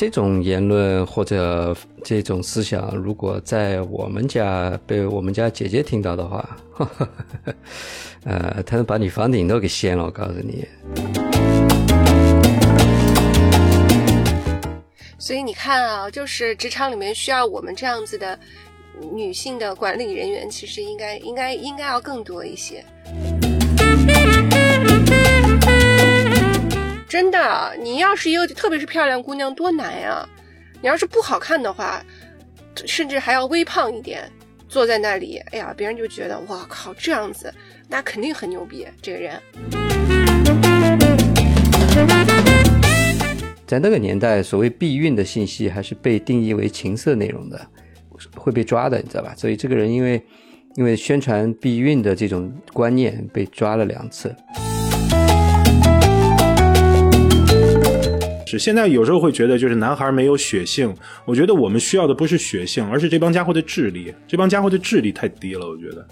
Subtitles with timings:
[0.00, 6.58] 这种言论或者这种思想，如果在我们家被我们家姐姐听到的话，
[8.24, 10.04] 呃，她能把你房顶都给掀了。
[10.04, 10.66] 我告诉你。
[15.18, 18.40] 所以你看啊，就是职场里面需要我们这样子的
[19.12, 22.82] 女性的管理人员，其实应该应该应该要更多一些。
[27.10, 30.24] 真的，你要是一个特别是漂亮姑娘，多难呀！
[30.80, 32.00] 你要是不好看的话，
[32.86, 34.30] 甚至还要微胖一点，
[34.68, 37.52] 坐在那里，哎呀，别人就觉得哇靠，这样子
[37.88, 39.42] 那肯定很牛逼，这个人。
[43.66, 47.60] 在那个年代，所谓避孕的信息还是被定义为情色内容的，
[48.36, 49.34] 会被抓的，你知道吧？
[49.36, 50.24] 所以这个人因为
[50.76, 54.32] 因为宣传避孕的这种观念被抓了两次。
[58.50, 60.92] 是现在有时候会觉得，就是男孩没有血性。
[61.24, 64.12] 我觉得我们需要的不是血性，而是这帮家伙的智力。
[64.26, 66.08] 这帮家伙的智力太低了，我觉得。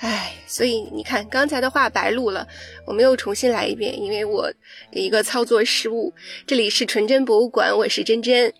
[0.00, 2.46] 唉，所以你看，刚才的话白录了，
[2.86, 4.52] 我们又重新来一遍，因为我
[4.92, 6.12] 的一个操作失误。
[6.46, 8.52] 这里是纯真博物馆，我是真真，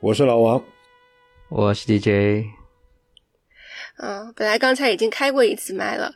[0.00, 0.64] 我是老王。
[1.48, 2.44] 我是 DJ，
[3.98, 6.12] 嗯，本来刚才已经开过一次麦了，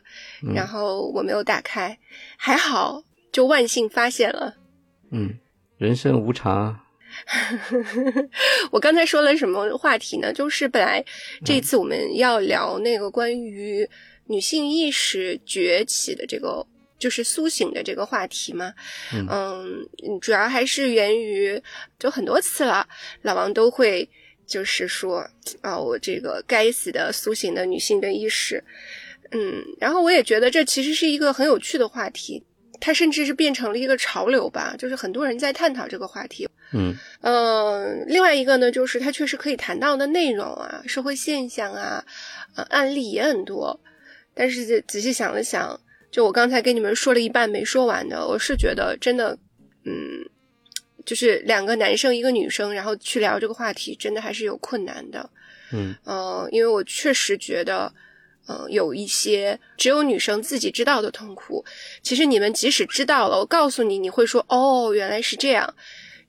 [0.53, 1.97] 然后我没有打开，
[2.35, 3.01] 还好，
[3.31, 4.55] 就万幸发现了。
[5.11, 5.39] 嗯，
[5.77, 6.81] 人生无常。
[8.71, 10.33] 我刚才说了什么话题呢？
[10.33, 11.03] 就是本来
[11.45, 13.89] 这次我们要聊那个关于
[14.25, 16.67] 女性意识崛起的这个，
[16.99, 18.73] 就是苏醒的这个话题嘛。
[19.13, 19.87] 嗯，
[20.19, 21.63] 主要还是源于，
[21.97, 22.85] 就很多次了，
[23.21, 24.09] 老王都会。
[24.51, 25.25] 就是说
[25.61, 28.61] 啊，我这个该死的苏醒的女性的意识，
[29.31, 32.43] 嗯，然后我也觉得这其实是一个很有趣的话题，
[32.81, 42.03] 它甚至是变成了一个潮流吧，就是很多人在探讨这个话题，嗯嗯，另外一个呢，就是它确实可以谈到的内容啊，社会现象啊，
[42.57, 43.79] 呃，案例也很多，
[44.33, 45.79] 但是仔细想了想，
[46.11, 49.37] 就我刚才跟你们说了一半没说完的，我是觉得真的，
[49.85, 50.29] 嗯。
[51.05, 55.29] 就是两个男生一个女生，然后去聊这个话题，真的还是有困难的。
[55.73, 57.93] 嗯，呃，因为我确实觉得，
[58.45, 61.63] 呃，有一些只有女生自己知道的痛苦，
[62.01, 65.73] 其实你们即使知道了，我告诉你，你会说哦，原来是这样。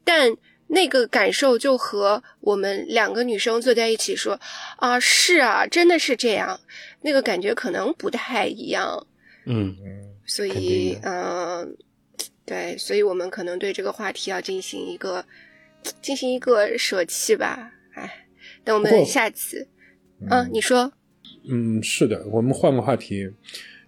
[0.05, 0.37] 但
[0.69, 4.41] 那个感受就和我们两个女生坐在一起说
[4.77, 6.61] 啊，是啊，真的是这样，
[7.01, 9.07] 那个感觉可能不太一样。
[9.47, 9.77] 嗯，
[10.25, 11.77] 所以，嗯。
[12.45, 15.25] 对，所以我们可能对这个话题要进行一个
[16.01, 17.73] 进行一个舍弃吧。
[17.95, 18.27] 哎，
[18.65, 19.69] 等我们下次，
[20.29, 20.93] 嗯，你说，
[21.49, 23.31] 嗯，是的，我们换个话题。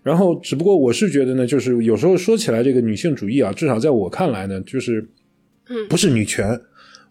[0.05, 5.05] 然后，只不过我是觉得呢，就是有时候说起来这个女性主义啊，至少在我看来呢，就是
[5.69, 6.61] 嗯，不是女权。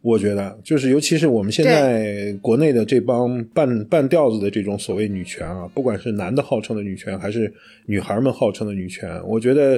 [0.02, 7.54] 我觉得，就是尤其是我们现在国内的这帮半半吊子的这种所谓女权啊，不管是男的号称的女权，还是
[7.86, 9.78] 女孩们号称的女权，我觉得。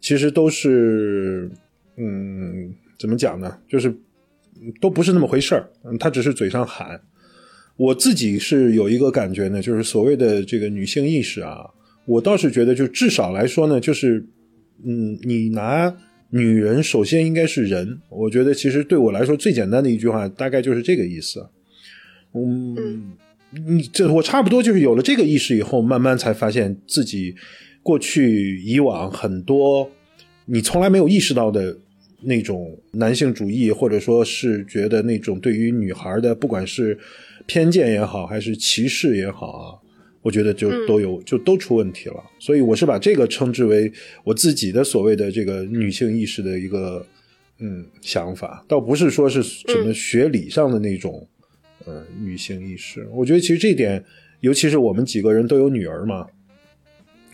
[0.00, 1.50] 其实都是，
[1.96, 3.58] 嗯，怎么讲呢？
[3.68, 3.92] 就是
[4.80, 5.68] 都不是那么回事儿。
[5.98, 7.00] 他只是嘴上喊。
[7.76, 11.68] 我自己是有一个感觉呢，就是所谓的这个女性意识啊，
[12.06, 14.26] 我倒是觉得，就至少来说呢，就是，
[14.84, 15.94] 嗯，你拿
[16.30, 18.00] 女人首先应该是人。
[18.08, 21.48] 我觉得其实对我来说最简单的一句话，大概就是这个意思。
[22.34, 23.12] 嗯，
[23.66, 27.34] 你这我差不多就是有了这个意识以后，慢慢才发现自己。
[27.82, 29.90] 过去以往很多
[30.46, 31.76] 你从来没有意识到的
[32.20, 36.98] 那种男性主义，或者说是觉得那种对于女孩的不管是
[37.46, 39.78] 偏见也好，还是歧视也好啊，
[40.20, 42.16] 我觉得就都有就都出问题了。
[42.38, 43.90] 所以我是把这个称之为
[44.24, 47.06] 我自己的所谓的这个女性意识的一个
[47.60, 51.26] 嗯想法，倒不是说是什么学理上的那种
[51.86, 53.06] 呃女性意识。
[53.12, 54.04] 我觉得其实这点，
[54.40, 56.26] 尤其是我们几个人都有女儿嘛。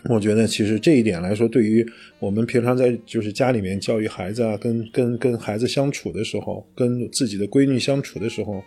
[0.07, 1.83] 我觉得其实这一点来说，对于
[2.19, 8.63] 我们平常在就是家里面教育孩子啊，跟跟跟孩子相处的时候，跟自己的闺女相处的时候，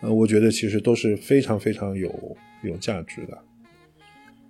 [0.00, 2.10] 呃，我觉得其实都是非常非常有
[2.64, 3.36] 有价值的。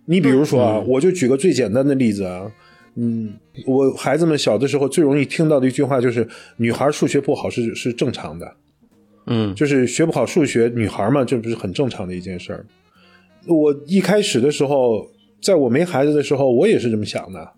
[0.05, 2.53] 你比如说啊，我就举个最简单的例子啊，
[2.95, 3.35] 嗯，
[3.67, 6.25] 我孩子们小的时候最容易听到的一句话就是，
[6.59, 8.57] 女孩数学不好是是正常的，
[9.27, 12.65] 嗯，就是学不好数学，女孩嘛，这不是很正常的一件事儿。
[13.49, 15.11] 我一开始的时候。
[15.41, 17.53] 在我没孩子的时候，我也是这么想的。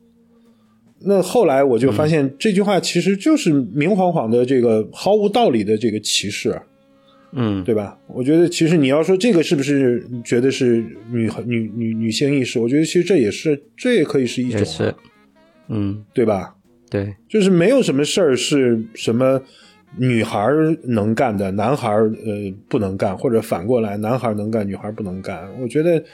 [1.04, 6.60] 那后来我就发现，这句话其实就是明晃晃的这个毫无道理的这个歧视。
[7.34, 7.98] 嗯，对吧？
[8.08, 12.60] 我觉得其实你要说这个是不是觉得是女女女女性意识？
[12.60, 14.94] 我觉得其实这也是，这也可以是一种、啊，是，
[15.68, 16.54] 嗯，对吧？
[16.90, 19.40] 对，就是没有什么事儿是什么
[19.96, 20.46] 女孩
[20.84, 25.48] 能干的，男孩呃不能干，或者反过来，男孩能干，女孩不能干。
[25.58, 26.04] 我觉得，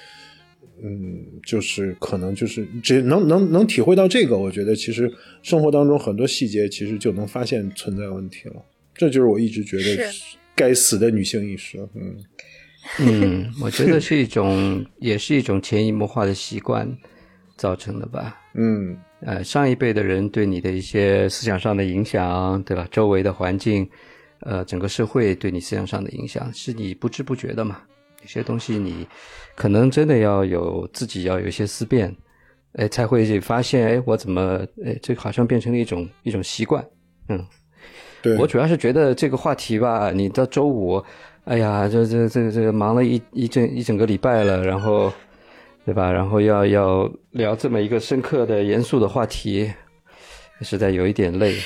[0.83, 8.65] 嗯，就是可能就是只能能能体会到这个，我觉得其实生活当中很多细节其实就能发现存在问题了。
[8.95, 11.79] 这就是我一直觉得是该死的女性意识。
[11.95, 12.17] 嗯
[13.01, 16.89] 嗯，我觉得是一种，也是一种潜移默化的习惯
[17.57, 18.41] 造成的吧。
[18.55, 22.87] 嗯呃，上一辈的人对你的一些思想上的影响，对吧？
[22.91, 23.89] 周围的环境，
[24.41, 27.83] 呃，整个社会对你思想上的影响，是你不知不觉的嘛。
[28.29, 29.07] 有些东西你
[29.57, 32.15] 可能真的要有自己要有一些思辨，
[32.75, 36.87] 哎，才会发现，哎，我怎么，哎，这好像变成了一种一种习惯。
[37.31, 37.43] 嗯，
[38.21, 41.03] 对，我主要是觉得这个话题吧，你到周五，
[41.45, 45.11] 哎呀，这这这这个忙了一一整一整个礼拜了，然后，
[45.87, 46.13] 对吧？
[46.13, 49.73] 然后要要聊这么一个深刻的、严肃的话题，
[50.61, 51.57] 实在有一点累。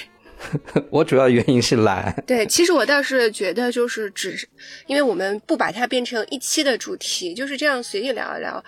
[0.90, 2.14] 我主要原因是懒。
[2.26, 4.48] 对，其实我倒是觉得，就是只是
[4.86, 8.62] 因为我们不把它变成一期的主题，就是这样随意聊一聊，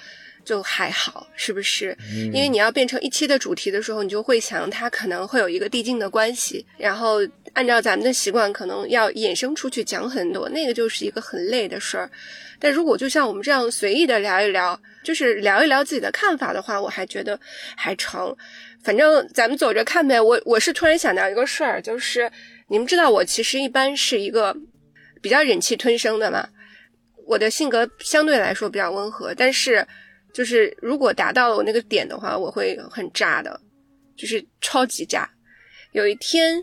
[0.45, 1.97] 就还好，是不是？
[2.33, 7.19] 因为你要变成一期的主题的时候，你就会想它可能会有一个递进的关系，然后
[7.55, 12.11] 按照咱们的习惯，可能要衍生出去讲很多，那个就是一个很累的事儿。
[12.61, 17.39] 但如果就像我们这样随意的聊一聊，就是聊一聊自己的看法的话，我还觉得
[17.77, 18.35] 还成。
[18.83, 20.21] 反正咱们走着看呗。
[20.21, 22.31] 我我是突然想到一个事儿，就是
[22.69, 24.55] 你们知道我其实一般是一个
[25.21, 26.49] 比较忍气吞声的嘛。
[27.27, 29.87] 我的性格相对来说比较温和，但是
[30.35, 33.59] 就是如果达到了我那个点的话，我会很炸的，
[34.17, 35.31] 就是超级炸。
[35.93, 36.63] 有一天，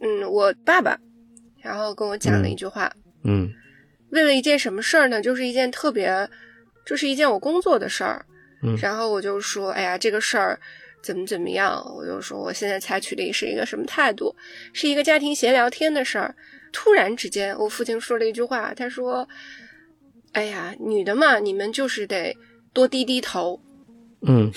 [0.00, 0.98] 嗯，我爸爸
[1.62, 2.92] 然后跟我讲了一句话，
[3.24, 3.48] 嗯
[4.10, 5.22] 为了一件什么事儿呢？
[5.22, 6.28] 就是一件特别，
[6.84, 8.26] 就是一件我工作的事儿。
[8.64, 10.60] 嗯然后我就说，哎呀，这个事儿
[11.02, 11.80] 怎么怎么样？
[11.96, 14.34] 我就说我现在采取的是一个什么态度？
[14.72, 16.34] 是一个家庭闲聊天的事儿。
[16.72, 19.28] 突然之间，我父亲说了一句话，他说
[20.32, 22.36] ：“哎呀，女的嘛，你们就是得
[22.72, 23.60] 多低低头
[24.22, 24.50] 嗯，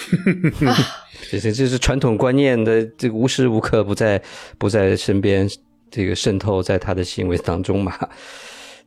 [0.67, 0.75] 啊。
[1.31, 4.21] 这这这是传统观念的，这个无时无刻不在
[4.57, 5.49] 不在身边，
[5.89, 7.97] 这个渗透在他的行为当中嘛。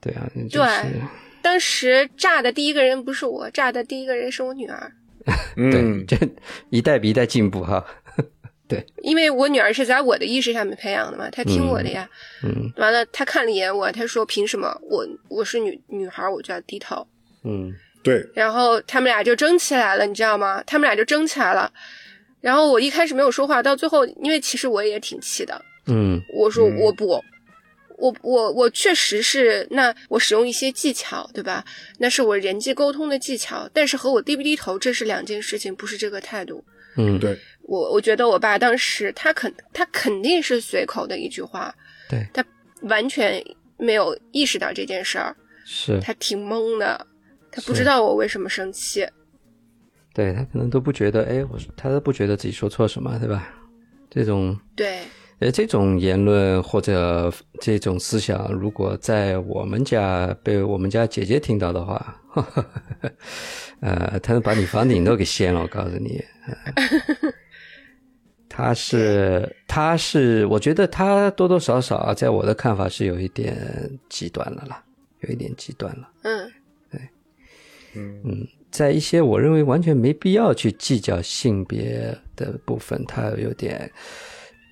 [0.00, 1.02] 对啊，就是、对
[1.42, 4.92] 当时炸的第一个人不是我，炸的第一个人是我女儿。
[5.56, 6.28] 嗯对，这
[6.70, 7.84] 一代比一代进步哈。
[8.69, 12.08] 对因为我女儿是在我的意识上面培养的嘛，她听我的呀。
[12.44, 17.06] 嗯完了，她看了一眼我，她说：“凭什么我我是女女孩，我就要低头
[17.44, 17.75] 嗯
[18.08, 20.62] 对，？”然后他们俩就争起来了，你知道吗？
[20.66, 21.72] 他们俩就争起来了。
[22.40, 27.22] 然后我一开始没有说话，到最后，因为其实我也挺气的，嗯我说嗯我不，
[27.99, 31.64] 我我我确实是，那我使用一些技巧，对吧？
[31.99, 36.64] 那是我人际沟通的技巧，但是和我低不低头这是两件事情，不是这个态度。
[36.96, 41.75] 嗯，对，我我觉得我爸当时他肯他肯定是随口的一句话，
[42.08, 42.44] 对，他
[42.82, 43.44] 完全
[43.76, 47.06] 没有意识到这件事儿，是，他挺懵的，
[47.58, 49.06] 他不知道我为什么生气。
[50.14, 53.49] 对他可能都不觉得，哎，我他都不觉得自己说错什么，对吧？
[54.10, 55.00] 这种对，
[55.38, 62.21] 呃，这种言论或者这种思想，如果在我们家被我们家姐姐听到的话，
[63.80, 65.61] 呃，她能把你房顶都给掀了。
[65.61, 67.32] 我告诉你， 呃
[68.50, 73.56] 他是他是，我觉得他多多少少啊，在我的看法是有一点
[74.09, 74.82] 极端了啦，
[75.21, 76.11] 有一点极端了。
[76.23, 76.50] 嗯，
[78.25, 83.90] 嗯在一些我认为完全没必要去计较性别的部分，他有点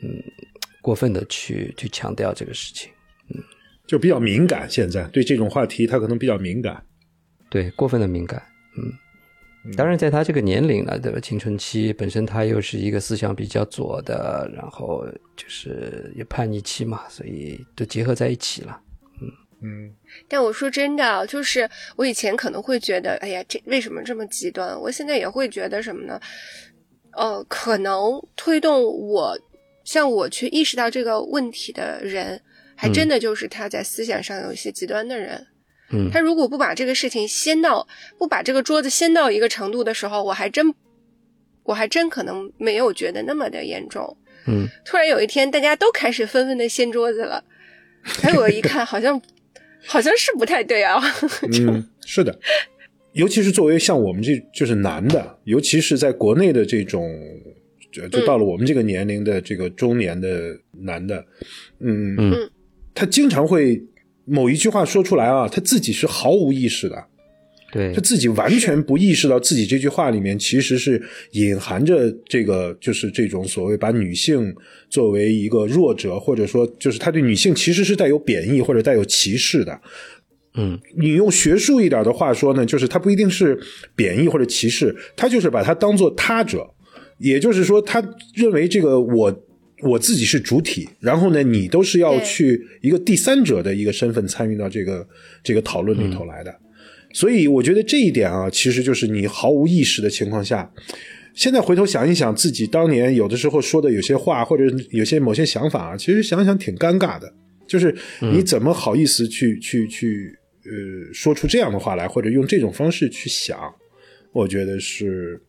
[0.03, 0.23] 嗯
[0.83, 2.91] 过分的去去强调这个事情。
[3.35, 3.43] 嗯
[3.87, 4.69] 就比较敏感。
[4.69, 6.83] 现在对这种话题，他可能比较敏感。
[7.49, 8.43] 对，过分的敏感，
[8.77, 11.21] 嗯，当然在他这个年龄了，对吧？
[11.21, 15.07] 青春期本身他又是一个思想比较左的，然后
[15.37, 18.81] 就是有叛逆期嘛，所以都结合在一起了。
[19.63, 19.91] 嗯
[20.29, 24.79] 但我说真的，就是我以前可能会觉得，哎呀，这为什么这么极端？
[24.81, 26.21] 我现在也会觉得什么呢？
[27.13, 29.39] 呃，可能推动我
[29.85, 32.41] 像我去意识到这个问题的人，
[32.77, 35.47] 还真的就是他在思想上有一些极端的人。
[35.91, 37.87] 嗯他如果不把这个事情掀到，
[38.19, 40.75] 不把这个桌子掀到一个程度的时候，我还真，
[41.63, 44.17] 我还真可能没有觉得那么的严重。
[44.49, 47.43] 嗯，突然有一天，大家都开始纷纷的掀桌子了，
[48.23, 49.21] 哎，我一看，好像
[49.87, 51.01] 好像是不太对啊。
[51.61, 52.39] 嗯，是的。
[53.13, 57.11] 尤其是作为像我们这就是男的，尤其是在国内的这种，
[57.91, 61.25] 就就到了我们这个年龄的这个中年的男的，
[61.81, 62.51] 嗯嗯
[62.95, 63.83] 他经常会
[64.27, 67.07] 某一句话说出来啊，他自己是毫无意识的，
[67.77, 67.93] 对。
[67.93, 71.01] 他，自己完全不意识到自己这句话里面其实是
[71.33, 74.55] 隐含着这个，就是这种所谓把女性
[74.89, 79.81] 作为一个弱者，或者说就是他对女性其实是带有贬义或者带有歧视的。
[80.59, 83.59] 嗯，你用学术一点的话说呢，就是他不一定是
[83.95, 86.67] 贬义或者歧视，他就是把它当做他者，
[87.19, 88.03] 也就是说，他
[88.35, 89.45] 认为这个我
[89.83, 95.07] 我自己是主体，然后呢，你都是要去一个第三者的一个身份参与到这个
[95.45, 96.55] 这个讨论里头来的。
[97.19, 100.71] 所以我觉得这一点啊，其实就是你毫无意识的情况下，
[101.33, 107.33] 现在回头想一想自己当年有的时候说的有些话，或者有些某些想法啊，其实想想挺尴尬的。
[107.67, 113.59] 就是你怎么好意思去、去去呃说出这样的话来，或者用这种方式去想，
[114.33, 115.41] 我觉得是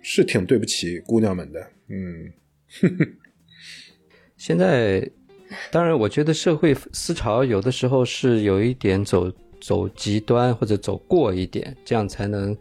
[0.00, 1.60] 是挺对不起姑娘们的。
[1.90, 2.32] 嗯，
[4.38, 5.06] 现在，
[5.70, 9.30] 当然，我觉得社会思潮有的时候是有一点走
[9.62, 12.54] 走极端或者走过一点，这样才能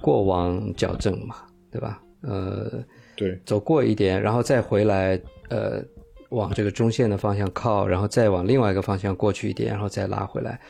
[0.00, 1.36] 过往矫正嘛，
[1.70, 2.00] 对吧？
[2.20, 2.84] 呃，
[3.16, 5.18] 对，走过一点，然后再回来，
[5.48, 5.82] 呃，
[6.28, 10.60] 往这个中线的方向靠，然后再往另外一个方向过去一点，然后再拉回来。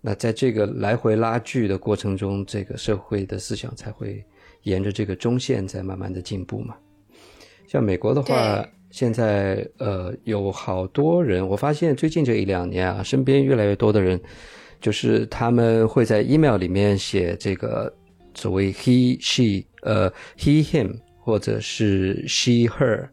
[0.00, 4.24] 那在这个来回拉锯的过程中，这个社会的思想才会
[4.62, 6.76] 沿着这个中线在慢慢的进步嘛。
[7.66, 14.20] 像美国的话，现在呃有好多人，我发现最近这一两年啊，身边越来越多的人，
[14.82, 17.90] 就是他们会在 email 里面写这个
[18.34, 23.08] 所谓 he she 呃 he him 或者是 she her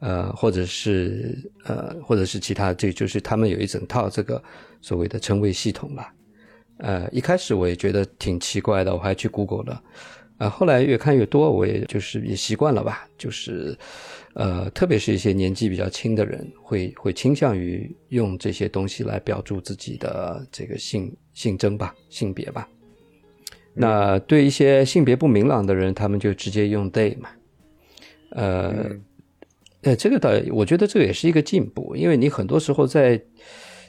[0.00, 4.42] 呃或者是呃或者是其他，这就是他们有一整套这个
[4.82, 6.12] 所谓的称谓系统吧。
[6.78, 9.82] 呃，一开始我也觉得挺奇怪的，我还去 Google 了。
[10.38, 13.08] 啊，后来越看越多，我也就是也习惯了吧。
[13.16, 13.78] 就是，
[14.34, 22.68] 呃，特别是一些年纪比较轻的人，会会倾向于用这些东西来标注自己的这个性性征吧、性别吧。
[23.72, 27.28] 那对一些性别不明朗的人，他们就直接用 they 嘛。
[28.30, 28.90] 呃，
[29.82, 33.20] 呃，这个倒我觉得这个也是一个进步，因为你很多时候在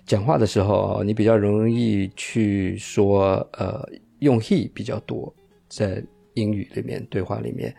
[0.05, 3.83] 讲话的时候，你比较容易去说呃
[4.19, 5.33] 用 he 比较多，
[5.67, 6.03] 在
[6.35, 7.75] 英语里面对话里面，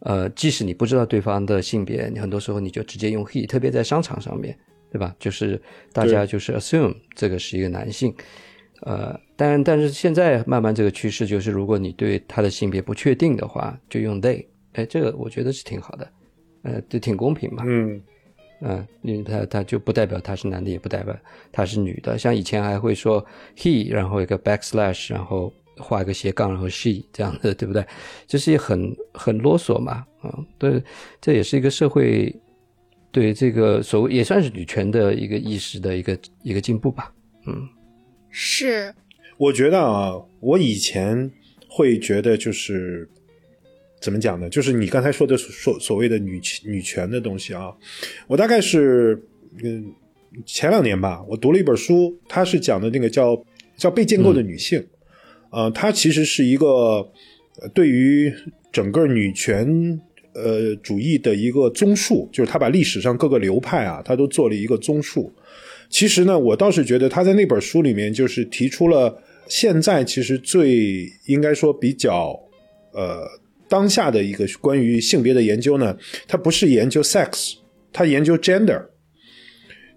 [0.00, 4.56] 呃，即使你不知道对方的性别，你很多时候你就直接用 he，特别在商场上面，
[4.92, 5.14] 对吧？
[5.18, 5.60] 就是
[5.92, 8.14] 大家就是 assume 这个是一个男性，
[8.82, 16.12] 呃，但但是现在慢慢这个趋势就是，如果你对他的性别不确定的话，就用 they，哎，这个我觉得是挺好的，
[16.62, 18.00] 呃，这挺公平嘛，嗯，
[18.60, 21.16] 嗯，因为他他就不代表他是男的，也不代表
[21.50, 22.16] 他是女的。
[22.16, 23.24] 像以前还会说
[23.56, 27.84] he，然后一个 backslash，然后画一个斜杠，然后 she 这样的， 对不对？
[28.26, 30.82] 这是也很很啰嗦嘛，啊，对，
[31.20, 32.34] 这也是一个社会
[33.10, 37.12] 对这个所谓也算是女权的一个意识的一个一个进步吧。
[37.46, 37.68] 嗯
[38.30, 38.94] 是，
[39.36, 41.30] 我觉得啊，我以前
[41.68, 43.08] 会觉得就是
[44.00, 44.48] 怎么讲呢？
[44.50, 47.74] 就是你刚才说的所所谓的女女权的东西啊，
[48.26, 49.20] 我大概是
[49.64, 49.92] 嗯
[50.44, 53.42] 前两年吧，我读了一本书，它是讲的那个叫
[53.78, 54.86] 叫被建构的女性，
[55.50, 57.10] 呃，它其实是一个
[57.74, 58.32] 对于
[58.72, 60.00] 整个女权。
[60.34, 65.32] 呃，主义的一个综述，就是他把历史上各个流派啊，他都做了一个综述。
[65.90, 72.38] 其实呢，我倒是觉得他在那本书里面就是提出了现在其实最应该说比较
[72.92, 73.26] 呃
[73.68, 75.96] 当下的一个关于性别的研究呢，
[76.28, 77.54] 它不是研究 sex，
[77.92, 78.80] 它研究 gender，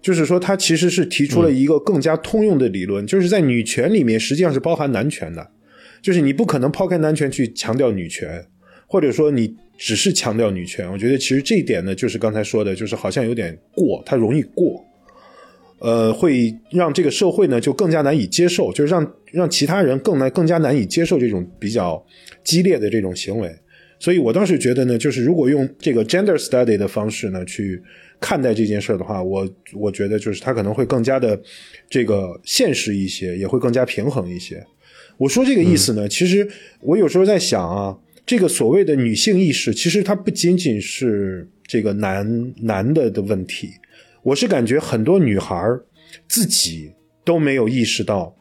[0.02, 5.48] 就是说它其实是提出了一个更加通用的理论，就是在女权里面实际上是包含男权的，
[6.02, 8.44] 就是你不可能抛开男权去强调女权，
[8.86, 10.90] 或者说你只是强调女权。
[10.90, 14.84] 我觉得其实这一点呢，就是刚才说的，就是好像有点过，它容易过。
[15.78, 22.00] 呃，会让这个社会呢就更加难以接受，就是让让其他人更难更加难以接受这种比较
[22.44, 23.50] 激烈的这种行为。
[23.98, 27.82] 所以我倒是觉得呢，就是如果用这个 gender study 的方式呢去
[28.22, 31.38] 看待这件事的话，我我觉得就是他可能会更加的
[31.90, 34.64] 这个现实一些，也会更加平衡一些。
[35.18, 36.48] 我说这个意思呢，其实
[36.80, 43.72] 我有时候在想啊，这个所谓的女性意识，其实它不仅仅是这个男男的的问题。
[44.22, 45.60] 我是感觉很多女孩
[46.28, 46.92] 自己
[47.24, 48.34] 都没有意识到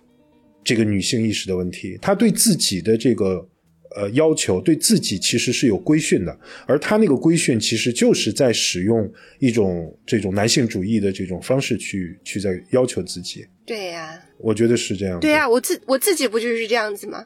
[0.63, 3.47] 这个女性意识的问题，她对自己的这个
[3.95, 13.45] 呃要求，对自己其实是有规训的，而他那个规训其实就是在使用一种这种男性主义的这种方式去去在要求自己。
[13.65, 15.19] 对呀、我觉得是这样。
[15.19, 17.25] 对呀、，我自我自己不就是这样子吗？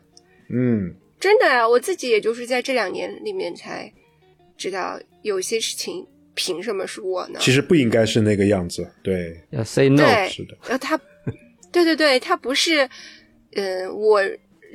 [0.50, 3.92] 嗯，真的啊，我自己也就是在这两年里面才
[4.58, 6.06] 知道，有些事情
[6.36, 7.40] 凭什么是我呢？
[7.42, 8.88] 其实不应该是那个样子。
[9.02, 11.00] 对，要 say no，是的，然后他
[11.72, 12.88] 对对对，他不是，
[13.54, 14.22] 嗯，我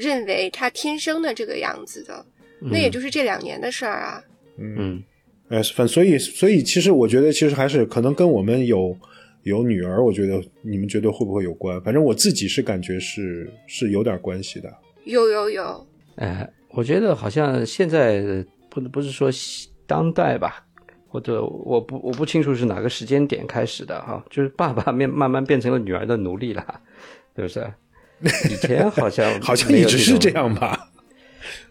[0.01, 2.25] 认为他天生的这个样子的，
[2.59, 4.25] 那也就是这两年的事儿啊。
[4.57, 5.03] 嗯，
[5.49, 8.97] 哎，反所以所以其实我觉得其实还是可能跟我们有
[9.43, 11.81] 有女儿，我觉得你们觉得会不会有关？
[11.83, 14.73] 反正我自己是感觉是是有点关系的。
[15.05, 19.31] 有有有，哎，我觉得好像现在不不是说
[19.87, 20.65] 当代吧，
[21.09, 26.81] 或者我不我不清楚是哪个时间点开始的哈，就是爸爸面慢慢变成了女儿的奴隶了，
[27.35, 27.67] 是不是？
[28.23, 30.89] 以前好像 好像一直是这样吧。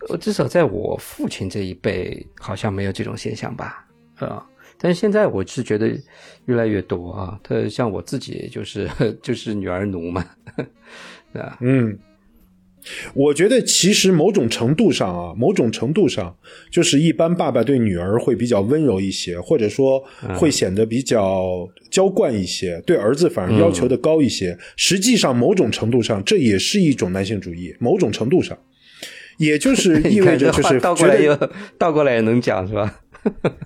[0.08, 3.86] 我，至少在我父亲这一辈，好像没有这种现象吧，
[4.18, 4.46] 啊，
[4.78, 5.90] 但是现在我是觉得
[6.46, 7.40] 越来越多啊。
[7.44, 8.90] 他像我自己，就是
[9.22, 10.26] 就是女儿奴嘛，
[11.34, 11.58] 对吧？
[11.62, 11.98] 嗯，
[13.14, 16.36] 我觉得其实某种程度上啊，某种程度上，
[16.72, 20.04] 就是一般爸爸对女儿会比较温柔一些，或者说
[20.36, 24.58] 会显得比较娇惯一些，对儿子反而要求的高一些。
[24.76, 27.76] 实际上，某种程度上，这也是一种男性主义。
[27.80, 28.58] 某种程度上。
[29.38, 31.34] 也就是 意味着，就是倒过来又
[31.78, 33.00] 倒过来也能讲是吧？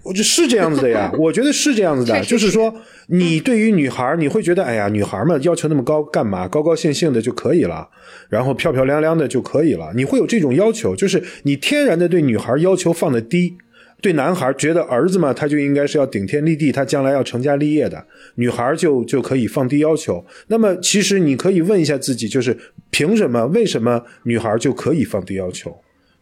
[0.04, 2.74] 我就是这样子的呀，我觉得是这样子的， 就是说，
[3.08, 6.48] 你对于女孩，你会觉得，哎呀，女孩嘛，要求那么高干嘛？
[6.48, 7.88] 高高兴兴的就可以了，
[8.30, 13.58] 然后漂漂亮亮的就可以了，你会有这种要求，就是你天然的对女孩要求放的低。
[14.02, 18.06] 对男孩觉得儿子嘛，他就应该是要顶天立地，他将来要成家立业的。
[18.36, 20.26] 女孩就就可以放低要求。
[20.48, 22.58] 那么，其实你可以问一下自己，就是
[22.90, 23.46] 凭什么？
[23.48, 25.74] 为什么女孩就可以放低要求？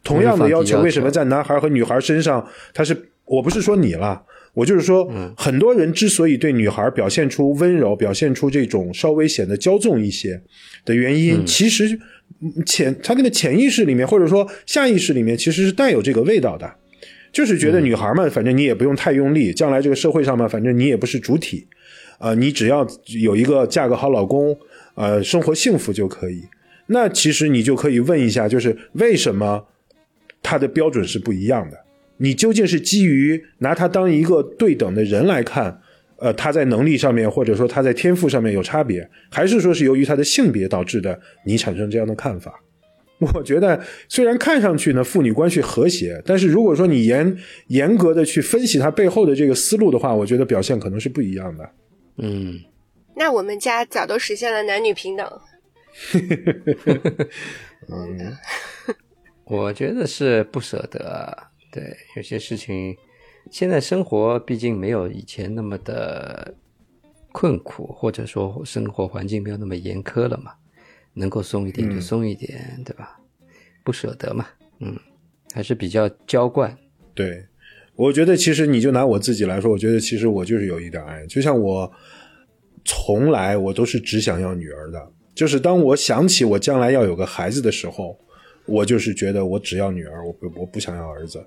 [0.03, 2.95] 同样的要求，为什么在男孩和女孩身上，他是？
[3.31, 4.21] 我不是说你了，
[4.53, 10.41] 我就是说，很多人之所以对女孩表现出温柔，表现出这种稍微显得骄纵一些
[10.83, 11.97] 的原因，其实
[12.65, 16.69] 潜他那个潜意识里面，或者说下意识里面，其实是带有这个味道的。
[17.31, 21.65] 就是觉得女孩嘛，反正你也不用太用力，将来这个社会上嘛，反正你也不是主体，
[22.17, 22.85] 啊，你只要
[23.21, 24.53] 有一个嫁个好老公，
[24.95, 26.43] 呃，生活幸福就可以。
[26.87, 29.65] 那其实你就可以问一下，就是为什么
[30.43, 31.77] 他的标准是不一样的？
[32.21, 35.81] 你究竟是基于拿他当一个对等的人来看，
[36.17, 41.19] 呃，他在能力上面或者说他在天赋上面有差别，还是说是由于他的性别导致的？
[41.45, 42.61] 你产生这样的看法？
[43.33, 51.69] 我觉得虽然看上去呢父女关系和谐，但是如果说你严严格的去分析他背后的这个思路的话，我觉得表现可能是不一样的。
[52.17, 52.59] 嗯，
[53.15, 55.27] 那我们家早都实现了男女平等。
[57.89, 58.37] 嗯，
[59.45, 61.50] 我觉得是不舍得。
[61.71, 62.95] 对，有些事情，
[63.49, 66.53] 现在生活毕竟没有以前那么的
[67.31, 70.53] 困苦，或者说生活环境没有那么严苛了嘛。
[71.13, 73.19] 能够松一点就松一点，对吧？
[73.83, 74.47] 不舍得嘛，
[74.79, 74.97] 嗯，
[75.53, 76.77] 还是比较娇惯。
[77.13, 77.45] 对，
[77.97, 81.91] 我觉得其实你就拿我自己来说，我觉得其实我就是有一点爱，就像我
[82.85, 88.17] 从来我都是只想要女儿的，就是当我想起我将来要有个孩子的时候，
[88.65, 91.45] 我就是觉得我只要女儿，我不我不想要儿子。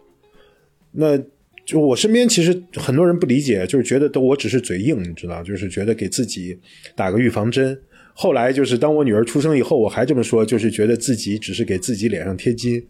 [0.94, 1.18] 那
[1.64, 6.58] 就我身边其实很多人不理解，就是觉得都我只是嘴硬，你知道，就是觉得给自己
[6.94, 7.78] 打个预防针。
[8.12, 12.80] 后来就是当我女儿出生以后，我还这么说，就是觉得自己只是给自己脸上贴金。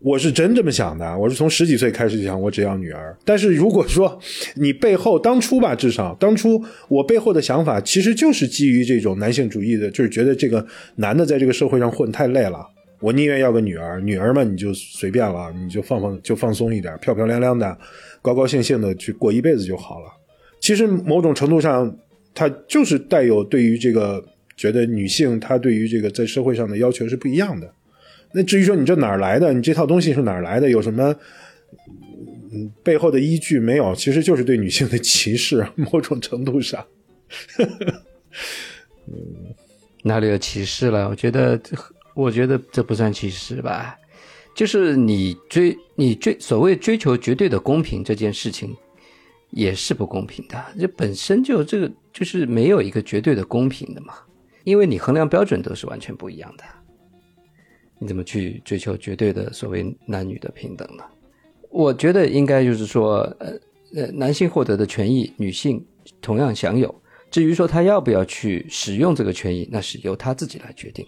[0.00, 3.16] 我是真这么想的，我是从十几岁开始就想我只要女儿。
[3.24, 4.18] 但是如果说
[4.56, 12.66] 你背后当初吧，至少当初我背后的想法其实就是基于这种男性主义的，就是觉得这个男的在这个社会上混太累了，
[13.00, 14.00] 我宁愿要个女儿。
[14.00, 17.78] 女儿嘛，你就随便了，你就放放就放松一点，漂漂亮亮的，
[18.22, 20.06] 高高兴兴的去过一辈子就好了。
[20.60, 21.96] 其实某种程度上，
[22.34, 24.24] 他就是带有对于这个。
[24.56, 27.68] 觉得女性她对于这个在社会上的要求是不一样的。
[28.32, 31.12] 那至于说你这哪儿来的，你这套东西是哪儿来的，有什么
[32.52, 33.92] 嗯背后的依据没有？
[33.96, 36.86] 其实就是对女性的歧视， 某种程度上。
[39.08, 39.52] 嗯，
[40.04, 41.08] 哪里有歧视了？
[41.08, 41.60] 我觉得，
[42.14, 43.98] 我觉得这不算歧视吧。
[44.54, 48.74] 就是你追你追所谓追求绝对的公平这件事情，
[49.50, 50.64] 也是不公平的。
[50.78, 54.14] 这本身就这个就是没有一个绝对的公平的嘛。
[54.62, 56.64] 因为你衡量标准都是完全不一样的，
[57.98, 61.04] 你怎么去追求绝对的所谓男女的平等呢？
[61.68, 63.52] 我觉得应该就是说，呃
[63.94, 65.84] 呃，男性获得的权益，女性
[66.22, 66.94] 同样享有。
[67.30, 71.06] 至于说他要不要去使用这个权益，那是由他自己来决定，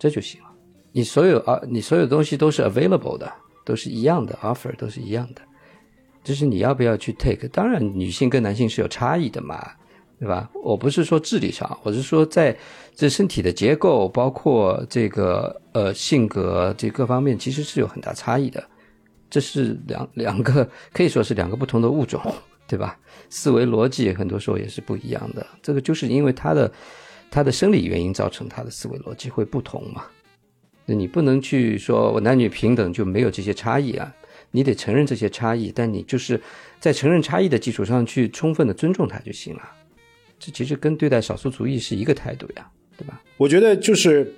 [0.00, 0.48] 这就行了。
[0.90, 3.32] 你所有啊，你所有东西都是 available 的，
[3.64, 5.42] 都是一样的 offer，都是一样的，
[6.24, 7.46] 就是你要不要去 take。
[7.46, 9.72] 当然，女性跟男性是有差异的嘛。
[10.18, 10.50] 对吧？
[10.62, 12.54] 我不是说智力上，我是说在
[12.94, 18.62] 这身体的结构，包括这个呃性格这各方面，其实是有很大差异的。
[19.30, 22.20] 这是两两个可以说是两个不同的物种，
[22.68, 22.98] 对吧？
[23.30, 25.46] 思维逻辑很多时候也是不一样的。
[25.62, 26.70] 这个就是因为它的
[27.30, 30.04] 他的生理原因造成他的思维逻辑会不同嘛。
[30.86, 34.12] 那你不能去说我男女平等就没有这些差异啊，
[34.50, 36.40] 你得承认这些差异，但你就是
[36.80, 39.62] 在承认差异的基础上去充分的尊重他就行了。
[40.38, 43.22] 这其实跟对待少数族裔是一个态度呀，对吧？
[43.36, 44.34] 我觉得就是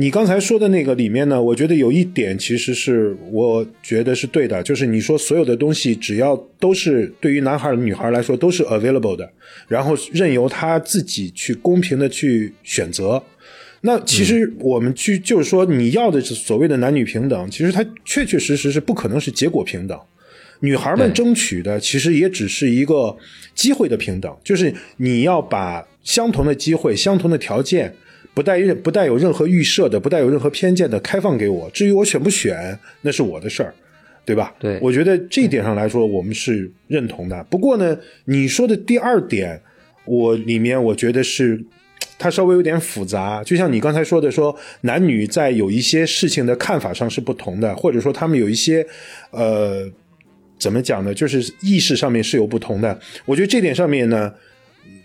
[0.00, 9.30] 你刚才说的那个里面呢，我觉得有一点其实是我觉得是对的，就是你说所有的东西只要都是对于男孩女孩来说都是 available 的，
[9.68, 13.22] 然后任由他自己去公平的去选择。
[13.82, 20.00] 那其实我们去就是说你要的所谓的男女平等，其实它确确实实是不可能是结果平等。
[20.60, 23.14] 女孩们争取的其实也只是一个
[23.54, 27.94] 机会的平等，就是你要把相同的机会、相同的条件，
[28.34, 31.68] 不带任不带有任何预设的、不带有任何偏见的开放给我。
[31.70, 33.74] 至于我选不选，那是我的事儿，
[34.24, 34.54] 对吧？
[34.58, 37.42] 对，我觉得这一点上来说，我们是认同的。
[37.44, 39.60] 不过呢，你说的第二点，
[40.04, 41.62] 我里面我觉得是
[42.18, 43.42] 它稍微有点复杂。
[43.44, 48.86] 就像你刚才说的，说男女在有一些事情的看法上是不同的，或者说他们有一些
[49.30, 49.90] 呃。
[50.58, 51.14] 怎么讲呢？
[51.14, 53.00] 就是意识上面是有不同的。
[53.24, 54.30] 我觉得这点上面呢，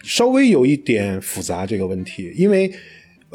[0.04, 2.70] 稍微有一点复杂这个问题，因为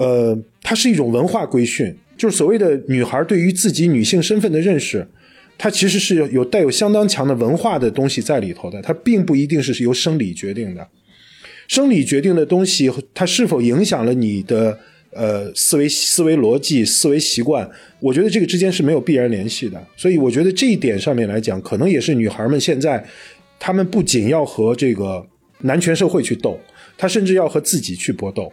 [0.01, 5.07] 呃，它是一种文化规训，就是所谓的女孩对于自己女性身份的认识，
[5.59, 8.81] 它其实是有带有相当强的文化的东西在里头的。
[8.81, 10.89] 它并不一定是由生理决定的，
[11.69, 14.79] 生理决定的东西，它是否影响了你的？
[15.13, 19.85] 呃，思维思维逻辑、思维习惯，我觉得这个之间是没有必然联系的。
[19.97, 23.05] 所以，我觉得这一点上面来讲，可能也是女孩们现在，
[23.59, 25.27] 她们不仅要和这个
[25.63, 26.57] 男权社会去斗，
[26.97, 28.53] 她甚至要和自己去搏斗。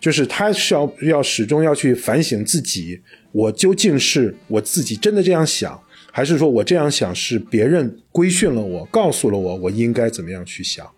[0.00, 3.00] 就是他是要要始终要去反省自己，
[3.32, 10.90] 我究竟是我自己真的这样想，还是说我这样想是别人规训了我，告诉了我我应该怎么样去想？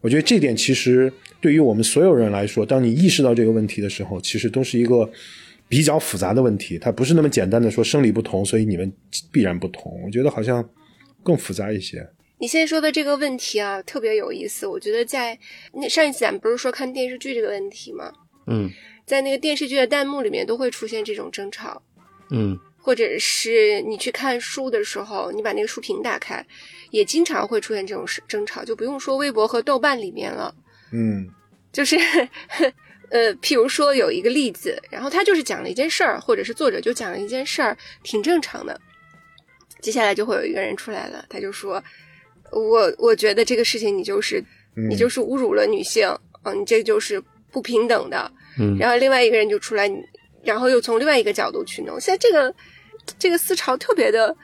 [0.00, 1.12] 我觉得这点其实。
[1.40, 5.08] 对于我们所有人来说，当你意识到这个问题的时候，其实都是一个
[5.68, 6.76] 比较复杂的问题。
[6.76, 8.92] 它不是那么简单的说生理不同，所以你们
[9.30, 10.02] 必然不同。
[10.04, 10.68] 我觉得好像
[11.22, 12.04] 更复杂一些。
[12.40, 14.66] 你现在说的这个问题啊，特别有意思。
[14.66, 15.38] 我觉得在
[15.74, 18.12] 那上一次咱们不是说看电视剧这个问题吗？
[18.48, 18.70] 嗯，
[19.06, 21.82] 在那个电视剧的弹幕里面都会出现这种争吵。
[22.30, 26.44] 嗯，或者是你去看书的时候，你把那个书评打开，
[26.90, 28.64] 也经常会出现这种争吵。
[28.64, 30.54] 就不用说微博和豆瓣里面了。
[30.92, 31.28] 嗯，
[31.72, 31.96] 就是，
[33.10, 38.78] 呃，譬如说有一个例子，然后他就是讲了一件事儿，或者是作者就讲了一件事儿，挺正常的。
[39.80, 41.82] 接下来就会有一个人出来了，他就说
[42.52, 44.42] ：“我我觉得这个事情你就是
[44.88, 46.08] 你就是侮辱了女性，
[46.42, 49.90] 嗯，你这就是不平等的。”嗯，然后另外一个人就出来，
[50.42, 52.00] 然后又从另外一个角度去弄。
[52.00, 52.54] 现在这个
[53.18, 54.36] 这个思潮特别的，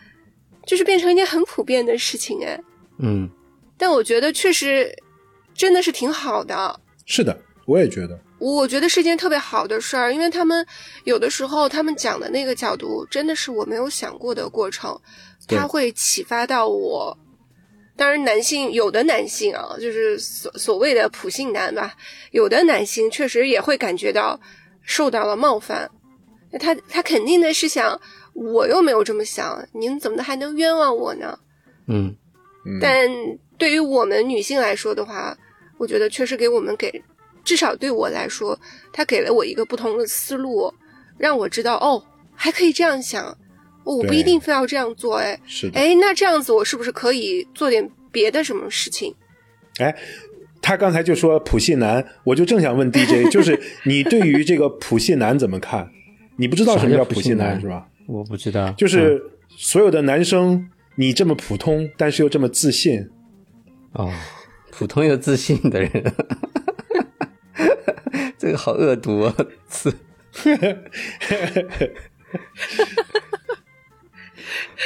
[0.66, 2.60] 就是变成一件很普遍的事情，哎，
[2.98, 3.28] 嗯，
[3.76, 4.94] 但我觉得确实。
[5.56, 10.66] 真的是挺好的，是的，我也觉得，我觉得是件特别好的事儿，因为他们
[11.04, 15.00] 有的时候他们讲的那个角度，真的是我没有想过的过程，
[15.46, 17.16] 他会启发到我。
[17.96, 21.94] 当然，男性有的男性啊，就是所所谓的普信男吧，
[22.32, 24.40] 有的男性确实也会感觉到
[24.82, 25.90] 受到了冒犯，
[26.58, 28.00] 他他肯定的是想，
[28.32, 31.38] 我又没有这么想，您怎么还能冤枉我呢？
[31.86, 32.16] 嗯，
[32.80, 33.08] 但
[33.56, 35.36] 对于我们女性来说的话。
[35.76, 37.02] 我觉得确实给我们给，
[37.42, 38.56] 至少对我来说，
[38.92, 40.72] 他给了我一个不同的思路，
[41.18, 42.00] 让我知道哦，
[42.32, 43.36] 还可以这样想，
[43.84, 49.14] 我不一定非要这样做，哎，是的，哎，那这样子我是不是可以做点别的什么事情？
[49.78, 49.94] 哎，
[50.62, 55.90] 他刚才就说普信男，我就正想问 DJ，就是你对于这个普信男怎么看？
[56.36, 57.86] 你不知道什么叫普信男是吧？
[58.06, 59.22] 我不知道，就是
[59.56, 63.08] 所有的男生，你这么普通，但是又这么自信，
[63.92, 64.12] 哦。
[64.76, 65.88] 普通又自信的人，
[68.36, 69.32] 这个好恶毒啊！
[69.68, 69.94] 词，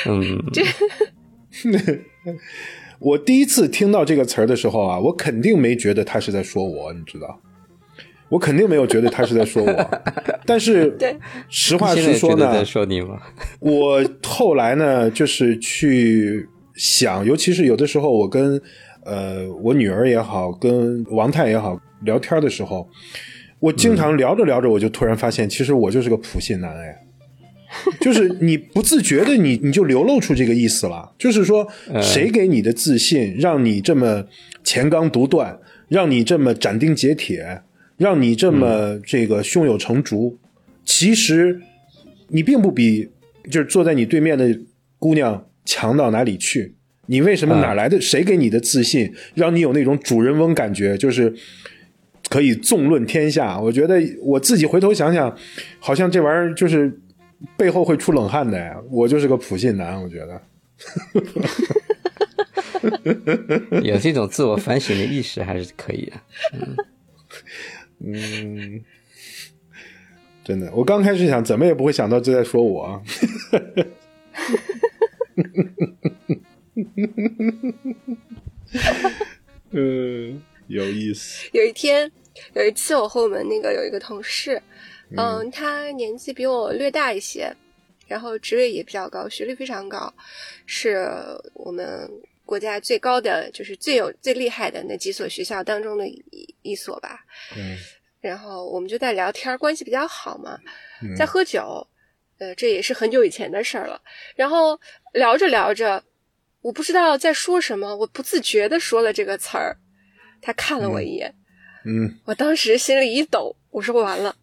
[0.07, 0.63] 嗯，这，
[3.01, 7.41] 我第一次听到这个词儿的时候啊，我肯定没觉得他是在说我，你知道，
[8.29, 10.01] 我肯定没有觉得他是在说我。
[10.47, 10.97] 但是，
[11.49, 13.21] 实话实说呢，在说你吗？
[13.61, 18.61] 我后来呢，就是去想，尤其是有的时候，我跟。
[19.05, 22.87] 呃，我女儿也好，跟王太也好聊天的时候，
[23.59, 26.95] 我经常聊着聊着，我就突然发现，其实我就是个普信男哎，
[28.01, 31.13] 就是你不自觉的，你你就流露出这个意思了。
[31.19, 31.67] 就是说，
[32.01, 34.25] 谁给你的自信，让你这么
[34.63, 37.63] 前刚独断，让你这么斩钉截铁，
[37.97, 40.39] 让你这么这个胸有成竹？
[40.85, 41.61] 其实
[42.29, 43.09] 你并不比
[43.51, 44.59] 就是坐在你对面的
[44.99, 46.75] 姑娘强到哪里去。
[47.07, 47.99] 你为什么哪来的？
[48.01, 50.97] 谁给你的自信，让你有那种主人翁感觉？
[50.99, 51.35] 就是
[52.29, 53.59] 可以纵论天下。
[53.59, 55.35] 我觉得我自己回头想想，
[55.79, 57.01] 好像这玩意儿就是
[57.57, 58.77] 背后会出冷汗的呀。
[58.91, 60.43] 我就是个普信男，我觉得。
[63.83, 66.13] 有这种自我反省的意识还是可以的。
[68.01, 68.85] 嗯，
[70.45, 73.03] 真的，我刚开始想，怎么也不会想到这在说我。
[79.71, 81.49] 嗯，有意思。
[81.53, 82.11] 有一天，
[82.55, 84.63] 有一次，我和我们那个有一个同事，
[85.17, 87.51] 嗯，他年纪比我略大一些，
[88.07, 90.13] 然后职位也比较高，学历非常高，
[90.67, 91.09] 是
[91.55, 92.09] 我们
[92.45, 97.21] 国家最高的，就是最有最厉害的那几所学校当中的一一所吧。
[97.57, 97.77] 嗯，
[98.21, 100.59] 然后我们就在聊天，关系比较好嘛，
[101.17, 101.87] 在喝酒，
[102.39, 104.01] 呃，这也是很久以前的事儿了。
[104.37, 104.79] 然后
[105.15, 106.03] 聊着聊着。
[106.61, 109.77] 我不知道在说什么，我不自觉的说了这个词儿。
[110.43, 111.33] 他看了我一眼，
[111.87, 114.35] 嗯，我当时心里一抖，我说完了，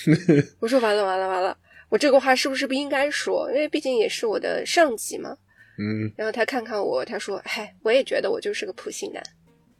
[0.60, 1.56] 我说完了完了完了，
[1.88, 3.48] 我这个话是不是不应该说？
[3.52, 5.36] 因为毕竟也是我的上级嘛，
[5.78, 6.10] 嗯。
[6.16, 9.22] 然后他看看我，他说：“嗨，我也觉得我就是个普信男。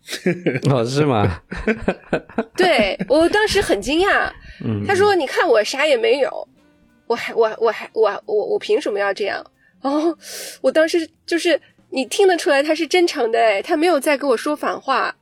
[0.70, 1.42] ”哦，是吗？
[2.56, 4.30] 对我当时很惊讶。
[4.64, 6.48] 嗯，他说：“你看我啥也没有，
[7.06, 9.44] 我还我我还我我我凭什么要这样？”
[9.82, 10.16] 哦，
[10.60, 11.60] 我当时就是。
[11.94, 15.14] 你听得出来他是真诚的哎，他没有在跟我说反话，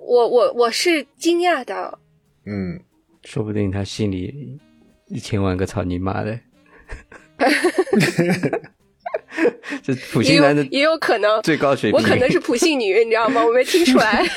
[0.00, 1.98] 我我我是惊讶的，
[2.46, 2.80] 嗯，
[3.26, 4.58] 说不定他心里
[5.08, 6.38] 一千万个操你妈的，
[9.82, 13.44] 这普信男的也有可能最高水平，我可能是普信女，你知道吗？
[13.44, 14.24] 我没听出来。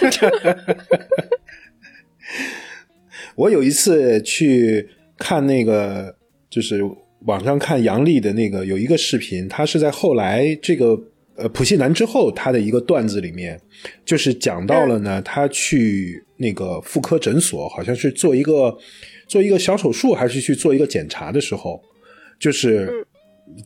[3.35, 6.15] 我有一次去看那个，
[6.49, 6.81] 就是
[7.25, 10.99] 网上看杨笠的那个有一个视频，他是在后来这个。
[11.39, 13.59] 呃，普信男之后，他的一个段子里面，
[14.05, 18.77] 就是讲到了呢，他去那个妇科诊所，好像是做一个
[19.27, 21.81] 做一个小手术，还是去做一个检查的时候，
[22.37, 23.05] 就是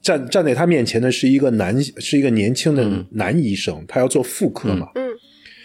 [0.02, 5.10] 站站在他面前的是一个男，是一个年轻的男医生，他要做妇科嘛，嗯。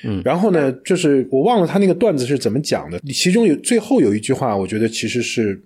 [0.05, 5.61] 嗯，然后呢，就是我忘了他那个段子是怎么讲的，其中有最后有一句话，我觉得其实是，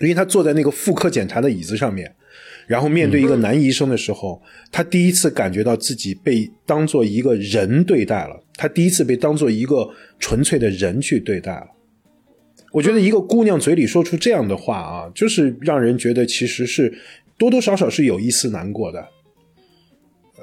[0.00, 2.10] 因为他坐在那个妇科检查的椅子上面。
[2.68, 8.44] 然后面对一个男医生的时候，他第一次感觉到自己被当做一个人对待了。
[8.56, 11.66] 他第一次被当做一个纯粹的人去对待了。
[12.72, 16.92] 我觉得一个姑娘嘴里说出这样的话啊，就是让人觉得其实是
[17.38, 19.08] 多多少少是有一丝难过的。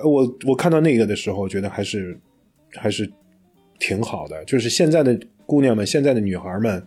[0.03, 2.19] 我我看到那个的时候，觉得还是
[2.73, 3.07] 还是
[3.77, 4.43] 挺好的。
[4.45, 6.83] 就是现在的姑娘们，现在的女孩们，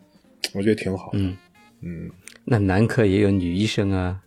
[0.52, 1.10] 我觉得挺好。
[1.12, 1.36] 嗯
[1.82, 2.10] 嗯，
[2.44, 4.20] 那男科也有女医生啊。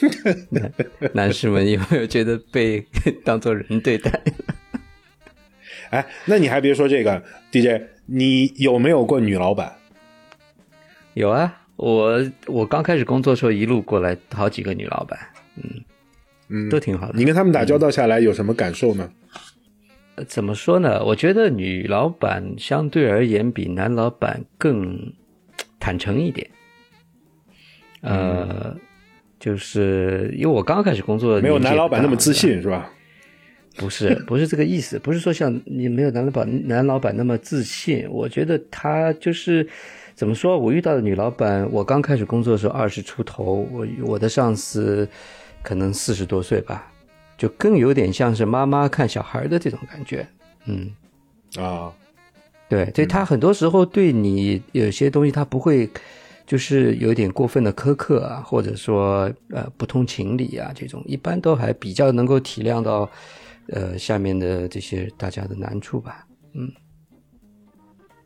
[0.50, 0.72] 男
[1.12, 2.84] 男士们有没有觉得被
[3.24, 4.22] 当做人对待？
[5.90, 9.72] 哎，那你还别说这个 DJ，你有没有过女老板？
[11.14, 15.18] 有啊，我我刚开始工作的时候一路过来好几个女老板，
[15.56, 15.84] 嗯
[16.48, 17.18] 嗯，都挺好的。
[17.18, 19.08] 你跟他们打交道下来有什么感受呢？
[20.26, 21.04] 怎么说呢？
[21.04, 25.12] 我觉得女老板相对而言比男老板更
[25.78, 26.50] 坦诚一点。
[28.00, 28.76] 呃。
[29.44, 32.90] 就是因为我刚开始工作，没有男老板那么自信，是吧？
[33.76, 38.06] 不是，不是这个意思，不是说像你没有男老板男老板那么自信。
[38.08, 39.68] 我觉得他就是
[40.14, 40.58] 怎么说？
[40.58, 45.06] 我遇到的女老板，我刚开始工作的时候二十出头，我我的上司
[45.62, 46.90] 可能四十多岁吧，
[47.36, 50.26] 就更有点像是妈妈看小孩的这种感觉。
[50.64, 50.90] 嗯，
[51.58, 51.92] 啊，
[52.66, 55.90] 对，所以他很多时候对你有些东西他不会。
[56.46, 63.10] 就是有点过分的苛刻啊，或者说呃不通情理啊，这种一般都还比较能够体谅到，
[63.68, 66.70] 呃下面的这些大家的难处吧，嗯，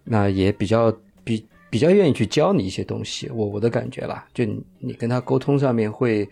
[0.02, 4.44] 那也比较比比较愿意去教你一些东西，我我的感觉啦，就
[4.80, 6.28] 你跟他沟通上面会，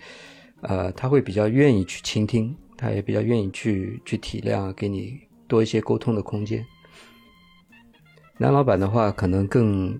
[0.62, 6.66] 呃他会比较愿意去倾听，他也比较愿意去去体谅，给你多一些沟通的空间。
[8.38, 9.98] 男老板的话可能更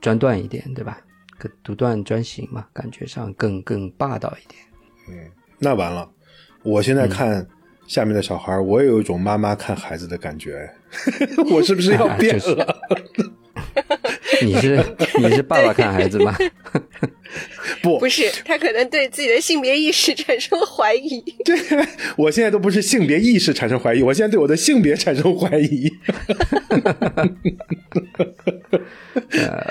[0.00, 1.00] 专断一点，对吧？
[1.38, 4.60] 更独断专行嘛，感觉上更更霸道一点。
[5.08, 6.08] 嗯，那完了，
[6.62, 7.46] 我现在看
[7.86, 10.68] 下面的小孩，我也有一种妈妈看孩子的感觉，
[11.50, 12.76] 我是不是要变了？
[14.42, 14.84] 你是
[15.18, 16.36] 你是爸爸看孩子吗？
[17.82, 21.20] 不，不是，他可能对自己的性别意识产生了怀疑。
[21.44, 21.56] 对，
[22.16, 25.90] 我现在都不是性别意识产生怀疑，我现在对我的性别产生怀疑。
[29.30, 29.66] 呃，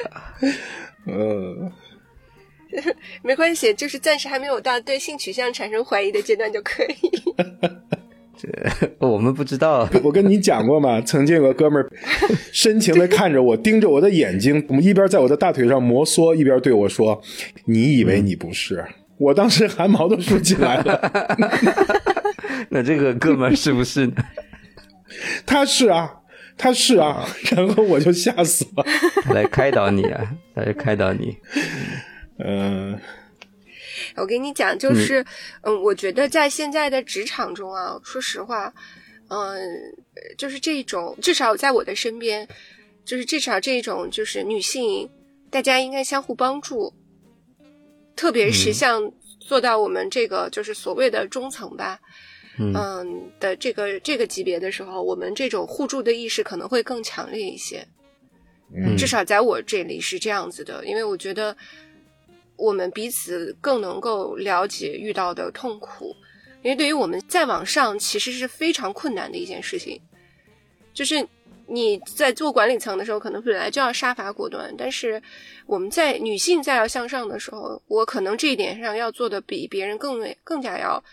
[3.21, 7.11] 没关系，就是暂时还没有到对性取向产生怀疑的阶段就可以。
[8.37, 8.49] 这
[8.99, 9.87] 我们不知道。
[10.03, 10.99] 我跟你讲过吗？
[10.99, 11.89] 曾经有个哥们儿
[12.51, 17.21] 深情的看着我，盯着我的眼睛，我们一边在我的大腿上摩挲，一边对我说
[17.65, 18.85] ：“你以为你不是？”
[19.17, 21.37] 我当时汗毛都竖起来了。
[22.69, 24.15] 那这个哥们儿是不是呢？
[25.45, 26.15] 他是啊，
[26.57, 28.85] 他是啊，然后我就吓死了。
[29.33, 31.37] 来开导你啊，来开导你。
[32.39, 32.99] 嗯，
[34.15, 35.25] 我跟你讲，就是，
[35.61, 38.73] 嗯，我觉得在现在的职场中啊，说实话，
[39.29, 39.57] 嗯，
[40.37, 42.47] 就是这种，至少在我的身边，
[43.03, 45.09] 就是至少这种，就是女性，
[45.49, 46.93] 大家应该相互帮助，
[48.15, 52.14] 特别是像做到我们这个就是所谓的中层吧，嗯
[52.57, 57.85] 嗯的这个这个级别的时候，我们这种互助的意识可能会更强烈一些。
[58.75, 61.55] 嗯至少在我这里是这样子的，因为我觉得
[62.55, 66.15] 我们彼此更能够了解遇到的痛苦，
[66.63, 70.01] 因为对于我们再往上，其实是非常困难的一件事情。
[70.93, 71.27] 就是
[71.67, 75.21] 你在做管理层的时候，可能本来就要杀伐果断，但是
[75.67, 81.03] 我们在女性再要向上的时候，我可能这一点上要做的比别人更为更加要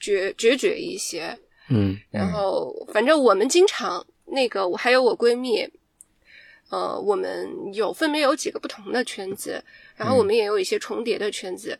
[0.00, 1.38] 决决绝一些。
[1.68, 5.68] 嗯然后反正我们经常那个，我还有我闺蜜，
[6.70, 9.62] 呃，我们有分别有几个不同的圈子，
[9.94, 11.78] 然后我们也有一些重叠的圈子，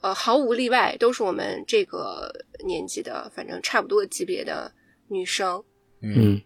[0.00, 2.32] 呃，毫无例外都是我们这个
[2.64, 4.72] 年纪的，反正差不多级别的
[5.08, 5.62] 女生。
[6.02, 6.40] 嗯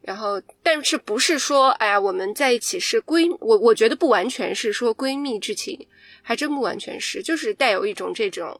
[0.00, 5.86] 然后，但是不是说，哎呀，我们在一起是闺，我我觉得不完全是说闺蜜之情，
[6.22, 8.58] 还真不完全是，就是带有一种这种，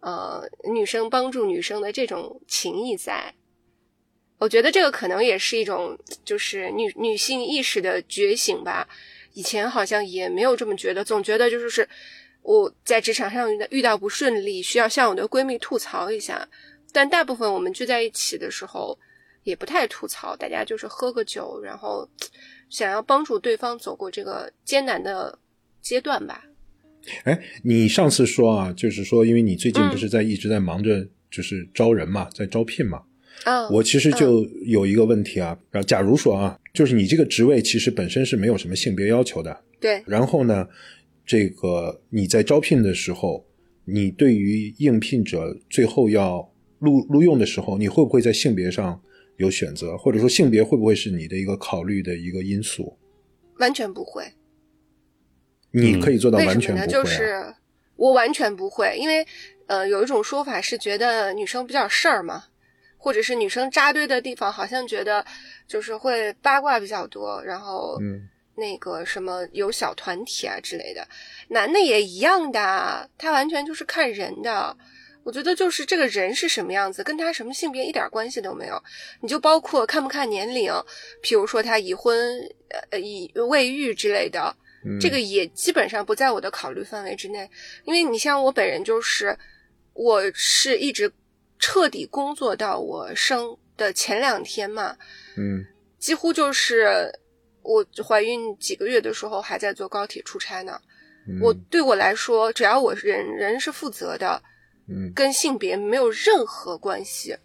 [0.00, 3.34] 呃，女生帮助女生的这种情谊在。
[4.38, 8.88] 我觉得这个可能也是一种，就是女女性意识的觉醒吧。
[9.34, 11.88] 以前好像也没有这么觉得，总觉得就是
[12.42, 16.48] 我在职场上遇到遇到不顺利，需要向我的闺蜜吐槽一下。
[16.92, 18.98] 但大部分我们聚在一起的时候，
[19.44, 22.08] 也不太吐槽，大家就是喝个酒，然后
[22.68, 25.38] 想要帮助对方走过这个艰难的
[25.82, 26.44] 阶段吧。
[27.24, 29.90] 哎，你上次说啊，就是说，因为你最近嗯。
[29.90, 33.02] 不是在一直在忙着就是招人嘛，在招聘嘛，
[33.44, 40.68] 啊，我其实就有一个问题啊，然后假如说啊，就是你这个职位其实本身是没有什么性别要求的，对，然后呢，
[41.24, 43.44] 这个你在招聘的时候，
[43.84, 49.00] 你对于应聘者最后要录录用的时候，你会不会在性别上
[49.38, 52.96] 有选择，或者说性别会不会是你的一个考虑的一个因素？
[53.58, 54.24] 完全不会。
[55.72, 56.38] 你可以做到？
[56.38, 57.54] 完全不会、啊就是
[57.96, 59.26] 我完全不会，因为
[59.66, 62.44] 呃，有一种说法是觉得女生比较事儿嘛，
[62.96, 65.24] 或者是女生扎堆的地方，好像觉得
[65.68, 71.06] 就是会八卦比较多，然后嗯那个什么有小团体啊之类的。
[71.48, 74.76] 男的也一样的，他完全就是看人的。
[75.22, 78.82] 我觉得就是这个人是什么样子，跟他什么性别一点关系都没有。
[79.20, 80.72] 你就包括看不看年龄，
[81.20, 82.40] 比如说他已婚、
[82.90, 87.48] 呃已未育之类的，嗯这个也基本上不在我的考虑范围之内。
[87.84, 89.36] 因为你像我本人就是，
[89.92, 91.12] 我是一直
[91.58, 94.96] 彻底工作到我生的前两天嘛，
[95.36, 95.64] 嗯
[95.98, 97.12] 几乎就是
[97.62, 100.80] 我怀孕几个月的时候还在坐高铁出差呢。
[101.28, 104.42] 嗯我对我来说，只要我人人是负责的，
[104.88, 107.36] 嗯跟性别没有任何关系。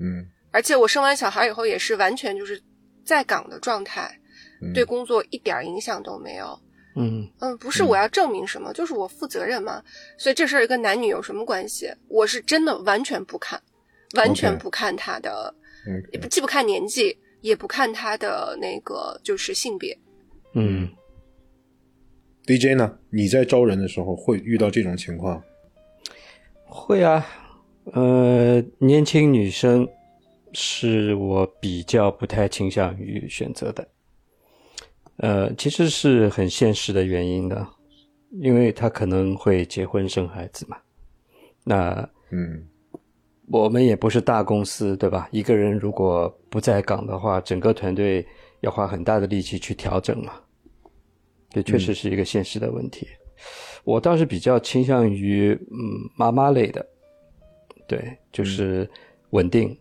[0.00, 2.60] 嗯而且我生完小孩以后也是完全就是
[3.04, 4.18] 在岗的状态，
[4.62, 6.58] 嗯对工作一点影响都没有。
[6.98, 9.82] 嗯嗯，不是我要证明什么，就是我负责任嘛。
[10.16, 11.88] 所以这事儿跟男女有什么关系？
[12.08, 13.60] 我是真的完全不看，
[14.16, 15.54] 完全不看他的
[15.86, 19.96] 嗯也不既不看年纪，也不看他的那个就是性别。
[20.54, 20.88] 嗯
[22.44, 22.98] ，DJ 呢？
[23.10, 25.42] 你在招人的时候会遇到这种情况？
[26.64, 27.24] 会啊，
[27.92, 29.88] 呃，年轻女生
[30.52, 33.86] 是我比较不太倾向于选择的，
[35.18, 37.66] 呃，其实是很现实的原因的，
[38.40, 40.76] 因为他可能会结婚生孩子嘛，
[41.64, 42.66] 那嗯
[43.50, 45.28] 我们也不是大公司，对吧？
[45.32, 48.26] 一个人如果不在岗的话，整个团队
[48.60, 50.34] 要花很大的力气去调整嘛。
[51.50, 53.08] 这确实是一个现实的问题。
[53.84, 56.86] 我倒是比较倾向于嗯妈妈类的，
[57.86, 58.88] 对，就是
[59.30, 59.74] 稳定、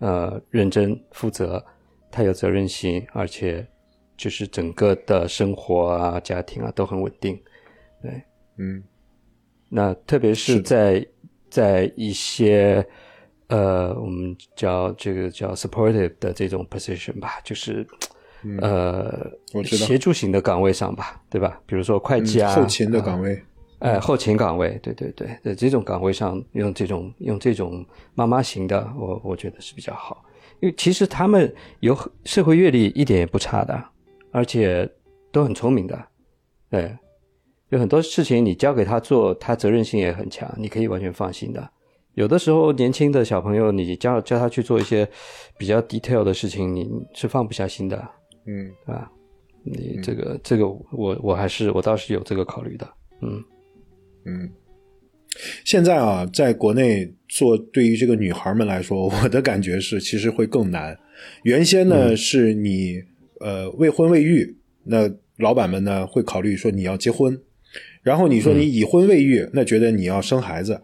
[0.00, 1.64] 呃认真、负责，
[2.10, 3.66] 他有责任心，而且
[4.16, 7.40] 就是整个的生活啊、家庭啊都很稳定。
[8.02, 8.22] 对，
[8.58, 8.82] 嗯
[9.68, 11.06] 那特别是在
[11.50, 12.86] 在一些
[13.48, 17.86] 呃，我们叫这个叫 supportive 的这种 position 吧，就是、
[18.60, 21.60] 呃嗯我知道协助型的岗位上吧，对吧？
[21.66, 23.42] 比如说会计啊，嗯后勤的岗位，
[23.78, 27.84] 哎，后勤岗位，对对对，在这种岗位上用这种用这种
[28.14, 30.24] 妈妈型的，我我觉得是比较好，
[30.60, 33.82] 因为其实他们有社会阅历一点也不差的，
[34.34, 34.88] 而且
[35.30, 35.96] 都很聪明的，
[36.68, 36.98] 对，
[37.68, 41.70] 有很多事情你交给他做，他责任心也很强，你可以完全放心的。
[42.14, 45.08] 有的时候年轻的小朋友，你叫叫他去做一些
[45.56, 47.96] 比较 detail 的事情，你是放不下心的，
[48.46, 49.12] 嗯，对吧？
[49.62, 52.88] 你这个这个，我我还是我倒是有这个考虑的，
[53.22, 53.40] 嗯。
[54.26, 54.50] 嗯，
[55.64, 60.98] 现在啊，在国内做对于这个女孩们来说，我的感觉是其实会更难。
[61.44, 63.00] 原先呢，是你
[63.40, 67.40] 呃未婚未育，那老板们呢会考虑说你要结婚，
[68.02, 70.80] 然后你说你已婚未育，那觉得你要生孩子。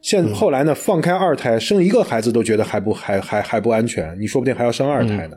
[0.00, 5.36] 现后来呢，放开二胎，生一个孩子都觉得还不还还还不安全，你说不定还要生二胎呢。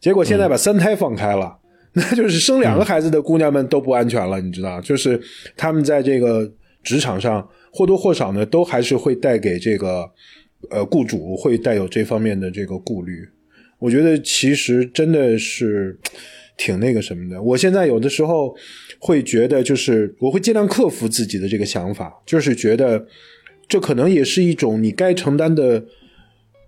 [0.00, 1.56] 结果现在把三胎放开了，
[1.92, 4.80] 那就是生两个孩子的姑娘们都不安全了，你知道？
[4.80, 5.20] 就是
[5.56, 6.52] 他们在这个。
[6.84, 10.04] 职场上或多或少呢，都还是会带给这个
[10.68, 13.24] 呃雇主会带有这方面的这个顾虑。
[13.82, 15.98] 我觉得其实真的是
[16.56, 17.42] 挺那个什么的。
[17.42, 18.54] 我现在有的时候
[18.98, 23.06] 会觉得，就是我会尽量克服自己的这个想法，就是觉得
[23.66, 25.84] 这可能也是一种你该承担的。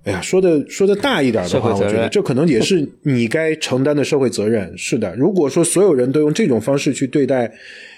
[0.04, 4.76] 哎呀，说的说的大一点的话，我觉得这可能也是你该承担的社会责任。
[4.76, 7.50] 是的，如果说所有人都用这种方式去对待。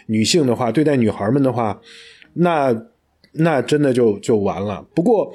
[0.08, 1.80] 女性的话，对待女孩们的话，
[2.34, 2.72] 那
[3.32, 4.80] 那真的就就完了。
[4.94, 5.34] 不过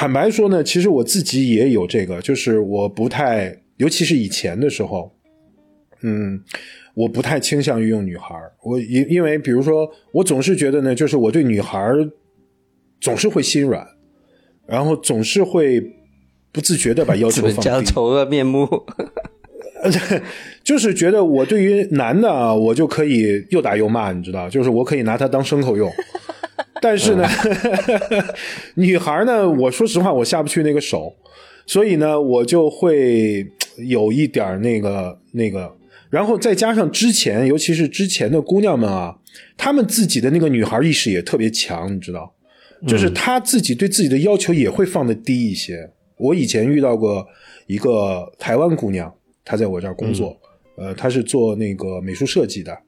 [0.00, 5.14] 坦白说呢，其实我自己也有这个，就是我不太，尤其是以前的时候，
[6.00, 6.42] 嗯，
[6.94, 8.34] 我不太倾向于用女孩。
[8.62, 11.78] 我因因为比如说，我总是觉得呢，就是我对女孩
[12.98, 13.86] 总是会心软，
[14.66, 15.78] 然后总是会
[16.50, 18.66] 不自觉的把要求放低，丑恶面目。
[20.64, 25.92] 就是觉得我对于男的啊，我就可以又打又骂，你知道，就是我可以拿他当牲口用。
[26.80, 27.28] 但是呢，
[28.74, 31.14] 女孩呢，我说实话，我下不去那个手，
[31.66, 33.46] 所以呢，我就会
[33.88, 35.76] 有一点那个那个。
[36.08, 39.16] 然后再加上之前，尤其是之前的姑娘们啊，
[39.56, 42.34] 她们自己的那个女孩意识也特别强，你知道，
[42.88, 45.90] 就是她自己对自己的要求也会放的低一些。
[46.16, 47.26] 我以前遇到过
[47.66, 49.12] 一个台湾姑娘。
[49.42, 50.38] 她在我这儿工作，
[50.76, 52.78] 呃，她是做那个美术设计的。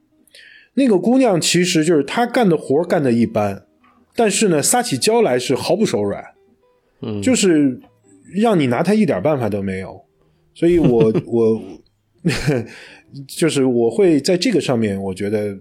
[0.75, 3.65] 那个姑娘其实就是她干的活干的一般，
[4.15, 6.23] 但是呢，撒起娇来是毫不手软，
[7.01, 7.79] 嗯，就是
[8.35, 10.03] 让你拿他一点办法都没有。
[10.53, 11.61] 所以我 我
[13.27, 15.57] 就是我会在这个上面，我觉得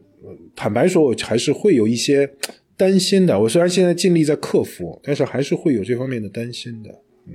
[0.54, 2.30] 坦白说，我还是会有一些
[2.76, 3.38] 担心的。
[3.38, 6.90] 我虽然现在尽力在克服，但是还是会有这方面的担心的，
[7.26, 7.32] 嗯。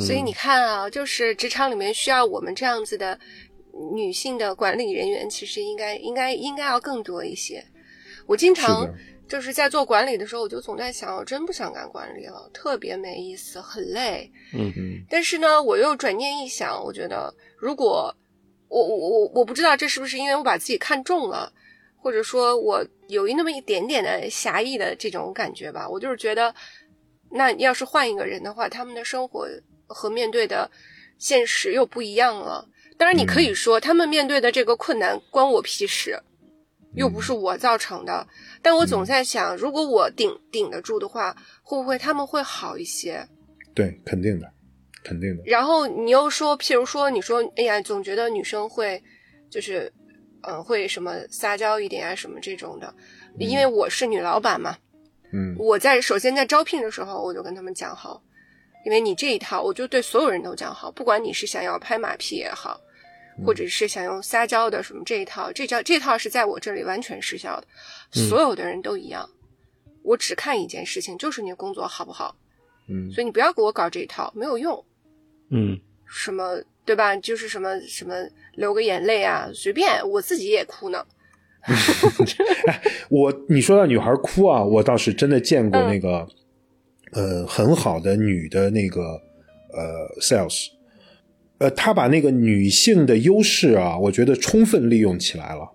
[0.00, 3.18] 所以你看啊，就是职场里面需要我们这样子的
[3.94, 7.64] 女性的管理人员，其实应该应该应该要更多一些。
[8.26, 8.88] 我经常
[9.28, 14.30] 就是在做管理的时候，我就总在想，我真不想干管理了，特别没意思，很累。
[14.52, 15.04] 嗯嗯。
[15.08, 18.14] 但是呢，我又转念一想，我觉得如果
[18.68, 21.52] 我我我我不知道这是不是因为我把自己看重了，
[21.96, 26.54] 或者说我有一那么一点点的狭义的这种感觉吧，我就是觉得，
[27.30, 29.48] 那要是换一个人的话，他们的生活。
[29.86, 30.68] 和面对的
[31.18, 32.66] 现实又不一样了。
[32.96, 36.18] 当然，你可以说他们面对的这个困难关我屁事，
[36.94, 38.26] 又不是我造成的。
[38.62, 43.26] 但我总在想，如果我顶顶得住的话，会不会他们会好一些？
[43.74, 44.50] 对，肯定的，
[45.02, 45.42] 肯定的。
[45.46, 49.02] 然后你又说，譬如说，你说，哎呀，总觉得女生会
[49.50, 49.92] 就是，
[50.42, 52.94] 嗯，会什么撒娇一点啊，什么这种的。
[53.38, 54.76] 因为我是女老板嘛，
[55.32, 58.22] 嗯，我在首先在招聘的时候，我就跟他们讲好。
[58.84, 62.78] 因为你这一套，我就对所有人都讲好，不管你是想要拍马屁也好，
[63.44, 67.66] 或者是想用撒娇的什么这一套，这招这套是在我这里完全失效的，
[68.28, 69.26] 所有的人都一样。
[70.02, 72.36] 我只看一件事情，就是你工作好不好。
[72.88, 74.84] 嗯，所以你不要给我搞这一套，没有用。
[75.50, 77.16] 嗯，什么对吧？
[77.16, 78.14] 就是什么什么
[78.54, 81.04] 流个眼泪啊，随便，我自己也哭呢。
[83.08, 86.28] 我你说到女孩哭啊，我倒是真的见过那个。
[87.12, 89.00] 呃，很好的女的那个
[89.72, 90.66] 呃，sales，
[91.58, 95.68] 呃，他把那个女性的优势啊，我觉得充分利用起来了。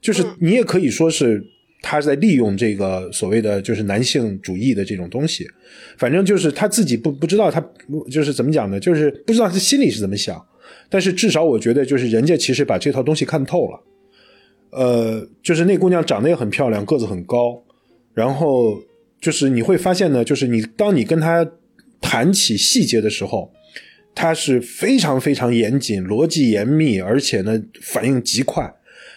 [0.00, 1.42] 就是你也可以说是
[1.82, 5.46] 他在利用这个所谓的就是男性主义的这种东西。
[5.96, 7.62] 反正就是他自己不不知道，他
[8.10, 8.78] 就是怎么讲呢？
[8.80, 10.40] 就是不知道他心里是怎么想。
[10.88, 13.82] 但是至少我觉得，就是人家其实把这套东西看透了。
[14.70, 17.62] 呃，就是那姑娘长得也很漂亮，个子很高，
[18.14, 18.82] 然后。
[19.20, 21.46] 就是你会发现呢，就是你当你跟他
[22.00, 23.52] 谈起细节的时候，
[24.14, 28.74] 他是非常非常严谨、逻辑严密，而且呢反应极快。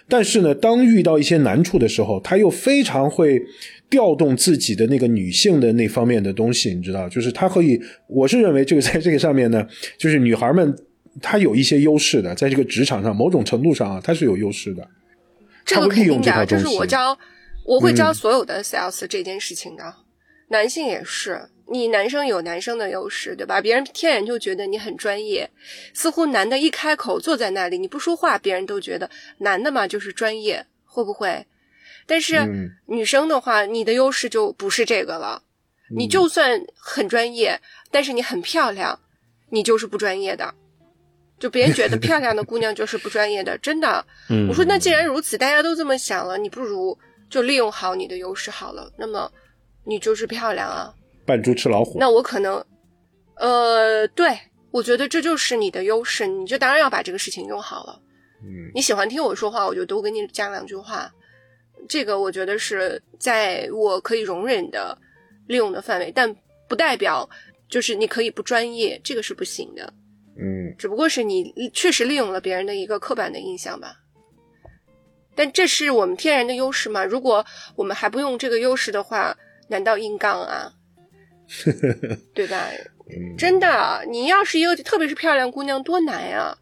[0.07, 3.41] 但是呢，当遇到一些难处的时候，他又非常会
[3.89, 9.65] 调动自己的那个女性的那方面的东西，你知道，就是他可以，我是认为这个在这个上面呢，
[9.97, 10.75] 就是女孩们
[11.21, 14.85] 她有一些优势的，在这个职场上某种程度上啊，她是有优势的。
[15.65, 17.17] 这个肯定的，这是我教，
[17.65, 19.83] 我会教所有的 sales 这件事情的，
[20.49, 21.49] 男性也是。
[21.73, 23.59] 你男生有男生的优势，对吧？
[23.59, 25.49] 别人天然就觉得你很专业，
[25.91, 29.09] 似乎男的一开口坐在那里，你不说话，别人都觉得
[29.39, 31.47] 男的嘛就是专业，会不会？
[32.05, 32.37] 但是
[32.85, 35.41] 女生的话，你的优势就不是这个了。
[35.97, 37.59] 你就算很专业，
[37.89, 38.99] 但是你很漂亮，
[39.49, 40.53] 你就是不专业的。
[41.39, 44.05] 就别人觉得漂亮的姑娘就是不专业的，真的。
[44.47, 46.95] 我说那既然如此，大家都这么想了，你不如
[47.29, 48.91] 就利用好你的优势好了。
[48.97, 49.31] 那么
[49.85, 50.93] 你就是漂亮啊。
[51.25, 52.63] 扮猪吃老虎，那我可能，
[53.35, 54.37] 呃，对，
[54.71, 57.99] 我觉得这就是你的优势，你就当然要把这个事情用好了。
[58.43, 61.09] 嗯，你喜欢听我说话，我就多跟你讲两句话，
[61.87, 64.97] 这个我觉得是在我可以容忍的
[65.47, 66.35] 利用的范围，但
[66.67, 67.29] 不代表
[67.69, 69.93] 就是你可以不专业，这个是不行的。
[70.35, 73.95] 嗯，只不过是你确实利用了别人的一个刻板的印象吧。
[75.35, 77.03] 但这是我们天然的优势吗？
[77.05, 77.45] 如果
[77.75, 79.35] 我们还不用这个优势的话，
[79.69, 80.71] 难道硬杠啊？
[82.33, 82.67] 对吧？
[83.37, 86.57] 真的，你要是一个特别是漂亮姑娘，多难呀！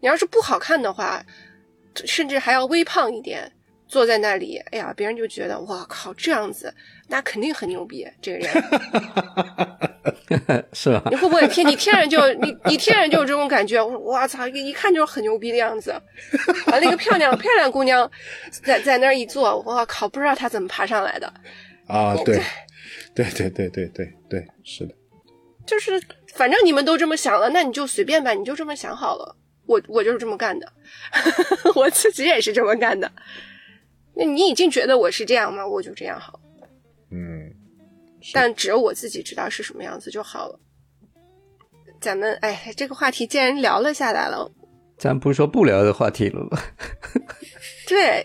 [0.00, 1.24] 你要是不好看的话，
[2.04, 3.50] 甚至还要微胖一点，
[3.88, 6.74] 坐在那里，哎呀，别人就觉得哇靠，这样子
[7.08, 8.52] 那肯定很牛逼，这个人
[10.74, 11.02] 是吧？
[11.10, 11.66] 你会不会天？
[11.66, 13.80] 你天然就你你天然就有这种感觉？
[13.80, 15.92] 我操，一看就是很牛逼的样子。
[15.92, 18.10] 啊，那个漂亮漂亮姑娘
[18.50, 21.32] 在在那儿一坐，我靠，不知道她怎么爬上来的
[21.86, 22.14] 啊？
[22.26, 22.42] 对。
[23.14, 24.94] 对对对对对对，是的，
[25.66, 26.02] 就是
[26.34, 29.36] 反正你们都这么想了，那你就随便吧，你就这么想好了。
[29.66, 30.70] 我我就是这么干的，
[31.74, 33.10] 我自己也是这么干的。
[34.14, 35.66] 那你已经觉得我是这样吗？
[35.66, 36.38] 我就这样好。
[37.10, 37.50] 嗯，
[38.32, 40.60] 但只有我自己知道是什么样子就好了。
[42.00, 44.50] 咱们哎，这个话题既然聊了下来了，
[44.98, 46.58] 咱不是说不聊的话题了吗？
[47.88, 48.22] 对，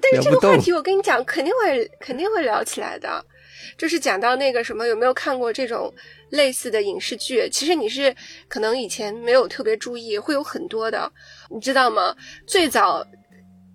[0.00, 3.24] 但是这个话题我跟你讲，肯定会肯定会聊起来的。
[3.76, 5.92] 就是讲到那个什么，有没有看过这种
[6.30, 7.48] 类似的影视剧？
[7.50, 8.14] 其实你是
[8.48, 11.10] 可能以前没有特别注意，会有很多的，
[11.50, 12.16] 你知道吗？
[12.46, 13.06] 最早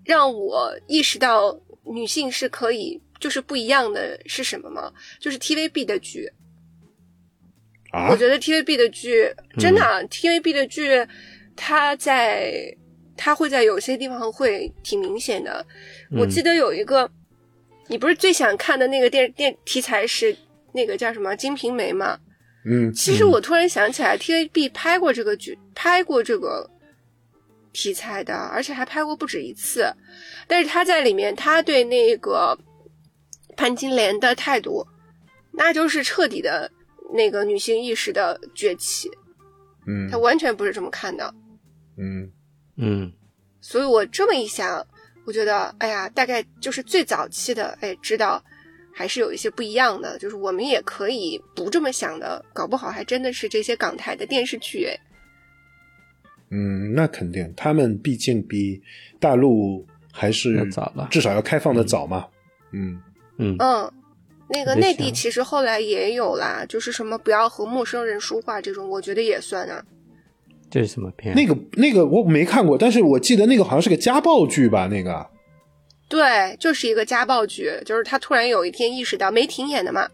[0.05, 4.91] 让我意识到女性是可以就是不一样的是什么吗？
[5.19, 6.31] 就是 TVB 的剧。
[7.91, 11.07] 啊，我觉得 TVB 的剧真的，TVB 的剧，
[11.55, 12.75] 它在
[13.15, 15.65] 它会在有些地方会挺明显的。
[16.17, 17.09] 我记得有一个。
[17.87, 20.35] 你不是最想看的那个电电题材是
[20.73, 22.17] 那个叫什么《金瓶梅》吗？
[22.65, 26.69] 嗯，其实我突然想起来，TVB 拍过这个剧，拍过这个
[27.73, 29.93] 题材的，而且还拍过不止一次。
[30.47, 32.57] 但是他在里面，他对那个
[33.57, 34.87] 潘金莲的态度，
[35.51, 36.71] 那就是彻底的
[37.13, 39.11] 那个女性意识的崛起。
[39.85, 41.33] 嗯，他完全不是这么看的。
[41.97, 42.31] 嗯
[42.77, 43.11] 嗯，
[43.59, 44.87] 所以我这么一想。
[45.25, 48.43] 我觉得，哎呀，大概就是最早期的，哎，知道
[48.93, 54.99] 还是有一些不一样的，就是我们也可以不这么想的，搞不好还真的是这些港台的电视剧，哎，
[56.51, 58.81] 嗯，那肯定，他们毕竟比
[59.19, 62.27] 大陆还是早了，至少要开放的早嘛，
[62.71, 63.01] 嗯。
[63.37, 63.55] 嗯。
[63.59, 63.91] 嗯，
[64.49, 69.83] 那个内地其实后来也有啦，就是什么不要和陌生人说话这种，我觉得也算啊。
[70.73, 71.35] 这是什么片？
[71.35, 74.87] 那个那个我没看过，但是我记得那个好像是个家暴剧吧？
[74.87, 75.29] 那个，
[76.09, 80.09] 对，就是一个家暴剧，就是他突然有一天意识到，梅婷演的嘛，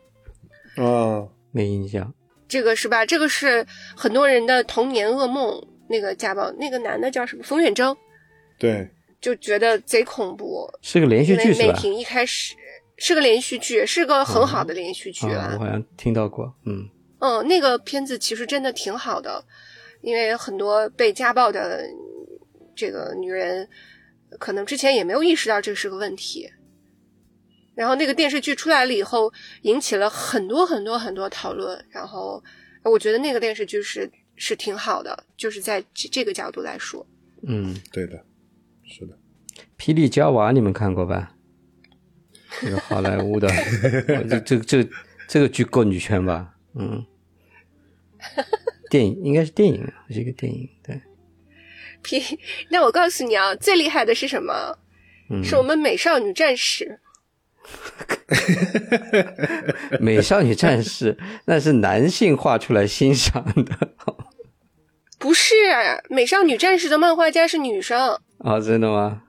[0.76, 2.14] 哦，没印象，
[2.50, 3.06] 这个是吧？
[3.06, 5.66] 这个是很多人的童年噩梦。
[5.92, 7.42] 那个家暴，那个男的叫什么？
[7.44, 7.98] 冯远征，
[8.60, 8.88] 对，
[9.20, 11.74] 就觉得贼恐怖，是个连续剧是吧？
[11.74, 12.54] 梅婷一开始
[12.98, 16.88] 是个连续剧，是个很好的连续剧啊，我好像听到过，嗯
[17.18, 19.44] 嗯，那个片子其实真的挺好的。
[20.02, 21.84] 因为很多被家暴的
[22.76, 23.68] 这个女人，
[24.40, 26.50] 可能之前也没有意识到这是个问题。
[27.76, 29.32] 然后那个电视剧出来了以后，
[29.62, 31.86] 引起了很多很多很多讨论。
[31.90, 32.44] 然后
[32.84, 37.06] 我觉得那个电视剧是是挺好的，就是在这个角度来说。
[37.48, 38.22] 嗯，对的，
[38.84, 39.18] 是的。
[39.78, 41.36] 霹雳娇娃你们看过吧？
[42.62, 43.48] 这个好莱坞的，
[44.28, 44.90] 这这这
[45.28, 46.56] 这个剧够女权吧？
[46.76, 47.06] 嗯。
[48.90, 50.70] 电影应该是电影，是一个电影。
[50.84, 51.00] 对，
[52.02, 54.78] 皮，那我告诉你啊，最厉害的是什么？
[55.44, 57.00] 是我们美少女战士。
[60.00, 61.16] 美少女战士
[61.46, 63.94] 那是男性画出来欣赏的。
[65.20, 65.56] 不是，
[66.10, 68.20] 美少女战士的漫画家是女生。
[68.40, 69.24] 哦，真的吗？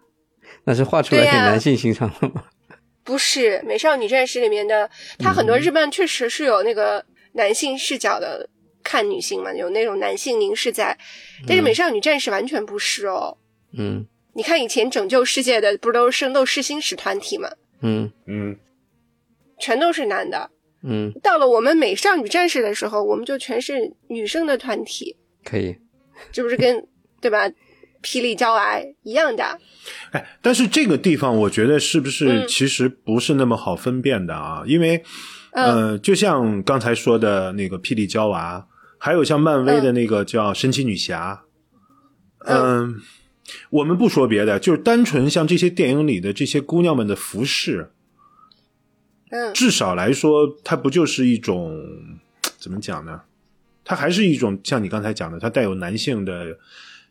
[0.64, 2.44] 那是画出来给男性欣赏的吗？
[3.04, 4.88] 不是，《美少女战士》里面的，
[5.18, 8.48] 它很多日漫确实是有那个男性视角的
[8.82, 10.96] 看女性嘛，有那种男性凝视在，
[11.46, 13.36] 但是《美少女战士》完全不是哦。
[13.72, 17.48] 嗯，你看以前拯救世界的不都是圣斗士星矢团体吗？
[17.82, 18.56] 嗯嗯，
[19.58, 20.50] 全都是男的。
[20.82, 25.16] 嗯，到了我们美少女战士的时候，我们就全是女生的团体。
[25.44, 25.76] 可以，
[26.32, 26.86] 这不是跟
[27.20, 27.50] 对吧？
[28.02, 29.58] 霹雳娇娃一样的。
[30.12, 34.62] 哎，但是这个地方我觉得是不是其实不是那么好分辨的啊？
[34.66, 35.02] 因为，
[35.52, 38.66] 呃，就像刚才说的那个霹雳娇娃，
[39.02, 41.44] 还有像漫威的那个叫神奇女侠，
[42.40, 43.00] 嗯，
[43.70, 47.92] 我们不说别的，就是单纯像这些电影里的这些姑娘们的服饰。
[49.30, 51.82] 嗯，至少来说，它不就是一种
[52.58, 53.22] 怎么讲呢？
[53.84, 56.58] 它还是一种像你刚才讲的，它带有男性的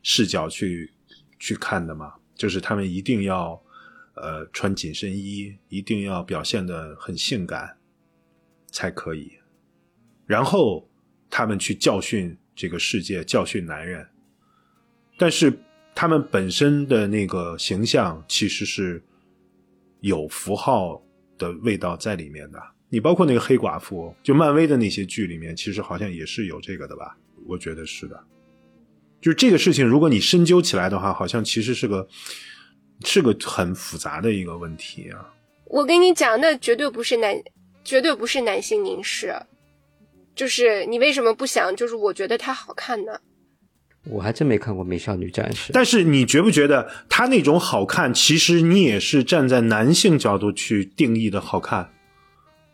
[0.04, 0.94] 视角去
[1.40, 2.14] 去看的嘛。
[2.36, 3.62] 就是他们一定要
[4.14, 7.78] 呃穿紧身衣，一定要表现的很性感
[8.72, 9.34] 才可以，
[10.26, 10.89] 然后
[11.30, 14.08] 他们去教训这个世界，教训男人。
[15.18, 15.54] 但是
[15.94, 19.04] 他们本身的那个形象其实是
[20.02, 21.02] 有符号。
[21.40, 27.16] 的味道在里面的，你包括那个黑寡妇，就漫威的那些剧里面，其实好像也是有这个的吧？
[27.48, 28.22] 我觉得是的。
[29.22, 32.06] 就是这个事情，如果你深究起来的话，好像其实是个
[33.06, 35.34] 是个很复杂的一个问题啊。
[35.64, 37.42] 我跟你讲，那绝对不是男，
[37.86, 39.34] 绝对不是男性凝视。
[40.40, 41.76] 就是你为什么不想？
[41.76, 43.12] 就是我觉得它好看呢。
[44.06, 51.90] 我还真没看过《美少女战士》，但是你觉不觉得它那种好看，其实你也是站在男性角度去定义的好看？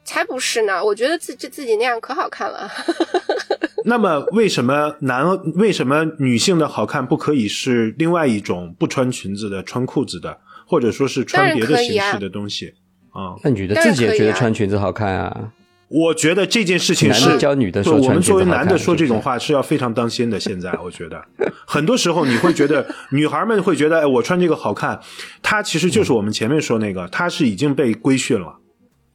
[0.03, 0.85] 才不是呢！
[0.85, 2.69] 我觉得自己自己那样可好看了。
[3.83, 10.37] 那么为什么男为什么女性的好看不可以是另外一种不穿裙子的、穿裤子的，
[10.67, 12.75] 或者说是穿别的形式的东西
[13.09, 13.33] 啊？
[13.43, 15.51] 那女的自己也觉得穿裙子好看啊？
[15.95, 20.37] 我觉得这件事情是教女的说，我们作为男的说这种话是要非常当心的。
[20.37, 21.23] 现在我觉得，
[21.65, 24.99] 很多时候你会觉得 女孩们会觉得，哎，我穿这个好看，
[25.41, 28.57] 她其实就是我们前面说那个，她是已经被规训了，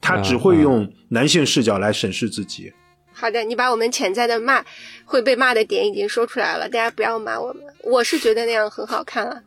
[0.01, 2.73] 她只会用男性视角来审视自己。
[3.13, 4.65] 好的，你把我们潜在的骂
[5.05, 7.63] 会被骂的点已经说出来了，大家不要骂我们。
[7.85, 9.43] 我是觉得那样很好看啊。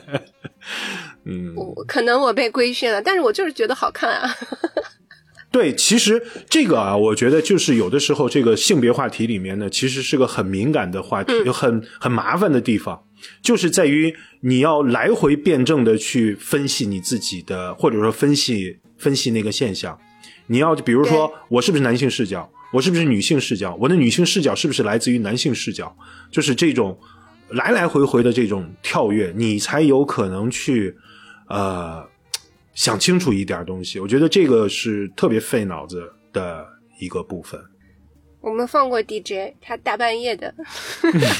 [1.26, 4.34] 嗯，我可能我被规训了，但是我就是觉得好看啊。
[5.52, 13.02] 对，其实这个啊，我觉得就是有的时候这个性别话题里面呢，其实是个很敏感的话题，很很麻烦的地方，
[13.42, 19.98] 就是在于你要来回辩证的去分析你自己的，或者说分析分析那个现象。
[20.46, 22.48] 你要比如说，我是不是男性视角？
[22.72, 23.76] 我是不是女性视角？
[23.80, 25.96] 我的女性视角是不是来自于男性视角？
[26.30, 26.96] 就是这种
[27.48, 30.96] 来来回回的这种跳跃，你才有可能去
[31.48, 32.08] 呃。
[32.74, 36.66] 想清楚一点东西，我觉得这个是特别费脑子的
[37.00, 37.60] 一个部分。
[38.40, 40.54] 我们放过 DJ，他大半夜的，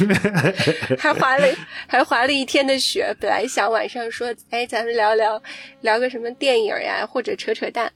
[0.98, 1.46] 还滑了
[1.86, 3.16] 还滑了一天的雪。
[3.18, 5.42] 本来想晚上说，哎，咱们聊聊
[5.80, 7.90] 聊个什么电影呀，或者扯扯淡。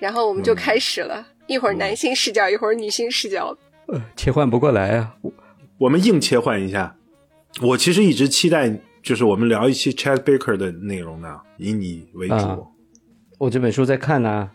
[0.00, 5.14] 然后我们就开始了，一会儿男性视角，一会儿女性视角，呃，切换不过来啊。
[5.78, 6.96] 我们硬切换一下。
[7.62, 8.80] 我其实一直期待。
[9.08, 12.68] 就是我们聊一期 Chad Baker 的内容呢，以你为主。
[13.38, 14.50] 我这本书在看呢，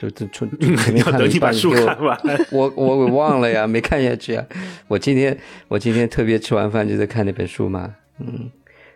[0.00, 0.48] 就就从
[0.96, 2.18] 要等你把书看完。
[2.50, 4.46] 我我我忘了呀，没看下去啊。
[4.86, 5.38] 我今天
[5.68, 8.50] 我今天特别吃完饭就在看那本书嘛，嗯，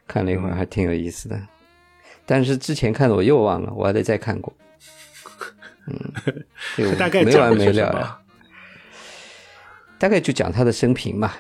[0.09, 1.39] 看了一会儿还挺有意思的。
[2.25, 4.51] 但是之前看的我又忘了，我还得再看过。
[5.87, 8.19] 嗯， 大概没完没了呀。
[9.99, 11.31] 大概就讲他的生平嘛。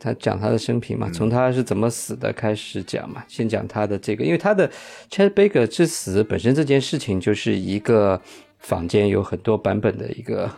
[0.00, 3.22] 他讲他的生平嘛，从他是怎么死的开始讲嘛。
[3.28, 4.68] 先讲他的这个，因为他的
[5.10, 8.20] Chad Baker 之死本身这件事情就是一个
[8.58, 10.50] 坊间有很多版本的一个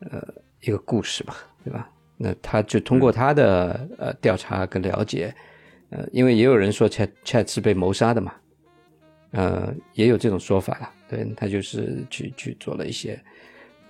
[0.00, 0.22] 呃
[0.60, 1.34] 一个故事吧，
[1.64, 1.90] 对吧？
[2.18, 5.34] 那他就通过他的呃调查跟了解，
[5.90, 8.34] 呃，因为也有人说 Chad Chad 是被谋杀的嘛，
[9.32, 10.90] 呃，也有这种说法了。
[11.08, 13.18] 对他就是去去做了一些。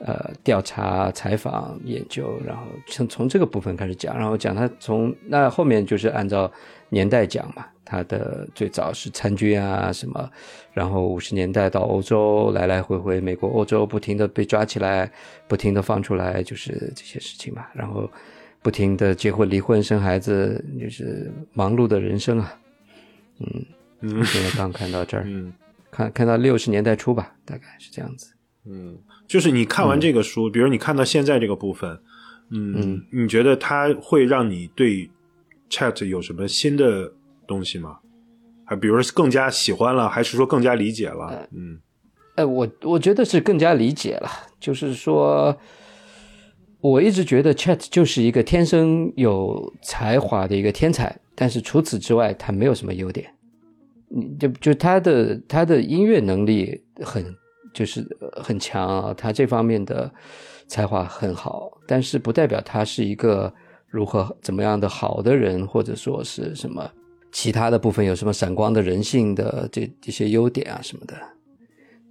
[0.00, 6.50] 呃，调查、采访、研究，然后从从这个部分开始讲，然后讲他从那后面就是按照
[6.90, 10.30] 年代讲嘛，他的最早是参军啊什么，
[10.72, 15.10] 然后五十年代到欧洲来来回回，美国、欧洲不停的被抓起来，
[15.48, 18.10] 不停的放出来，就是这些事情嘛，然后
[18.60, 22.58] 不停的结婚、离婚、生孩子，就是忙碌的人生啊，
[23.38, 23.64] 嗯
[24.00, 25.52] 嗯，现在刚看到这儿， 嗯，
[25.90, 28.32] 看看到六十年代初吧，大概是这样子，
[28.66, 28.98] 嗯。
[29.26, 31.98] 就是你看完这个书，比如你看到现在这个部分，
[32.50, 35.10] 嗯，你觉得它会让你对
[35.70, 37.12] Chat 有什么新的
[37.46, 37.98] 东西吗？
[38.66, 41.48] 还比如说更加喜欢了，还是说更加理解了？
[41.52, 41.78] 嗯，
[42.36, 44.28] 哎，我我觉得是更加理解了，
[44.60, 45.56] 就是说，
[46.80, 53.34] 我一直觉得 Chat 就是一个天生有才华的一个天才，但是除此之外，他没有什么优点。
[54.08, 57.34] 你就就他的他的音乐能力很
[57.74, 58.06] 就是
[58.42, 60.10] 很强啊，他这方面的
[60.66, 63.52] 才华很好，但是不代表他是一个
[63.86, 66.90] 如何怎么样的好的人，或者说是什么
[67.30, 71.14] 其他的部分有什么闪光的人性的这这些优点啊什么的。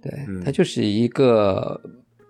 [0.00, 0.12] 对
[0.44, 1.80] 他就是一个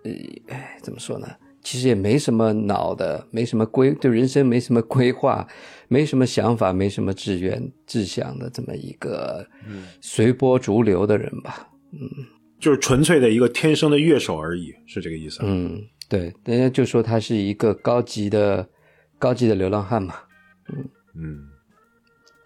[0.05, 0.11] 呃，
[0.47, 1.28] 哎，怎么说呢？
[1.61, 5.49] 其实也没什么脑的，没什么规，对人生没什么规划，
[5.89, 9.45] 没什么想法，没什么志愿志向的这么一个
[10.01, 11.68] 随波逐流的人吧。
[11.91, 12.01] 嗯，
[12.59, 15.41] 就是纯粹的一个天生的乐手而已，是这个意思。
[15.43, 18.69] 嗯，对，人家就说他是一个高级的
[19.19, 20.15] 高级的流浪汉嘛。
[20.73, 20.85] 嗯
[21.17, 21.39] 嗯。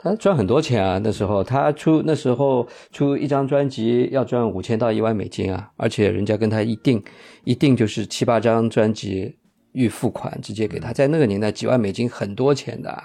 [0.00, 1.00] 他赚很多钱啊！
[1.02, 7.02] 那时候他出那时候出一张专辑要赚五千到一万美金啊，而且人家跟他一定
[7.42, 9.36] 一定就是七八张专辑
[9.72, 12.96] 预付款直接给他，在那个年代几万美金很多钱的，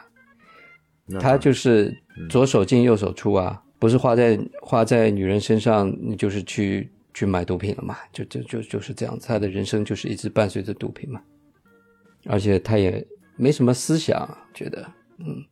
[1.19, 1.91] 他就是
[2.29, 11.21] 左手进右手出啊，不是花在花在女人身上，你就是去去买毒品了嘛，就就就就是这样子，他的人生就是一直伴随着毒品嘛，
[12.25, 13.05] 而且他也
[13.35, 14.85] 没什么思想，觉得
[15.19, 15.43] 嗯。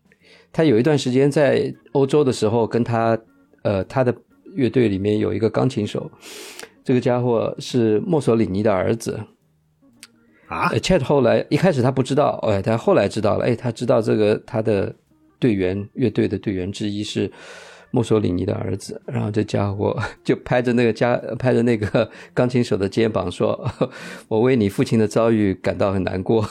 [0.53, 3.17] 他有一段时间在欧洲的时候，跟他，
[3.63, 4.13] 呃，他的
[4.53, 6.11] 乐队里面有一个钢琴手，
[6.83, 9.17] 这个家伙是墨索里尼的儿子，
[10.47, 14.93] 啊，Chat 后来一开始他不知道，哎，他后来知道了，哎，他知道这个他的
[15.39, 17.31] 队员乐队的队员之一是
[17.91, 23.69] 墨索里尼的儿子，然后这家伙 就拍着那个家拍着那个 钢琴手的肩膀说
[24.27, 26.41] ：“我为你父亲的遭遇感到很难过。”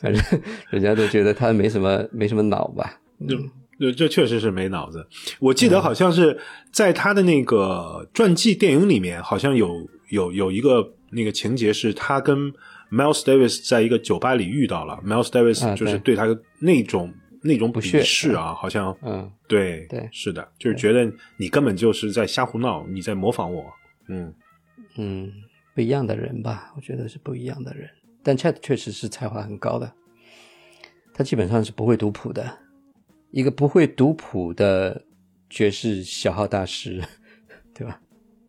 [0.00, 0.22] 反正
[0.70, 3.00] 人家都觉得他没什么没什么脑吧？
[3.78, 5.06] 这这确实是没脑子。
[5.38, 6.38] 我记得好像是
[6.70, 12.52] 在他的那个传记电影里面，好像有有有一个那个情节是他跟
[12.90, 16.16] Miles Davis 在一个酒吧里遇到了，Miles Davis 就是对。
[16.16, 16.26] 他
[16.58, 17.12] 那种
[17.42, 23.64] 那种鄙视啊，好像嗯，对对，是的，就是觉得你根本就是在瞎胡闹，你在模仿我，
[24.08, 24.34] 嗯。
[24.96, 25.32] 嗯，
[25.74, 26.72] 不一样的人吧？
[26.76, 27.88] 我觉得是不一样的人。
[28.22, 29.90] 但 Chat 确实是才华很高的，
[31.14, 32.58] 他基本上是不会读谱的，
[33.30, 35.04] 一个不会读谱的
[35.48, 37.02] 爵士小号大师，
[37.72, 38.00] 对吧？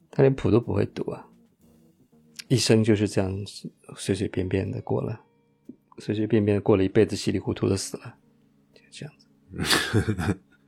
[0.09, 1.25] 他连谱都不会读啊，
[2.51, 3.33] 一生就是这样
[3.95, 5.21] 随随便便的过了，
[5.99, 8.15] 随随便便过了一辈子，稀里糊涂的死了，
[8.73, 9.25] 就这样子。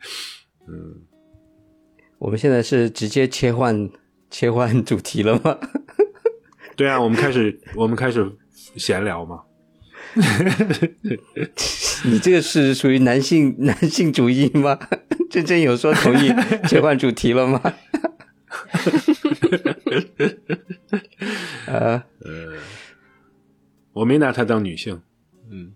[0.68, 1.02] 嗯，
[2.20, 3.90] 我们现在是直接切换
[4.30, 5.60] 切换主题了吗？
[6.78, 8.38] 对啊，我们开始，我们开始。
[8.78, 9.44] 闲聊嘛，
[12.06, 14.80] 你这个是属于男性男性主义吗？
[15.30, 16.32] 真正有说同意
[16.68, 17.62] 切换主题了吗？
[21.68, 22.58] 呃呃，
[23.94, 25.02] 我没拿她当女性，
[25.50, 25.74] 嗯，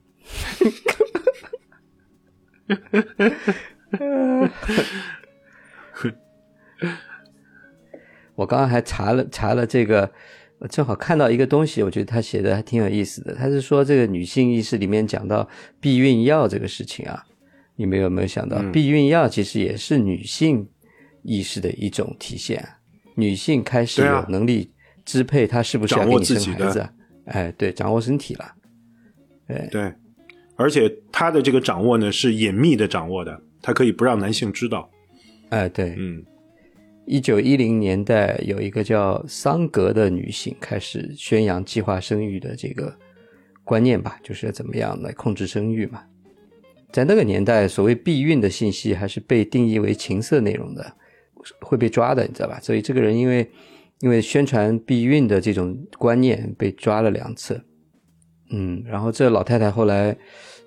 [8.36, 10.12] 我刚刚还查了查了这个。
[10.60, 13.36] 我正好看到一个东西，我觉得他写的还挺有意思的。
[13.36, 15.48] 他是说这个女性意识里面讲到
[15.80, 17.24] 避孕药这个事情啊，
[17.76, 20.68] 你们有没有想到，避孕药其实也是女性
[21.22, 22.68] 意识的一种体现？
[23.14, 24.72] 女性开始有能力
[25.08, 26.90] 支配他是不是要给你生孩子？
[27.26, 28.54] 哎，对，掌握身体了。
[29.48, 29.92] 哎，对，
[30.58, 34.88] 而且他的这个掌握呢是隐秘的掌握的，他可以不让男性知道。
[35.50, 36.24] 哎，对，嗯。
[37.10, 42.94] 一九一零年代，有一个叫桑格的女性开始宣扬计划生育的这个
[43.64, 46.04] 观念吧，就是怎么样来控制生育嘛。
[46.92, 50.94] 在那个年代，所谓避孕的信息还是被定义为情色内容的，
[51.62, 52.60] 会被抓的，你知道吧？
[52.62, 53.50] 所以这个人因为
[54.00, 57.62] 因为宣传避孕的这种观念被抓了两次。
[58.50, 60.16] 嗯，然后这老太太后来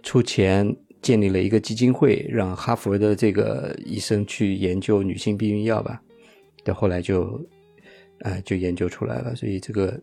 [0.02, 6.02] 出钱建立了一个基金会，让哈佛的这个医生去研究女性避孕药吧。
[6.62, 7.40] 到后来就，
[8.20, 9.34] 呃，就研究出来了。
[9.34, 9.98] 所以这个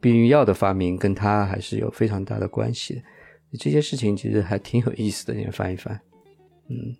[0.00, 3.02] 避孕药的发明跟她还是有非常大的关系。
[3.58, 5.98] 这些事情其实还挺有意思的，你翻一翻，
[6.68, 6.94] 嗯。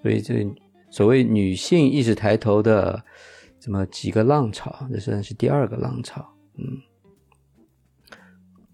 [0.00, 0.46] 所以这
[0.90, 3.04] 所谓女性意识抬头的
[3.64, 6.22] 这么几个浪潮，这算是第二个浪潮，
[6.58, 6.64] 嗯。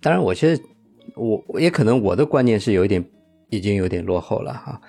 [0.01, 0.63] 当然，我现在
[1.15, 3.05] 我也可能我的观念是有一点
[3.51, 4.81] 已经有点落后了哈。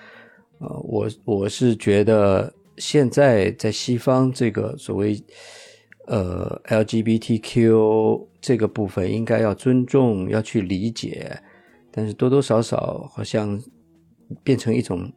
[0.60, 2.52] 呃，我我是觉得。
[2.78, 5.22] 现在在西方，这个所谓
[6.08, 11.40] 呃 LGBTQ 这个部分，应该要尊重，要去理解，
[11.92, 13.62] 但是多多少少好像
[14.42, 15.12] 变成一种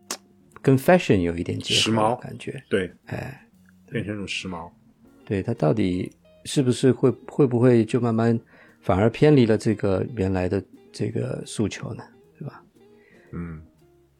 [0.60, 2.62] 跟 fashion 有一点结合时髦的感觉。
[2.68, 3.43] 对，哎，
[3.90, 4.70] 变成一种时髦。
[5.24, 6.12] 对它到底
[6.44, 8.38] 是不是会会不会就慢慢
[8.80, 10.62] 反而偏离了这个原来的
[10.92, 12.04] 这个诉求呢？
[12.38, 12.62] 对吧？
[13.32, 13.62] 嗯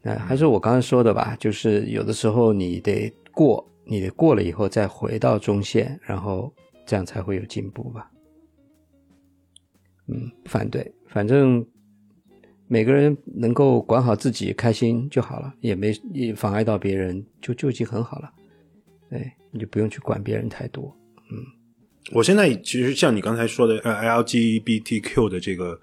[0.03, 6.53] 那还是我刚才说的吧，就是有的时候你得过，你得过了以后再回到中线，然后
[6.85, 8.11] 这样才会有进步吧。
[10.09, 11.67] 嗯，不反对，反正
[12.67, 18.31] 每个人能够管好自己，开心就好了，也没也妨碍到别人，就就已经很好了。
[19.15, 20.93] 对，你就不用去管别人太多。
[21.31, 21.39] 嗯
[22.12, 25.81] 我现在其实像你刚才说的，呃，LGBTQ 的这个，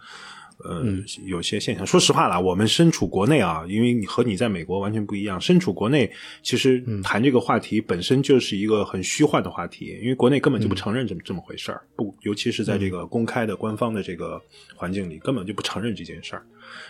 [0.64, 0.86] 呃，
[1.26, 1.88] 有些现象。
[1.88, 5.42] 说实话啦，我们身处国内啊，因为你和你在美国完全不一样。
[5.42, 6.12] 身处国内，
[6.44, 14.40] 其实谈这个话题本身就是一个很虚幻的话题，因为国内根本就不承认这么、这么回事儿，不，尤其是在这个公开的官方的这个
[14.76, 16.46] 环境里，根本就不承认这件事儿。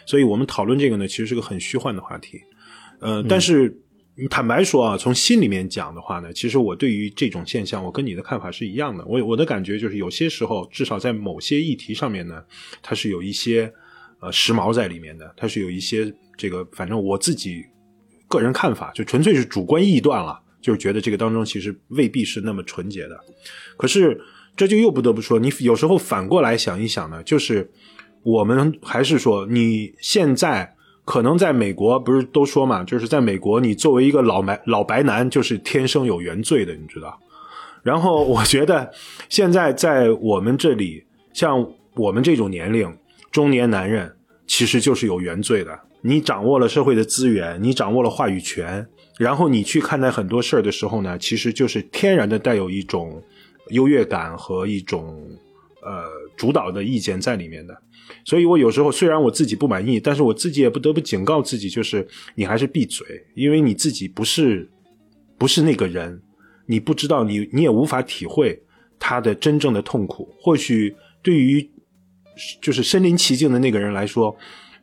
[0.05, 2.37] 所以我们讨论这个呢，其实是个很虚幻的话题。
[2.99, 3.73] 呃，但是
[4.29, 9.05] 坦白说啊，从心里面讲的话呢，其实我对于这种现象，我跟你的看法是一样的。
[9.05, 12.43] 我我的感觉就是，有些时候，至少在某些议题上面呢，
[12.81, 13.71] 它是有一些
[14.19, 17.63] 呃时髦在里面的，它是有一些这个，反正我自己
[18.27, 23.19] 个人看法，就纯粹是主观臆断了，就是觉得这个当中其实未必是那么纯洁的。
[23.77, 24.19] 可是
[24.55, 27.71] 这就又不得不说，你有时候反过来想一想呢，就是
[28.23, 30.75] 我们还是说，你现在。
[31.03, 37.19] 可能在美国不是都说嘛，就是在美国，你作为一个老白老白男，就是天生有原罪的，你知道。
[37.83, 38.91] 然后我觉得
[39.27, 42.95] 现在在我们这里，像我们这种年龄
[43.31, 45.79] 中年男人，其实就是有原罪的。
[46.01, 48.87] 你掌握了社会的资源，你掌握了话语权，
[49.17, 53.21] 然后你去看待很多事儿的时候呢，其实就是天然的带有一种
[53.69, 55.19] 优越感和一种
[55.83, 56.03] 呃
[56.37, 57.75] 主导的意见在里面的。
[58.25, 63.05] 所以我有时候虽然我自己不满意，但是我自己也不得不警告自己，就是你还是闭嘴，
[63.35, 64.69] 因为你自己不是
[65.37, 66.21] 不是那个人，
[66.65, 68.61] 你不知道，你你也无法体会
[68.99, 70.33] 他的真正的痛苦。
[70.39, 71.69] 或许对于
[72.61, 74.35] 就是身临其境的那个人来说，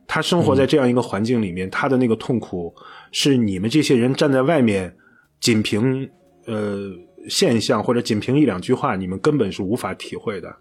[0.07, 2.73] 他生活在这样一个环境里面，他的那个痛苦
[3.11, 4.95] 是你们这些人站在外面，
[5.39, 6.09] 仅凭
[6.45, 6.91] 呃
[7.27, 10.55] 现象或者仅凭一两句话，你们根本是无法体会的。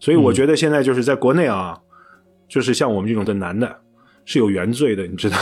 [0.00, 1.80] 所以我觉得现在就是在国内啊。
[2.48, 3.80] 就是像我们这种的男的，
[4.24, 5.36] 是有原罪的，你知道，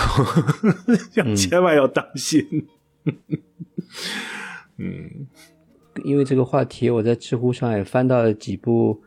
[1.14, 2.66] 要千万要当心。
[4.78, 5.26] 嗯，
[6.05, 9.03] 因为这个话题，我在知乎上也翻到了几部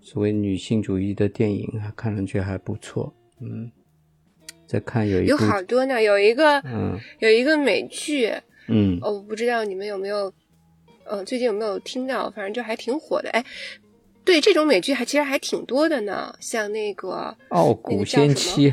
[0.00, 3.14] 所谓女性主义的电影，看上去还不错。
[3.40, 3.70] 嗯，
[4.66, 8.32] 在看有一有好多呢，有一个嗯，有一个美剧，
[8.68, 10.32] 嗯，我不知道你们有没有，
[11.04, 12.30] 呃，最近有没有听到？
[12.30, 13.44] 反正就还挺火的，哎。
[14.24, 18.70] 对这种美剧还其实还挺多的呢，像那个《傲骨贤妻》。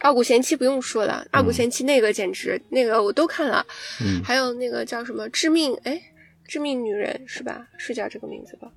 [0.00, 3.64] 傲骨贤妻不用说了，傲骨贤妻那个简直那个我都看了。
[4.00, 4.22] 嗯。
[4.22, 5.92] 还有那个叫什么《致命》哎，
[6.46, 7.66] 《致命女人》是吧？
[7.76, 8.70] 是叫这个名字吧？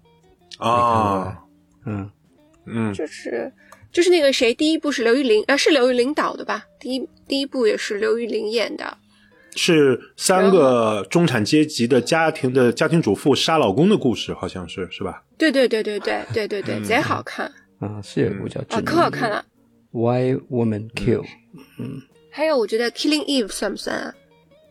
[0.58, 1.44] 啊，
[1.86, 2.10] 嗯
[2.66, 3.52] 嗯，就是
[3.92, 6.66] 就是那个谁，第一部是刘玉玲，呃，是刘玉玲导的吧？
[6.80, 8.98] 第一第一部也是刘玉玲演的。
[9.56, 15.24] 是三个中产阶级的家庭的家庭主妇杀老公的故事，好像是是吧？
[15.38, 18.02] 对对对对对对对对，贼好看啊！
[18.02, 19.44] 是有一部叫啊，可好看了。
[19.92, 21.26] Why Woman Kill？
[21.78, 24.16] 嗯，还有我觉得 Killing Eve 算不算啊？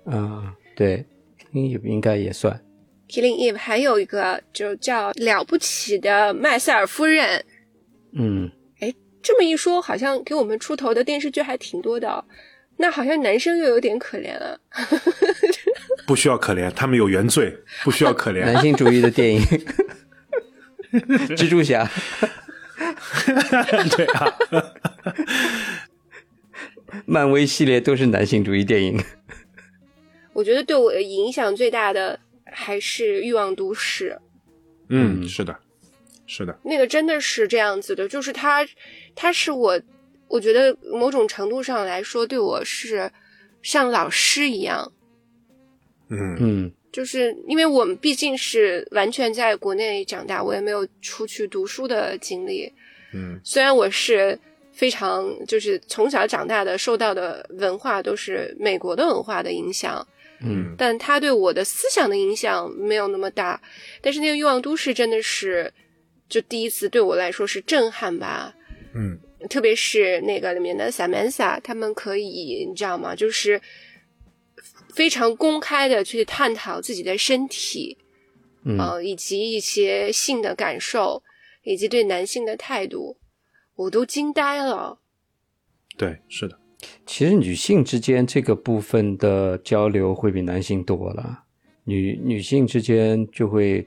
[0.06, 1.04] 啊，对
[1.52, 2.64] ，Killing Eve 应该也算。
[3.08, 7.44] Killing Eve 还有一个就叫了不起的麦瑟尔夫人。
[8.12, 12.24] 嗯，哎，这么一说，好像给我们出头的电视剧还挺多的。
[12.80, 14.58] 那好像男生又有点可怜了，
[16.06, 17.54] 不需要可怜，他们有原罪，
[17.84, 18.42] 不需要可怜。
[18.42, 19.42] 男性主义的电影，
[21.36, 21.86] 蜘蛛侠，
[23.94, 24.34] 对啊，
[27.04, 28.98] 漫威系列都是男性主义电影。
[30.32, 34.18] 我觉得对我的影响最大的还是《欲望都市》。
[34.88, 35.54] 嗯，是的，
[36.26, 38.66] 是的，那个真的是这样子的，就是他，
[39.14, 39.78] 他是我。
[40.30, 43.10] 我觉得某种程度上来说，对我是
[43.62, 44.90] 像老师一样。
[46.08, 52.72] 嗯嗯，就是因为我们毕竟是完全在国内长大，我也没有出去读书的经历。
[53.12, 54.38] 嗯，虽然我是
[54.72, 60.06] 非常就是从小长大的，受到的文化都是美国的文化的影响。
[60.42, 63.60] 嗯，但他对我的思想的影响没有那么大。
[64.00, 65.72] 但是那个《欲望都市》真的是，
[66.28, 68.54] 就第一次对我来说是震撼吧。
[68.94, 69.18] 嗯。
[69.48, 73.14] 特别是那个里面的 Samantha，他们可以你知道吗？
[73.14, 73.60] 就是
[74.92, 77.96] 非常公开的去探讨自己的身体，
[78.64, 81.22] 嗯，以及一些性的感受，
[81.62, 83.16] 以及对男性的态度，
[83.76, 84.98] 我都惊呆了。
[85.96, 86.58] 对，是的。
[87.04, 91.44] 其实女性之间这个部分的交流会比男性多了，
[91.84, 93.86] 女女性之间就会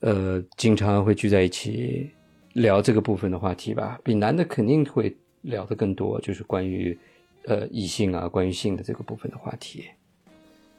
[0.00, 2.10] 呃经常会聚在一起
[2.54, 6.98] 聊这个部分的话题吧，比男的肯定会聊的更多，就是关于
[7.44, 9.84] 呃异性啊，关于性的这个部分的话题，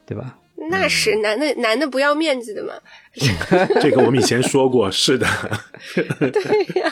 [0.06, 0.40] 对吧？
[0.70, 2.74] 那是男的，男的不要面子的嘛。
[3.82, 5.28] 这个我们以前说过，是的。
[6.32, 6.92] 对呀，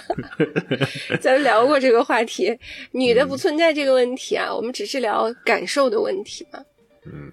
[1.19, 2.55] 咱们聊过这个话题，
[2.91, 6.59] 女的不存在这个问题啊，我们只是聊感受的问题嘛。
[7.05, 7.31] 嗯，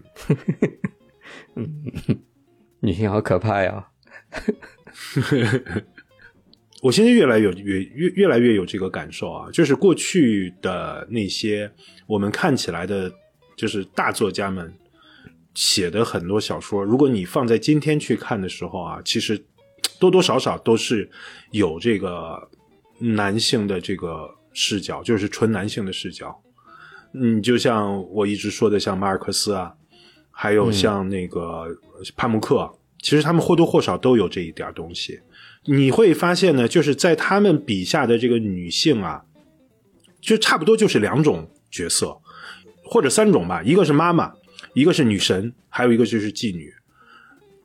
[1.56, 1.68] 嗯，
[2.78, 3.88] 女性好可怕呀。
[6.80, 11.70] 我现在越来越越越越来越有这个感受啊，就是过去的那些
[12.06, 13.12] 我们看起来的，
[13.56, 14.72] 就是大作家们。
[15.52, 19.44] 写的很多小说，如果你放在今天去看的时候啊，其实
[19.98, 21.10] 多多少少都是
[21.50, 22.48] 有这个
[23.00, 26.40] 男性的这个视角，就是纯男性的视角。
[27.14, 29.74] 嗯，就像我一直说的，像马尔克斯啊，
[30.30, 31.66] 还有像那个
[32.16, 35.20] 帕慕克，其实他们或多或少都有这一点东西。
[35.64, 39.24] 你会发现呢，就是在他们笔下的这个女性啊，
[40.20, 42.16] 就差不多就是两种角色，
[42.84, 44.32] 或者三种吧，一个是妈妈。
[44.72, 46.72] 一个是女神，还有一个就是妓女，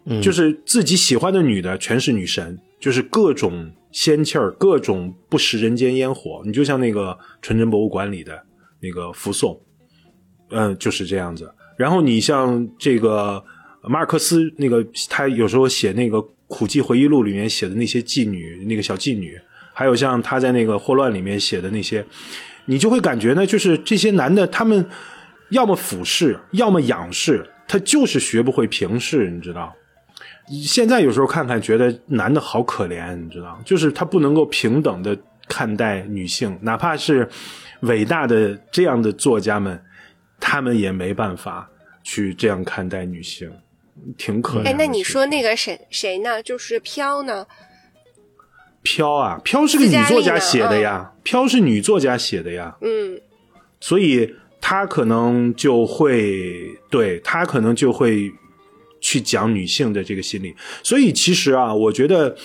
[0.06, 6.42] 嗯，就是自己喜欢的女的全是女神，就是各种仙气儿，各种不食人间烟火。
[6.46, 8.44] 你就像那个纯真博物馆里的
[8.80, 9.62] 那个福颂，
[10.50, 11.54] 嗯，就是这样子。
[11.78, 13.44] 然后你像这个
[13.88, 19.40] 马尔克斯，那个他有时候写那个苦寂回忆录里面写的那些妓女，那个小妓女，
[19.74, 22.06] 还有像他在那个霍乱里面写的那些，
[22.66, 24.86] 你就会感觉呢，就是这些男的他们。
[25.50, 29.72] 要么俯视，要么仰视，他就是学不会平视，你知道？
[30.64, 33.62] 现在有时候看看，觉得男的好可怜，你知道？
[33.64, 35.16] 就是他不能够平等的
[35.48, 37.30] 看待女性，哪怕是
[37.82, 39.80] 伟大的这样的作家们，
[40.40, 41.70] 他们也没办法
[42.04, 43.48] 去这样看待女性，
[44.18, 44.68] 挺可怜。
[44.68, 46.41] 哎，那你说那个谁谁呢？
[46.41, 47.48] 就是飘呢？
[48.82, 52.78] 飘啊，飘是个女作家写的呀，飘是女作家写的呀。
[52.82, 53.22] 嗯，
[53.80, 54.36] 所以。
[54.68, 58.32] 她可能就会对她可能就会
[59.00, 62.36] 去讲女性的这个心理，所以其实啊，我觉得，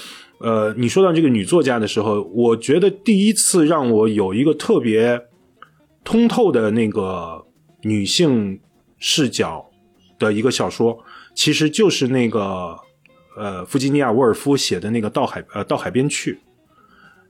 [0.41, 5.29] 呃，你说到这个女作家的时候，我觉得第一次让我有一个特别
[6.05, 7.47] 通透的那个
[7.85, 8.61] 女性
[8.99, 9.71] 视角
[10.19, 11.03] 的一个小说，
[11.35, 12.79] 其实就是那个
[13.37, 16.35] 呃，弗吉尼亚·沃尔夫写的那个《到海呃到海边去》，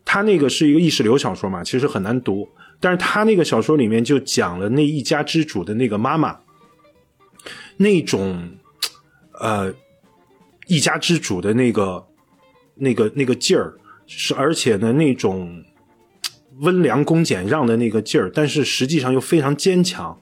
[0.05, 2.49] 他那个是一个意识流小说嘛，其实很难读。
[2.81, 6.39] 但是他那个小说里面就讲了那一家之主的那个妈妈，
[7.77, 8.53] 那种，
[9.39, 9.73] 呃，
[10.67, 12.07] 一家之主的那个、
[12.77, 13.75] 那个、那个劲儿，
[14.07, 15.63] 是而且呢那种
[16.61, 20.19] 温良恭俭让的那个劲儿，但是实际上又非常坚强，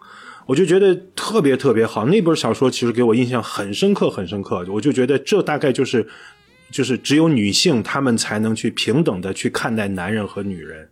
[0.48, 2.06] 我就觉得特别特别好。
[2.06, 4.64] 那本小说其实给我印象很深刻，很深刻。
[4.70, 6.06] 我就觉得这大概就是，
[6.70, 10.88] 就是只有女性她们才能去平等的去看待男人和女人。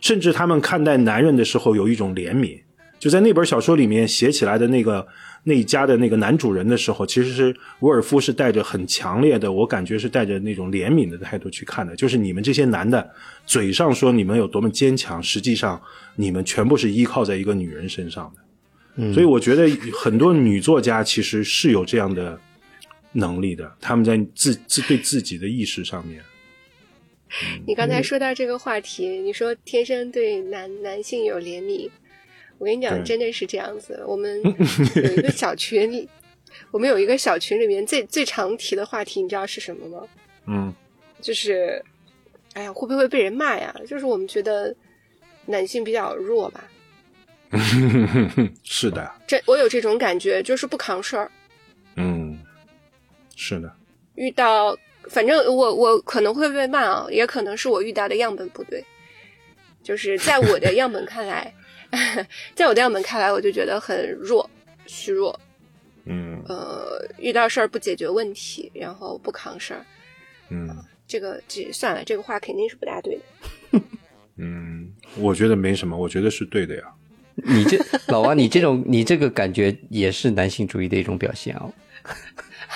[0.00, 2.58] 甚至她们看待男人的时候有一种怜悯，
[2.98, 5.06] 就在那本小说里面写起来的那个
[5.42, 11.94] 那一家的那个男主人的时候，其实是沃尔夫是带着很强烈的，我感觉是带着那种怜悯的态度去看的。
[11.94, 13.06] 就是你们这些男的，
[13.44, 15.78] 嘴上说你们有多么坚强，实际上
[16.16, 18.40] 你们全部是依靠在一个女人身上的。
[18.96, 22.40] 嗯，所以我觉得很多女作家其实是有这样的
[23.12, 26.22] 能力的，他们在自自对自己的意识上面。
[27.66, 31.90] 你刚才说到这个话题，你说天生对男男性有怜悯，
[32.58, 34.04] 我跟你讲，真的是这样子。
[34.06, 36.08] 我们有一个小群，
[36.70, 40.06] 我们有一个小群里面最最常提的话题，你知道是什么吗？
[40.46, 40.72] 嗯，
[41.20, 41.84] 就是，
[42.52, 43.74] 哎呀，会不会被人骂呀？
[43.88, 44.72] 就是我们觉得
[45.46, 46.62] 男性比较弱吧。
[48.64, 51.30] 是的，这我有这种感觉，就是不扛事儿。
[51.96, 52.38] 嗯，
[53.36, 53.72] 是的，
[54.14, 54.76] 遇到。
[55.10, 58.82] 反正我我可能会被骂啊，也可能是我遇到的样本不对，
[59.82, 61.52] 就是在我的样本看来，
[62.56, 64.48] 在我的样本看来，我就觉得很弱、
[64.86, 65.38] 虚弱，
[66.06, 69.84] 嗯，呃，遇到事儿不解决问题，然后不扛事儿，
[70.48, 70.74] 嗯，
[71.06, 73.80] 这个这算了，这个话肯定是不大对的。
[74.38, 76.84] 嗯，我觉得没什么，我觉得是对的呀。
[77.44, 77.78] 你这
[78.08, 81.72] 老王，你这种你这个感觉也是男性主义的一种表现哦。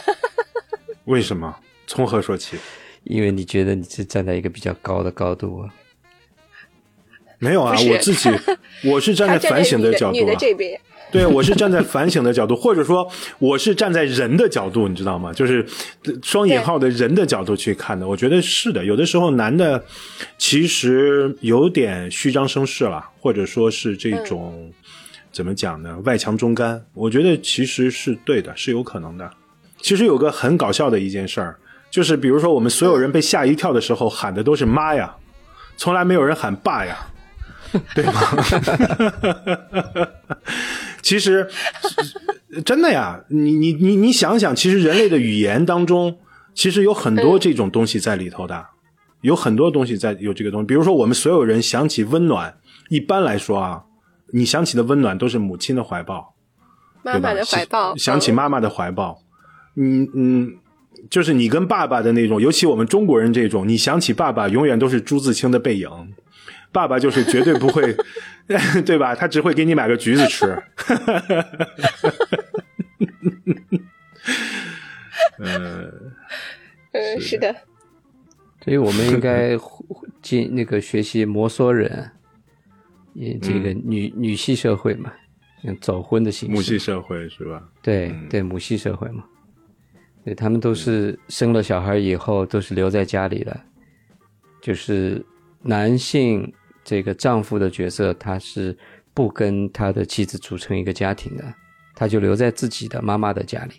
[1.04, 1.54] 为什么？
[1.86, 2.58] 从何说起？
[3.04, 5.74] 因为你觉得你是站在一个比较高的高度啊？
[7.38, 8.28] 没有啊，我自己
[8.84, 10.34] 我是站在反省的角度啊。
[11.10, 15.32] 对，我是站在反省的角度，或者说我是站在人的角度，你知道吗？
[15.32, 15.64] 就是
[16.22, 18.06] 双引号的人的角度去看的。
[18.06, 19.82] 我觉得是的，有的时候男的
[20.36, 24.70] 其实有点虚张声势了，或者说是这种
[25.32, 25.96] 怎么讲呢？
[26.04, 29.30] 外强中干，我觉得其实是对的，是有可能的。
[29.80, 31.56] 其实有个很搞笑的一件事儿，
[31.90, 35.16] 就是比如说我们所有人被吓一跳的时候喊的都是妈呀，
[35.78, 36.98] 从来没有人喊爸呀，
[37.94, 38.12] 对吗？
[41.08, 41.48] 其实
[42.66, 46.18] 真的呀，你你你你想想，其实人类的语言当中，
[46.52, 48.66] 其实有很多这种东西在里头的，
[49.22, 50.66] 有很多东西在有这个东西。
[50.66, 52.58] 比如说，我们所有人想起温暖，
[52.90, 53.84] 一般来说啊，
[54.34, 56.34] 你想起的温暖都是母亲的怀抱，
[57.02, 59.22] 妈妈的怀抱，想起妈妈的怀抱。
[59.76, 60.52] 嗯嗯，
[61.08, 65.88] 就是你跟爸爸的那种，尤其我们中国人这种，你想起爸爸，永远都是朱自清的背影。
[66.70, 67.96] 爸爸就是绝对不会，
[68.84, 69.14] 对吧？
[69.14, 70.46] 他只会给你买个橘子吃。
[75.38, 75.92] 嗯
[76.92, 77.54] 嗯，是的。
[78.64, 79.56] 所以我们应该
[80.20, 82.10] 进那个学习摩梭人，
[83.14, 85.10] 也这个女女系社会嘛，
[85.80, 86.54] 早婚的形式。
[86.54, 87.66] 母系社会是吧？
[87.80, 89.24] 对对，母系社会嘛。
[90.24, 93.58] 对他们都是生了小孩以后都是留在家里的，
[94.60, 95.24] 就是
[95.62, 96.52] 男性。
[96.88, 98.74] 这个丈夫的角色，他是
[99.12, 101.44] 不跟他的妻子组成一个家庭的，
[101.94, 103.74] 他就留在自己的妈妈的家里。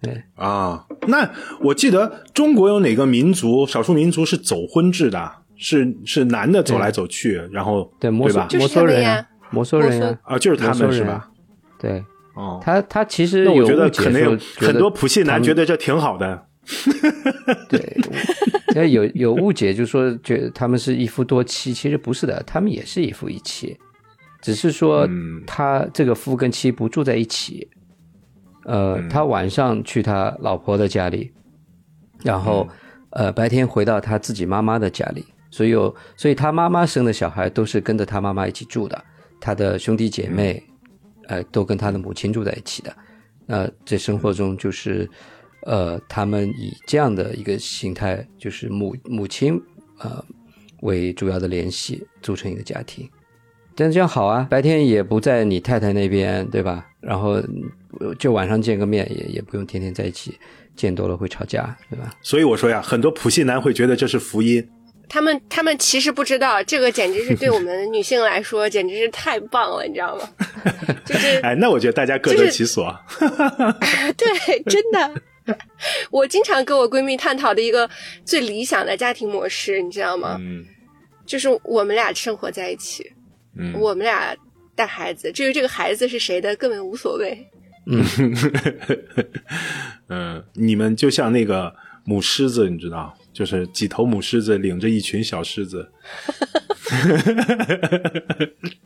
[0.00, 0.20] 对。
[0.34, 1.30] 啊，那
[1.60, 8.48] 我记得中国有哪个民族，少数民族是走婚制的，是是男的走来走去，然后对摩吧？
[8.50, 11.30] 摩梭人呀，摩梭人，啊，就是他们是吧？
[11.78, 16.46] 对，哦，他他其实我觉得可能有很多普信男觉得这挺好的。
[17.70, 17.96] 对，
[18.74, 23.76] 那有有误解，就说觉得他们是一夫多妻，其实不是的，他们也是一夫一妻，
[24.40, 25.08] 只是说
[25.46, 27.68] 他这个夫跟妻不住在一起，
[28.64, 31.32] 呃，他晚上去他老婆的家里，
[32.22, 32.68] 然后
[33.10, 39.04] 呃白天回到他自己妈妈的家里，所以有，所以他妈妈生的小孩都是跟着他妈妈一起住的，
[39.40, 40.62] 他的兄弟姐妹，
[41.26, 42.96] 呃，都跟他的母亲住在一起的，
[43.46, 45.10] 那在生活中就是。
[45.62, 49.60] 呃，他们以这样的一个形态，就是母母亲
[49.98, 50.24] 呃
[50.80, 53.08] 为主要的联系，组成一个家庭。
[53.74, 56.86] 但是这样好啊，白天也不在你太太那边，对吧？
[57.00, 57.42] 然后
[58.18, 60.38] 就晚上见个面，也也不用天天在一起，
[60.76, 62.14] 见多了会吵架，对吧？
[62.20, 64.68] 所以我说呀，很多普信男会觉得这是福音。
[65.08, 70.28] 他们他们其实不知道，这个简直是对我们女性来说， 简直是太棒了，你知道吗？
[71.04, 72.94] 就是哎，那我觉得大家各得其所。
[74.16, 75.22] 对，真的。
[76.10, 77.88] 我经常跟我闺蜜探讨的一个
[78.24, 80.36] 最理想的家庭模式，你知道吗？
[80.40, 80.64] 嗯，
[81.26, 83.12] 就是我们俩生活在一起，
[83.56, 84.36] 嗯，我们俩
[84.74, 87.46] 带孩子，至于这个孩子是谁的，根本无所谓。
[87.86, 88.04] 嗯，
[90.08, 91.74] 嗯，你们就像那个
[92.04, 95.90] 母狮子，你知道，就是几头母狮子领着一群小狮子。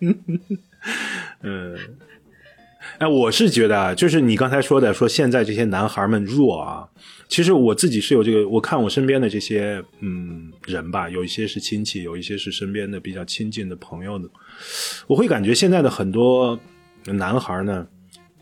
[1.42, 1.76] 嗯。
[2.99, 6.89] 哎，我是觉得啊，就是你刚才说的，说现在这些男孩们弱啊。
[7.28, 14.28] 其实我自己是有这个，我看我身边的这些嗯人吧，有一些是亲戚，有一些是身边的比较亲近的朋友的，
[15.09, 16.59] 我会感觉现在的很多
[17.07, 17.84] 男孩呢，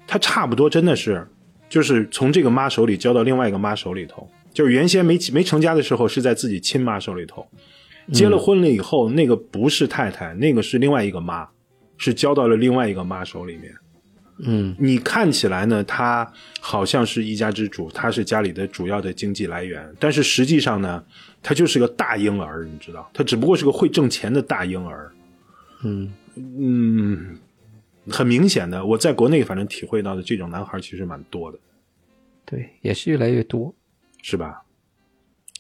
[0.07, 1.27] 他差不多真的是，
[1.69, 7.47] 就是从这个妈手里交到另外一个妈手里头，就是原先没没成家的时候是在自己亲妈手里头，
[8.13, 11.49] 结了婚了以后，那个不是太太，那个是另外一个妈，
[11.97, 13.73] 是交到了另外一个妈手里面。
[14.39, 16.31] 嗯，你看起来呢，他
[16.61, 21.05] 好像是一家之主，他是家里的主要的经济来源，但是实际上呢，
[21.43, 25.13] 他就是个大婴儿，你知道，他只不过是个会挣钱的大婴儿。
[25.85, 27.39] 嗯嗯，
[28.11, 31.59] 很明显的，我在国内反正体会到的这种男孩其实蛮多的。
[32.45, 33.73] 对，也是越来越多，
[34.21, 34.63] 是吧？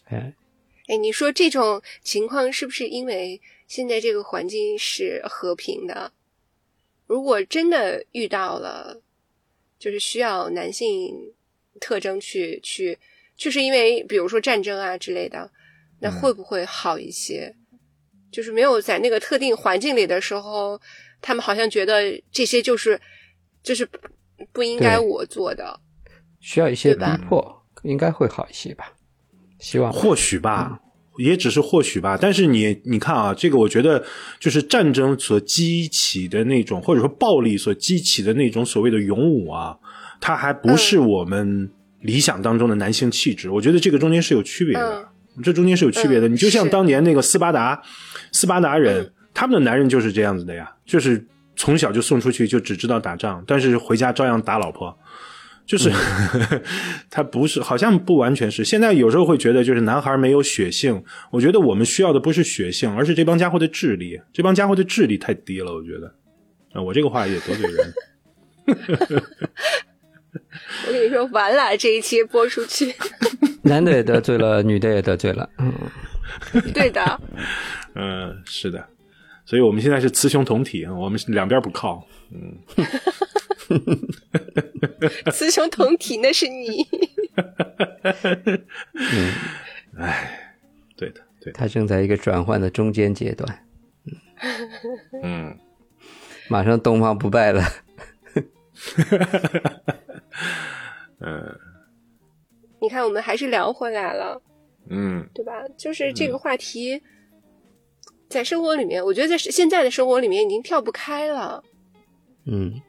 [0.07, 0.35] 哎
[0.89, 6.13] 哎，你说这种情况是不是因为现在这个环境是和平的？
[7.07, 9.01] 如果真的遇到了，
[9.79, 11.33] 就是需要男性
[11.81, 12.99] 特征去去，
[13.37, 15.51] 就是因为比如说战争啊之类的，
[16.01, 17.55] 那会不会好一些？
[18.33, 20.81] 就是没有在那个特定环境里的时候，
[21.21, 23.01] 他们好像觉得这些就是
[23.63, 23.89] 就是
[24.53, 25.79] 不应该我做的，
[26.41, 28.93] 需要一些逼迫，应该会好一些吧？
[29.61, 30.81] 希望或许吧。
[31.17, 34.05] 也只是或许吧，但是你你看啊，这个我觉得
[34.41, 39.77] 就是战争所激起的那种，或者说暴力所激起的那种所谓的勇武啊，
[40.21, 41.71] 它还不是我们
[42.01, 43.49] 理想当中的男性气质。
[43.49, 45.09] 我觉得这个中间是有区别的，
[45.43, 46.27] 这中间是有区别的。
[46.29, 47.81] 你就像当年那个斯巴达，
[48.33, 51.25] 斯巴达人，他们的男人就是这样子的呀，就是
[51.55, 54.97] 从小就送出去，就只知道打仗，但是回家照样打老婆。
[55.67, 55.91] 就是，
[57.11, 58.65] 他不是，好像不完全是。
[58.65, 61.03] 现在有时候会觉得，就是男孩没有血性。
[61.31, 64.21] 我觉得我们需要的不是血性，而是这帮家伙的智力。
[64.33, 66.15] 这帮家伙的智力太低了，我觉得。
[66.73, 67.95] 啊，我这个话也得罪人。
[70.87, 72.93] 我跟你说，完了，这一期播出去，
[73.63, 75.49] 男的也得罪了，女的也得罪了。
[75.59, 75.73] 嗯，
[76.73, 77.21] 对的，
[77.95, 78.85] 嗯，是的，
[79.47, 82.07] 所以我们现在是雌雄同体，我们两边不靠。
[82.33, 82.59] 嗯，
[85.33, 86.87] 雌雄同体那是你。
[88.95, 89.33] 嗯，
[89.99, 90.55] 哎，
[90.97, 93.67] 对的，对的，他正在一个转换的中间阶段。
[95.23, 95.57] 嗯，
[96.49, 97.63] 马上东方不败了。
[101.21, 101.59] 嗯，
[102.81, 104.41] 你看，我们还是聊回来了，
[104.91, 105.63] 嗯，对吧？
[105.77, 107.01] 就是这个话题，
[108.29, 111.63] 在生活里面，我觉得在现在的生活里面已经跳不开了。
[112.47, 112.81] 嗯，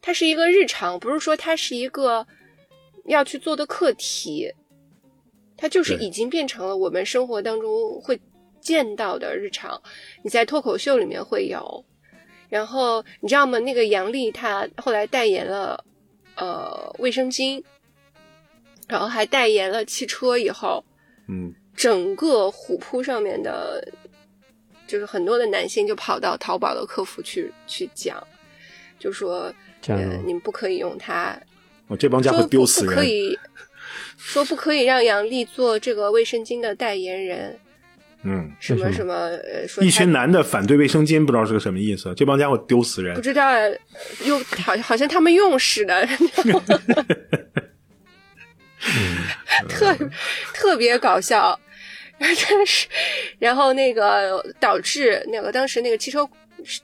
[0.00, 2.26] 它是一个日常，不是说它是一个
[3.06, 4.50] 要去做的课题，
[5.56, 8.20] 它就是已经变成了我们生活当中会
[8.60, 9.80] 见到的日常。
[10.22, 11.84] 你在脱口秀里面会有。
[12.48, 13.58] 然后你知道吗？
[13.58, 15.84] 那个杨笠她后来代言了，
[16.34, 17.62] 呃，卫生巾，
[18.88, 20.38] 然后还代言了汽车。
[20.38, 20.82] 以后，
[21.28, 23.86] 嗯，整个虎扑上面的，
[24.86, 28.26] 就是很多的男性就跑到淘宝的客服去去讲，
[28.98, 29.52] 就说，
[29.88, 29.96] 呃，
[30.26, 31.38] 你们不可以用它。
[31.86, 32.94] 我这帮家伙丢死人！
[32.94, 33.38] 可以
[34.18, 37.58] 说不可以让杨笠做这个卫生巾的代言人。
[38.24, 42.12] 嗯，什么什么呃，说一群男的反对卫生巾，不知道是个什么意思。
[42.16, 43.52] 这帮家伙丢死人，不知道，
[44.24, 46.06] 又好好像他们用似的，
[49.68, 49.96] 特
[50.52, 51.58] 特别搞笑，
[52.18, 52.88] 真是。
[53.38, 56.28] 然后那个导致那个当时那个汽车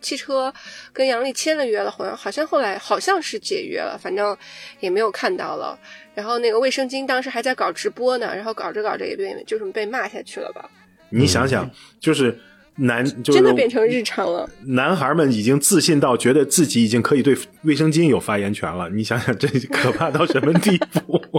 [0.01, 0.53] 汽车
[0.93, 4.37] 跟杨笠签了约了，好像好像后来好像是解约了，反正
[4.81, 5.79] 也没有看到了。
[6.15, 10.71] 然后那个卫生巾当时还在搞直播呢，然后搞着搞着也被就是被骂下去了吧。
[11.11, 11.69] 你想想，
[12.01, 12.39] 就是
[12.77, 14.49] 男，就是真的变成日常了。
[14.67, 18.89] 男孩们已经自信到觉得自己已经可以对卫生巾有发言权了。
[18.91, 21.21] 你想想，这 可怕到什么地步？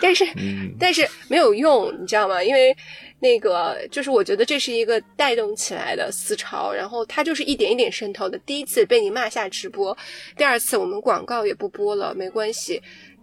[0.00, 0.24] 但是，
[0.78, 2.42] 但是没有用，你知道吗？
[2.42, 2.76] 因为
[3.20, 8.38] 那个，就是我觉得这是一个带动起来的思潮，然后它就是一点一点渗透的。
[8.40, 9.96] 第一次被你骂下直播，
[10.36, 12.82] 第二次我们广告也不播了，没关系，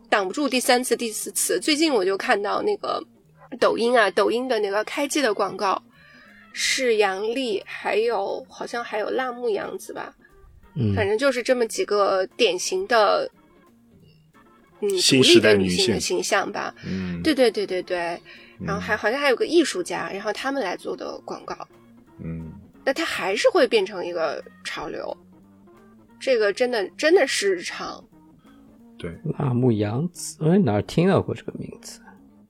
[0.09, 1.59] 挡不住第三次、第四次。
[1.59, 3.03] 最近我就看到那个。
[3.59, 5.79] 抖音啊，抖音的那个开机的广告
[6.53, 10.11] 是杨笠，还有好像还有辣目洋子吧，
[10.75, 13.29] 嗯，反正就是这么几个典型的，
[14.81, 18.19] 嗯，新时代女性的形象吧，嗯，对对对对对，
[18.59, 21.55] 然后还好像还有个艺术家，然后他们来做的广告，
[22.19, 22.51] 嗯，
[22.85, 25.15] 那它还是会变成一个潮流，
[26.19, 28.03] 这个真的真的是日常，
[28.97, 31.99] 对，辣目洋子，我哪儿听到过这个名字？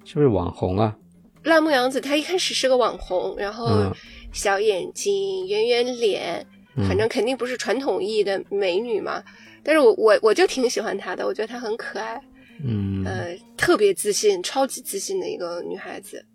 [0.05, 0.95] 是不是网红啊？
[1.43, 3.91] 辣目洋子，她一开始是个网红，然后
[4.31, 6.45] 小眼睛、圆圆脸，
[6.87, 9.23] 反正肯定不是传统意义的美女嘛。
[9.63, 12.21] 但是我我我就挺喜欢她的，我觉得她很可爱，
[12.61, 16.25] 嗯，呃，特别自信，超级自信的一个女孩子。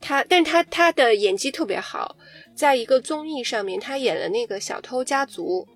[0.00, 2.16] 她，但她她的演技特别好，
[2.54, 5.66] 在一个综艺上面，她演了那个《小偷家族》，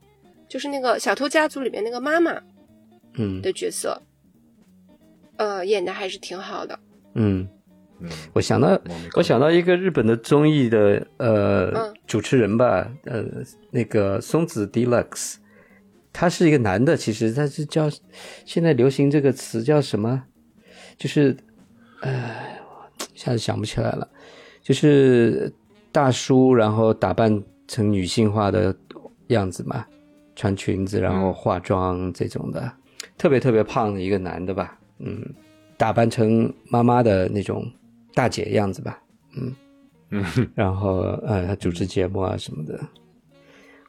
[0.48, 2.40] 就是那个《小偷家族》里面那个妈妈，
[3.14, 3.42] 嗯。
[3.42, 4.00] 的角色，
[5.36, 6.78] 呃，演的还是挺好的。
[7.14, 7.46] 嗯，
[8.00, 8.80] 嗯，我想到，
[9.16, 13.24] 我想到一个日本的综艺的呃主持人吧，呃，
[13.70, 15.34] 那个松子 Deluxe，
[16.14, 17.90] 他是一个男的，其实他是叫
[18.46, 20.22] 现在流行这个词叫什么？
[20.96, 21.36] 就是
[22.00, 22.30] 呃，
[23.12, 24.08] 一下子想不起来了，
[24.62, 25.52] 就是
[25.92, 28.74] 大叔，然后打扮成女性化的
[29.26, 29.84] 样子嘛，
[30.34, 32.72] 穿裙子，然后化妆这种的，
[33.18, 35.22] 特别特别胖的一个男的吧，嗯。
[35.76, 37.68] 打扮成妈妈的那种
[38.14, 39.02] 大姐样子吧，
[39.36, 39.52] 嗯
[40.10, 40.24] 嗯，
[40.54, 42.78] 然后呃，他主持节目啊什么的，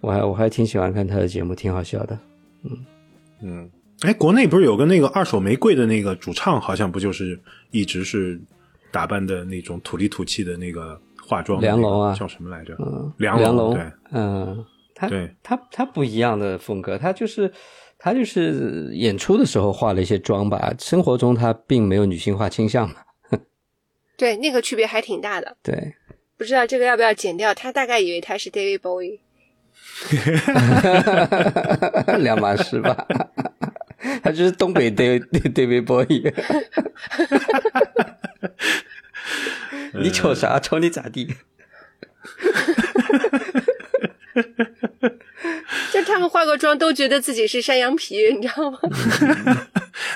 [0.06, 2.20] 我还我还挺喜欢看他的节目，挺好笑的，
[2.64, 2.86] 嗯
[3.42, 3.72] 嗯，
[4.02, 7.40] 哎，国内不是有个那个二手玫瑰的那个主唱，好像不就是
[7.72, 8.40] 一直是
[8.92, 12.76] 打扮的那种土里土气的那个化妆梁龙啊，叫什么来着？
[12.80, 17.52] 嗯，梁龙，对，嗯，他对他他不一样的风格，他就是。
[17.98, 22.96] 他就是演出的时候化了一些妆吧，生活中他并没有女性化倾向嘛。
[24.16, 25.56] 对，那个区别还挺大的。
[25.64, 25.96] 对，
[26.38, 27.54] 不知道这个要不要剪掉？
[27.54, 29.20] 他大概以为他是 David Bowie，
[32.20, 33.08] 两码事吧。
[34.24, 36.34] 他就是东北 David David Bowie。
[39.94, 40.60] 你瞅啥？
[40.60, 41.36] 瞅你咋地？
[45.94, 48.78] 就他们化个妆都觉得自己是山羊皮，你知道吗？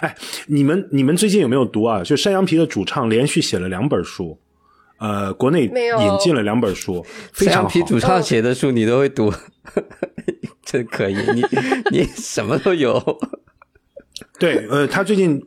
[0.02, 0.14] 哎，
[0.48, 2.04] 你们你们最近有没有读啊？
[2.04, 4.38] 就山羊皮的主唱连续写了两本书，
[5.00, 7.62] 呃，国内引进了两本书，非常好。
[7.64, 9.34] 羊皮主唱写的书你都会读，
[10.66, 11.44] 真可以，你
[11.92, 13.02] 你什么都有。
[14.38, 15.42] 对，呃，他最近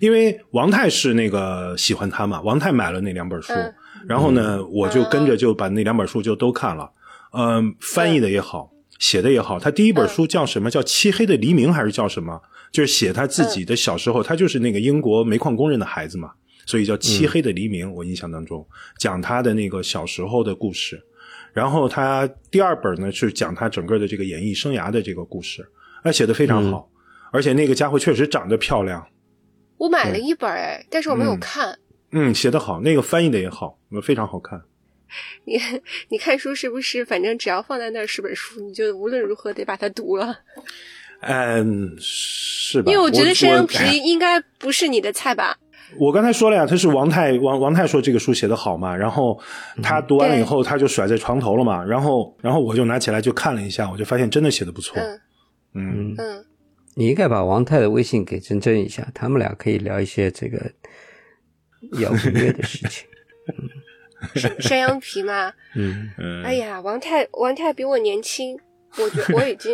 [0.00, 3.74] 因为王太是那个喜欢他嘛，王太买了那两本书，嗯
[4.08, 6.90] 然后呢，我就跟着就把那两本书就都看了，
[7.32, 9.58] 嗯、翻译的也好，写的也好。
[9.58, 10.70] 他第一本书叫什么？
[10.70, 12.40] 叫《漆黑的黎明》还是叫什么？
[12.72, 16.30] 就是写他自己的小时候，他就是那个英国煤矿工人的孩子嘛，
[16.70, 17.88] 所以叫《漆黑的黎明》。
[17.92, 18.64] 我印象当中
[18.98, 21.02] 讲他的那个小时候的故事。
[21.52, 25.68] 然后他第二本呢是讲他整个的这个演艺生涯的这个故事，
[26.04, 26.88] 哎，写的非常好，
[27.32, 29.04] 而且那个家伙确实长得漂亮，
[29.76, 31.76] 我买了一本哎，但是我没有看。
[32.12, 34.62] 嗯，写的好，那个翻译的也好，非常好看。
[35.44, 35.58] 你
[36.08, 37.04] 你看书是不是？
[37.04, 40.36] 反正只要放在那儿是本书，你就无论如何得把它读了。
[41.22, 42.92] 嗯，是吧？
[42.92, 45.58] 因为我觉得山羊皮哎应该不是你的菜吧？
[45.98, 49.38] 我刚才说了呀，他是王太王王太说这个书写的好嘛，然后
[49.82, 54.96] 他读完了以后，他就甩在床头了嘛，然后然后我就拿起来就看了一下，我就发现真的写的不错。
[54.98, 55.20] 嗯。
[55.72, 56.44] 嗯，嗯，
[56.96, 60.58] 你应该把王太的微信给珍珍一下，他们俩可以聊一些这个
[62.00, 63.06] 摇滚乐的事情。
[64.58, 65.52] 山羊皮嘛。
[65.76, 66.42] 嗯，嗯。
[66.42, 68.58] 哎呀，王太王太比我年轻，
[68.98, 69.72] 我觉我已经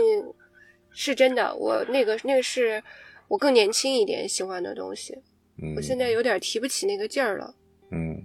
[0.93, 2.83] 是真的，我那个那个是
[3.29, 5.19] 我更年轻一点喜欢的东西，
[5.63, 7.55] 嗯我现在有点提不起那个劲儿了。
[7.91, 8.23] 嗯，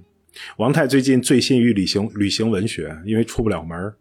[0.58, 3.95] 王太最近醉心于旅行旅行文学，因为出不了门儿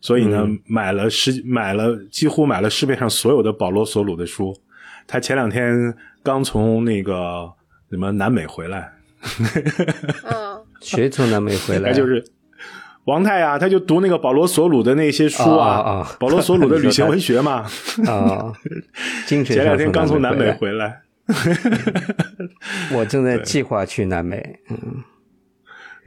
[0.00, 4.56] 所以呢，嗯买了十买了几乎买了市面上所有的保罗索鲁的书。
[5.06, 7.48] 他前两天刚从那个
[7.90, 8.92] 什么南美回来，
[10.24, 11.90] 嗯， 谁从南美回来？
[11.92, 12.24] 他就是
[13.04, 17.64] 王太啊，他就读那个保罗索鲁的那些书啊，保罗索鲁的旅行 文学嘛。
[18.06, 18.52] 啊，
[19.26, 21.02] 精神前两天刚从南美，回来，
[22.94, 24.60] 我正在计划去南美。
[24.70, 25.02] 嗯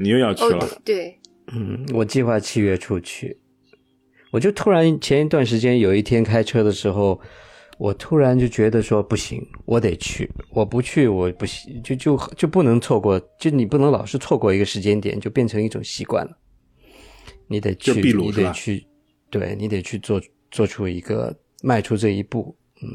[0.01, 0.65] 你又要去了。
[0.65, 1.19] 哦对，
[1.51, 3.37] 嗯，我计划七月初去。
[4.31, 7.19] 我就突然前一段时间有一天开车的时候，
[7.77, 16.37] 我突然就觉得说不行，我得去，我不去我不行，就就就不能错过，就你不能老是错过一个时间点，就变成一种习惯了。
[17.47, 18.87] 你得去，秘鲁你得去，
[19.29, 22.55] 对你得去做做出一个迈出这一步。
[22.81, 22.87] 嗯，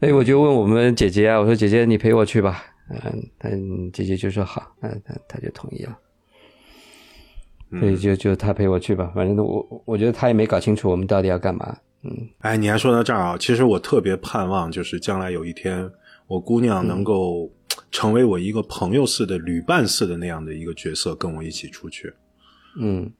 [0.00, 2.64] 所以我就问我们姐姐啊，我说姐姐你陪我去吧。
[2.90, 3.48] 嗯，她，
[3.92, 5.98] 姐姐就说好，那她她就同意了。
[7.80, 11.76] 所以就就她陪我去吧，反正我我觉得她也没搞清楚我们到底要干嘛。
[12.02, 15.90] 嗯哎，你还说到这儿啊，其实我特别盼望，就是将来有一天，
[16.28, 17.50] 我姑娘能够
[17.90, 22.14] 成为我一个朋友似的、旅伴似的那样的一个角色，跟我一起出去。
[22.80, 23.10] 嗯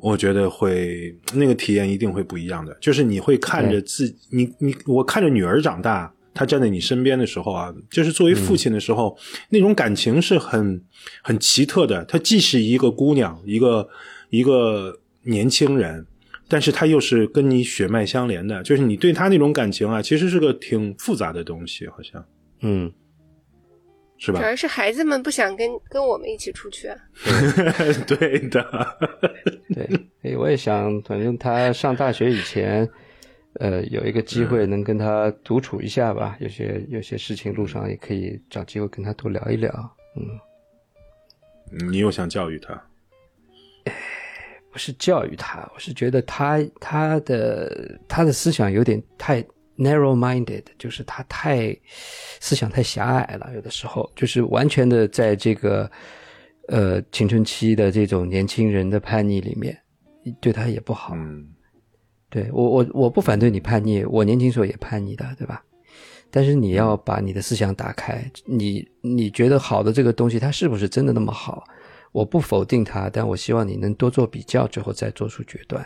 [0.00, 9.18] 我觉得会那个体验一定会不一样的，就是你会看着自你你我看着女儿长大，她站在你身边的时候啊，就是作为父亲的时候，
[9.50, 10.80] 那种感情是很
[11.22, 12.04] 很奇特的。
[12.04, 13.88] 她既是一个姑娘，一个
[14.30, 16.06] 一个年轻人，
[16.46, 22.24] 但是她又是跟你血脉相连的，就是你对她那种感情啊，其实是个挺复杂的东西，好像。
[22.60, 22.92] 嗯，
[24.18, 24.44] 是吧主？
[24.44, 26.96] 要是孩子们不想跟跟我们一起出去啊。
[28.06, 28.98] 对的，
[29.74, 29.88] 对，
[30.22, 32.88] 哎我也想，反正他上大学以前，
[33.54, 36.36] 呃，有一个机会能跟他独处一下吧。
[36.40, 39.96] 有些有些事情路上也可以找机会跟他多聊一聊。
[40.16, 42.74] 嗯，你又想教育他，
[44.72, 49.44] 不是教育他，我是觉得他他的他的思想有点太
[49.78, 51.74] narrow-minded，就是他太
[52.40, 55.90] 思想太狭隘了，有的时候就是完全的在这个
[56.66, 59.78] 呃青春期的这种年轻人的叛逆里面，
[60.40, 61.14] 对他也不好。
[61.14, 61.48] 嗯
[62.30, 65.64] 对我我我不反对你叛逆，我年轻时候也叛逆的，对吧？
[66.30, 71.64] 但是你要把你的思想打开，你你觉得好的这个东西，它是不是真的那么好？
[72.12, 75.82] 我不否定它，但我希望你能多做比较之后再做出决断，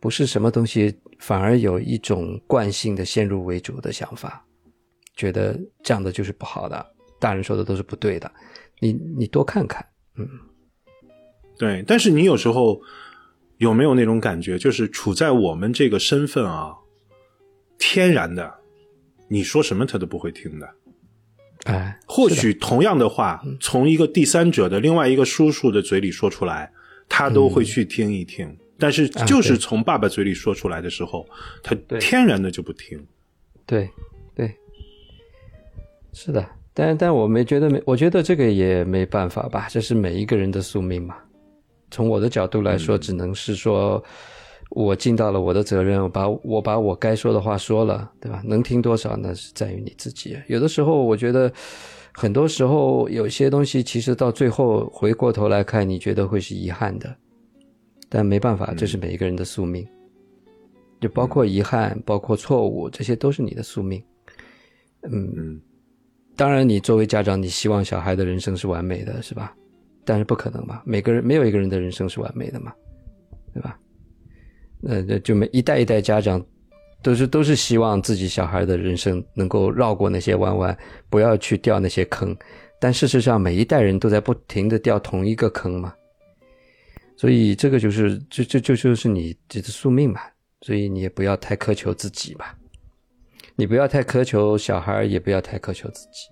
[0.00, 4.44] 不是什么东西反而有一种惯性的先入为主的想法，
[5.16, 6.86] 觉得这样的就是不好的，
[7.18, 8.30] 大人说的都是不对的，
[8.80, 9.84] 你你多看看，
[10.16, 10.28] 嗯。
[11.58, 12.80] 对，但是你有时候
[13.56, 16.72] 有没有那种感觉，就是处在我们这个身份啊，
[17.78, 18.54] 天然的，
[19.26, 20.74] 你说什么他都不会听的。
[21.64, 26.72] 哎，或许同样的话，从一个第三者的另外一个叔叔的嘴里说出来，
[27.08, 28.56] 他都会去听一听。
[28.78, 31.26] 但是啊就是从爸爸嘴里说出来的时候，
[31.62, 32.98] 他天然的就不听。
[33.66, 33.90] 对，
[34.34, 34.54] 对，
[36.12, 41.16] 是的，但但我没觉得没，我觉得这个也没办法吧，这是每一个人的宿命嘛。
[41.90, 44.02] 从我的角度来说，只能是说，
[44.70, 48.42] 我尽到了我的责任，我把我把我该说的话说了，对吧？
[48.44, 50.36] 能听多少那是在于你自己。
[50.48, 51.50] 有的时候，我觉得
[52.12, 57.16] 很多时候有些东西，其实到最后回过头来看，你觉得会是遗憾的，
[58.08, 59.86] 但没办法，这是每一个人的宿命。
[61.00, 64.02] 就包括遗憾，包括错误，这些都是你的宿命。
[65.02, 65.60] 嗯嗯，
[66.34, 69.54] 当然，你作为家长，你希望小孩的人生是完美的，是吧？
[70.04, 72.72] 但是不可能嘛，每个人没有一个人的人生是完美的嘛，
[73.54, 73.78] 对吧？
[74.82, 76.44] 呃，就每一代一代家长
[77.02, 80.76] 都是都是希望自己小孩的人生能够绕过那些弯弯，
[81.08, 82.36] 不要去掉那些坑。
[82.80, 85.94] 但事实上，每一代人都在不停的掉同一个坑嘛。
[87.18, 90.22] 所以这个就是就就就就是你这的宿命嘛。
[90.62, 92.52] 所以你也不要太苛求自己吧，
[93.54, 96.26] 你不要太苛求小孩，也不要太苛求自己。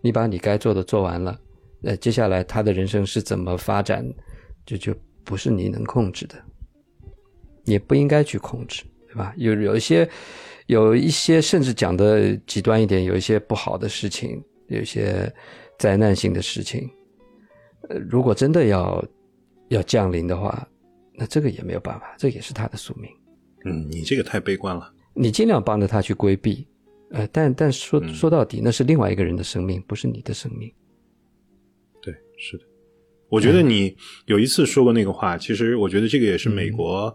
[0.00, 1.38] 你把你该做的做完了，
[1.84, 4.04] 呃，接下来他的人生是怎么发展，
[4.66, 4.92] 这就
[5.22, 6.34] 不是你能控制的，
[7.66, 9.32] 也不应该去控制，对吧？
[9.36, 10.10] 有有一些，
[10.66, 15.32] 有一些甚至讲的极端一点，有一些不好的事情，有一些
[15.78, 16.90] 灾难性的事情，
[17.88, 19.00] 呃，如果真的要
[19.68, 20.66] 要降临的话，
[21.14, 23.10] 那这个也没有办法，这也是他的宿命。
[23.64, 24.92] 嗯，你这个太悲观了。
[25.14, 26.66] 你尽量帮着他去规避，
[27.10, 30.72] 呃，但但说说到底，那是另外一个人的生命，不是你的生命。
[32.00, 32.64] 对，是的。
[33.28, 33.94] 我觉得你
[34.26, 37.14] 有一次说过那个话，其实我觉得这个也是美国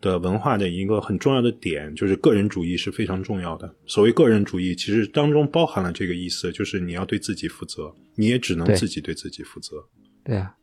[0.00, 3.74] 的文化的一个很重要的点，就是个人主义是非常重要的。
[3.86, 9.76] 所谓个人主义，其实当中包含了这个意思，就是你要对自己负责，你也只能自己对自己负责。
[10.24, 10.54] 对啊，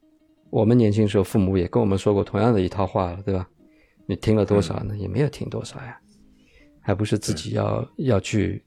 [0.53, 3.49] 我们年轻时候父母也跟我们说过同样的一套话了，对吧？
[4.05, 4.95] 你听了多少呢？
[4.95, 5.99] 也没有听多少呀，
[6.79, 8.63] 还不是自己要要去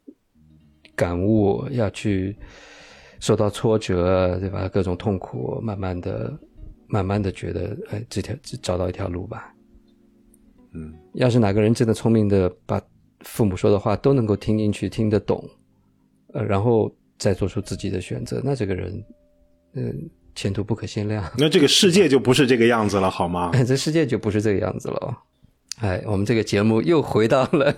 [0.96, 2.36] 感悟，要去
[3.20, 4.68] 受到挫折，对吧？
[4.68, 6.36] 各种痛苦，慢慢的、
[6.88, 9.54] 慢慢的觉得，哎，这条找到一条路吧。
[10.72, 12.82] 嗯，要是哪个人真的聪明的，把
[13.20, 15.48] 父母说的话都能够听进去、听得懂，
[16.32, 19.04] 呃，然后再做出自己的选择，那这个人，
[19.74, 21.24] 嗯，前途不可限量。
[21.36, 23.50] 那这个世界就不是这个样子了，好吗？
[23.66, 25.18] 这世界就不是这个样子了。
[25.80, 27.74] 哎，我们这个节目又回到了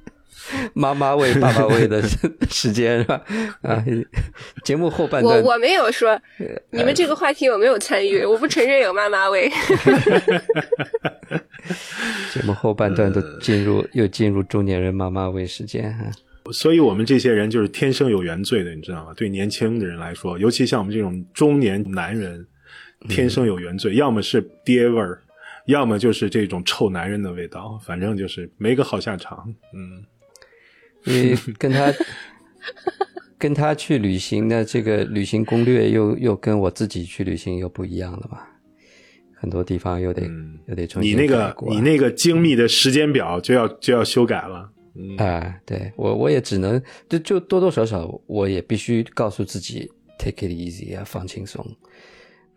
[0.74, 2.02] 妈妈喂爸爸喂的
[2.50, 3.20] 时 间，是吧？
[3.62, 3.84] 啊，
[4.64, 6.20] 节目后半段，我我没有说，
[6.70, 9.50] 你们这个话题我没有参与，我不承认有妈妈喂。
[12.32, 16.04] 节目后半段都进入，又进入中年人妈妈喂时间哈。
[16.52, 19.14] 所以我们这些人就是天生有原罪的，你知道吗？
[19.14, 22.46] 对年轻的人来说，尤其像我们这种中年男人，
[23.08, 25.22] 天生有原罪，要么是爹味儿。
[25.66, 29.52] 要么就是这种臭男人的味道，反正就是没个好下场。
[29.74, 30.04] 嗯，
[31.02, 31.92] 你跟他
[33.36, 38.48] 跟他去旅行，的这个旅行攻略又又跟我自己去旅行又不一样了吧？
[39.34, 40.22] 很多地方又得
[40.68, 41.10] 又得重新。
[41.10, 44.70] 你那个你那个精密的时间表就要就要修改了。
[45.18, 51.64] 啊，对我我也只能就就多多少少我也必须告诉自己 take it easy 啊，放轻松。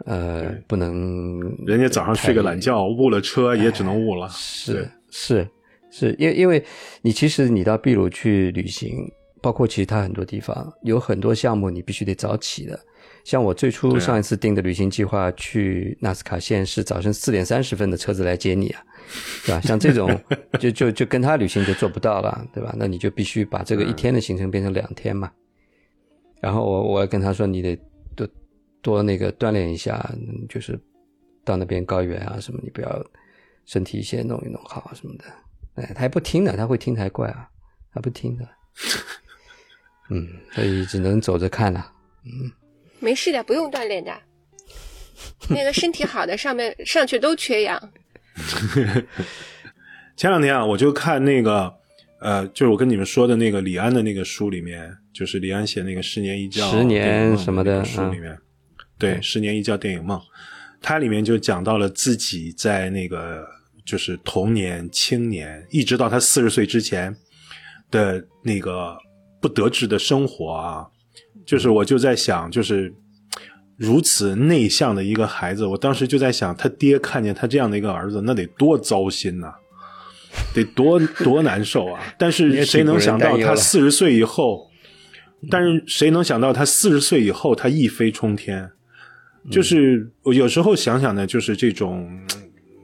[0.05, 4.29] 呃，不能，人家早上睡个懒觉，误了车也只能误了。
[4.29, 5.45] 是是
[5.91, 6.63] 是，因为因为
[7.01, 9.11] 你其实你到秘鲁去旅行，
[9.41, 12.79] 包括其他很多地方，有很多项目你必须得早起的。
[13.23, 18.83] 像我最初上一次定的旅行计划去纳斯卡县是早晨四点三十分的车子来接你啊，
[19.45, 19.61] 对吧？
[19.61, 20.09] 像这种
[20.59, 22.73] 就就就跟他旅行就做不到了，对吧？
[22.77, 25.31] 那你就必须把这个一天的行程变成两天嘛。
[26.41, 27.79] 然后我我要跟他说，你得。
[28.15, 28.27] 多
[28.81, 30.09] 多那个锻炼一下，
[30.47, 30.79] 就是
[31.43, 33.05] 到那边高原啊什么，你不要
[33.65, 35.25] 身体先弄一弄好什么的。
[35.75, 37.49] 哎，他还不听呢，他会听才怪啊，
[37.93, 38.47] 他不听的。
[40.11, 41.91] 嗯，所以只能走着看了。
[42.23, 42.51] 嗯，
[42.99, 44.13] 没事的，不用锻炼的。
[45.49, 47.91] 那个身体好的上面上去都缺氧。
[50.15, 51.73] 前两天啊，我就看那个
[52.21, 58.37] 呃，就是我跟你们说的那个李安的那个书里面，就是李安写那个十年一觉十年什么的书里面。
[58.97, 60.21] 对，十年一觉电影梦，
[60.81, 63.45] 它里面就讲到了自己在那个
[63.85, 67.15] 就是童年、青年，一直到他四十岁之前
[67.91, 68.97] 的那个
[69.41, 70.85] 不得志的生活啊。
[71.49, 72.93] 就是我就在想，就是
[73.75, 79.51] 如此内向的一个孩子，我当时就在想，他爹看见他这样的一个儿子，那得多糟心呐，
[80.53, 81.99] 得多多难受啊！
[82.19, 84.69] 但是谁能想到他四十岁以后？
[85.49, 88.69] 但是谁能想到他四十岁以后，他一飞冲天？
[89.49, 92.07] 就是我有时候想想呢，就是这种，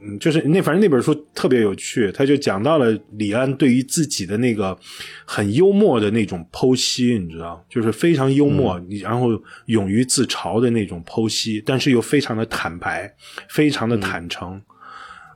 [0.06, 4.78] 嗯，就是那反正那本书特别有趣，他就讲到了李安对于自己的那个
[5.24, 9.30] 很幽默的那种剖析，你知道，就是非常幽默，然后
[9.66, 13.12] 勇于自嘲的那种剖析，但是又非常的坦白，
[13.48, 14.62] 非常的坦诚。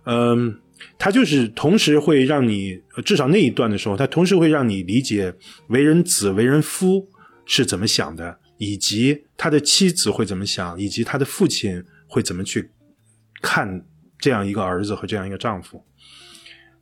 [0.05, 0.59] 嗯，
[0.99, 5.35] 他就是同时会让你，至少那一段的时候，他同时会让你理解
[5.69, 7.09] 为人子、为人夫
[7.45, 12.71] 是怎么想的，以及他的妻子会怎么想，以及他的父亲会怎么去
[13.43, 13.85] 看
[14.21, 15.83] 这样一个儿子和这样一个丈夫。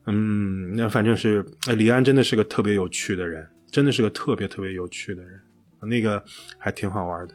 [0.06, 1.44] 嗯，那反正是
[1.77, 5.40] 李安真的是个特别有趣的人，真的是个特别特别有趣的人，
[5.82, 6.23] 那个
[6.56, 7.35] 还挺好玩的。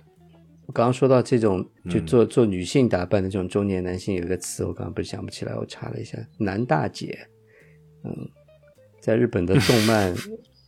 [0.65, 7.27] 我刚刚说到这种就做做女性打扮的这种中年男性，有一个词我刚刚不是想不起来，我查了一下，男大姐。
[8.03, 8.29] 嗯，
[8.99, 10.13] 在日本的动漫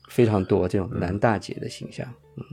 [0.09, 2.07] 非常多这种男大姐的形象。
[2.37, 2.43] 嗯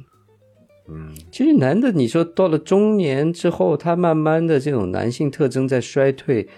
[0.89, 6.49] 嗯，其实男的，你说到了中年之后，他慢慢的这种男性特征在衰退，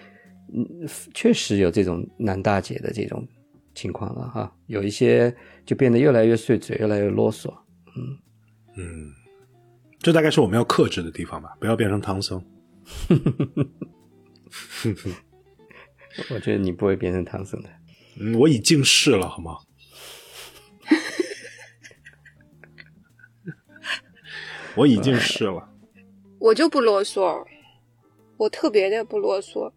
[0.54, 3.26] 嗯，确实有这种男大姐的这种
[3.74, 5.34] 情况了哈，有一些
[5.66, 7.52] 就变得越来越碎嘴，越来越啰嗦。
[7.96, 8.18] 嗯
[8.76, 9.12] 嗯。
[9.98, 12.44] 这大概是我们要克制的地方吧，不要变成唐僧。
[16.30, 17.70] 我觉得你不会变成唐僧的。
[18.20, 19.56] 嗯，我已经是了，好吗？
[24.76, 25.70] 我已经是了。
[26.38, 27.42] 我就不啰嗦，
[28.36, 29.72] 我特别的不啰嗦。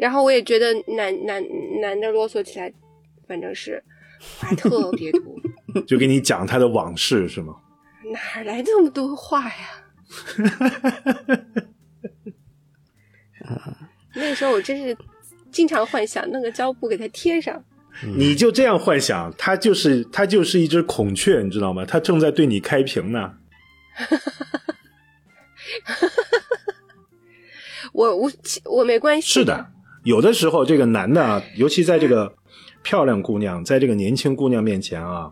[0.00, 1.44] 然后我也觉得男男
[1.82, 2.72] 男的啰嗦起来，
[3.28, 3.84] 反正是
[4.18, 5.20] 话特别多。
[5.86, 7.54] 就给你讲他的往事是吗？
[8.12, 9.54] 哪来这么多话呀？
[14.14, 14.96] 那时候我真是
[15.52, 17.62] 经常幻想弄个胶布给他贴上。
[18.16, 21.84] 你就这样幻想，他就是他就是一只孔雀，你知道吗？
[21.84, 23.34] 他正在对你开屏呢。
[27.92, 28.32] 我我
[28.64, 29.28] 我没关系。
[29.28, 29.70] 是的，
[30.04, 32.32] 有的时候这个男的啊，尤其在这个
[32.82, 35.30] 漂亮姑娘，在这个年轻姑娘面前啊，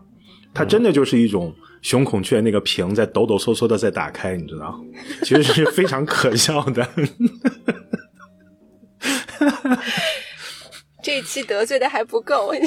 [0.53, 1.55] 他真的就是一种。
[1.81, 4.77] 雄孔雀那个屏在抖抖嗦嗦的在打开，你知道，
[5.23, 6.85] 其实是非常可笑的。
[11.01, 12.53] 这一期得罪的还不够，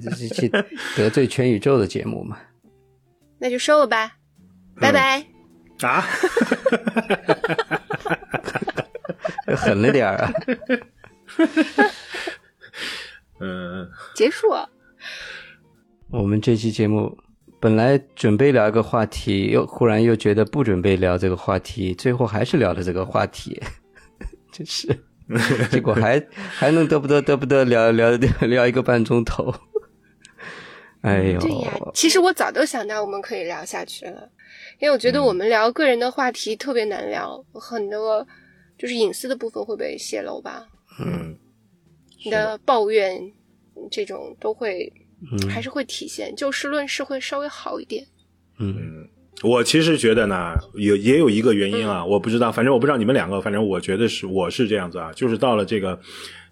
[0.00, 0.48] 这是一期
[0.94, 2.38] 得罪全宇宙的节目嘛？
[3.40, 4.12] 那就收了吧，
[4.80, 5.26] 拜拜。
[5.80, 6.04] 啊？
[9.54, 10.32] 狠了点啊！
[13.40, 14.48] 嗯，结束。
[16.10, 17.16] 我们这期节目。
[17.58, 23.60] 本来准备聊一个话题，又忽然又觉得不准备聊这个话题，最后还是聊了这个话题，
[24.52, 24.86] 真是，
[25.72, 28.10] 结果还还能得不得得不得聊聊
[28.42, 29.52] 聊一个半钟头，
[31.00, 31.40] 哎呦！
[31.40, 34.28] 对呀，其实我早都想到我们可以聊下去了，
[34.78, 38.24] 因为我觉得我们聊个人的话题特别难聊，很多
[38.78, 40.66] 就是隐私的部分会被泄露吧，
[41.00, 41.36] 嗯，
[42.24, 43.32] 你的抱怨
[43.90, 44.92] 这种都会。
[45.48, 48.06] 还是会体现，就事论事会稍微好一点。
[48.58, 49.08] 嗯，
[49.42, 55.98] 我其实觉得呢，有也有一个原因啊，我不知道，反正我不知道你们两个，反正我觉得是我是这样子啊，就是到了这个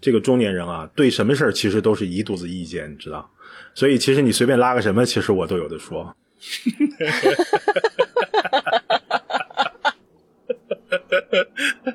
[0.01, 3.31] 这个中年人啊，对什么事儿其实都是一肚子意见，你知道，
[3.75, 6.17] 所以其实你随便拉个什么，其实我都有的说。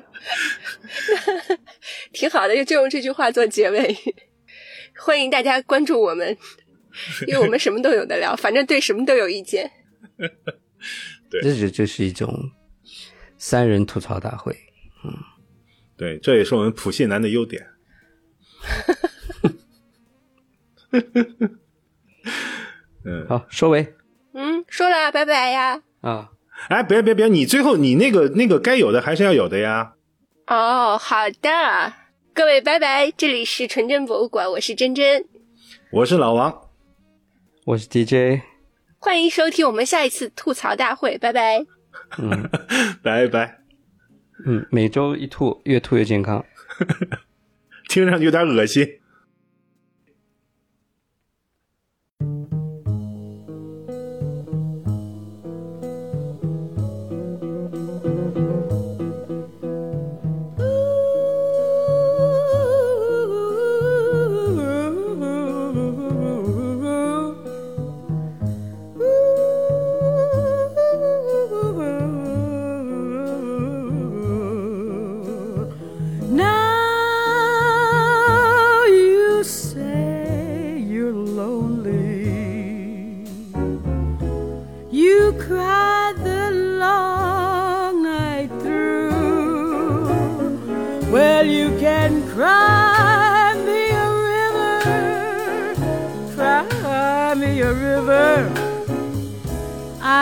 [2.12, 3.96] 挺好的，就用这句话做结尾。
[4.98, 6.36] 欢迎大家关注我们，
[7.26, 9.70] 因为我们什么都有的聊，反正对什么都有意见。
[11.30, 12.50] 对，这就就是一种
[13.38, 14.54] 三人吐槽大会。
[15.04, 15.16] 嗯，
[15.96, 17.66] 对，这也是我们普信男的优点。
[23.04, 23.94] 嗯，好，收尾。
[24.34, 25.82] 嗯，说了，拜拜呀。
[26.02, 26.32] 啊，
[26.68, 29.94] 哎，别别别，你最后你那个那个该有的还是要有的呀。
[30.50, 31.92] 哦，好的。
[32.34, 35.24] 各位拜拜，这里是纯真博物馆，我是真真，
[35.92, 36.62] 我是老王，
[37.66, 38.42] 我是 DJ，
[38.98, 41.64] 欢迎收听我们下一次吐槽大会，拜拜，
[42.18, 42.50] 嗯，
[43.00, 43.60] 拜拜，
[44.44, 46.44] 嗯，每周一吐，越吐越健康，
[47.88, 48.99] 听上去有点恶心。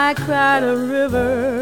[0.09, 1.58] I cried a river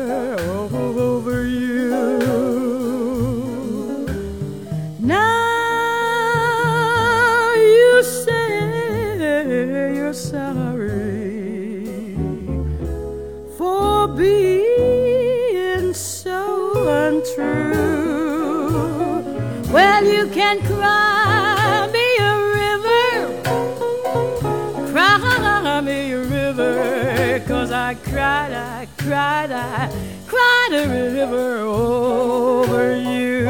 [27.72, 29.92] I cried, I cried, I
[30.26, 33.48] cried a river over you.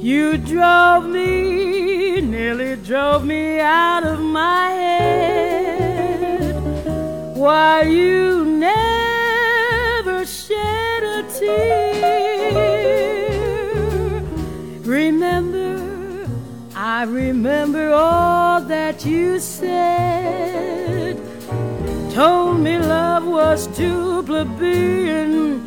[0.00, 6.54] You drove me, nearly drove me out of my head.
[7.36, 12.56] Why you never shed a tear.
[14.82, 16.26] Remember,
[16.74, 20.95] I remember all that you said.
[22.16, 25.60] Told me love was too plebeian.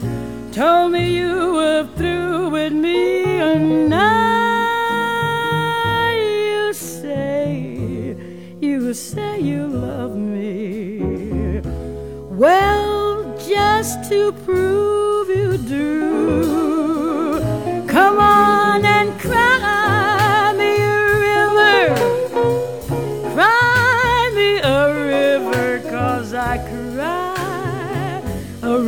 [0.52, 4.50] Told me you were through with me, and now
[6.10, 8.16] you say,
[8.60, 11.62] you say you love me.
[12.32, 14.69] Well, just to prove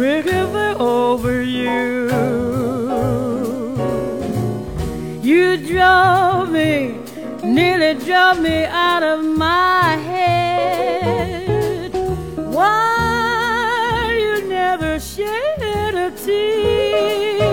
[0.02, 2.10] river over you.
[5.22, 6.98] You drove me,
[7.44, 11.94] nearly drove me out of my head.
[12.57, 17.52] Why you never shed a tear?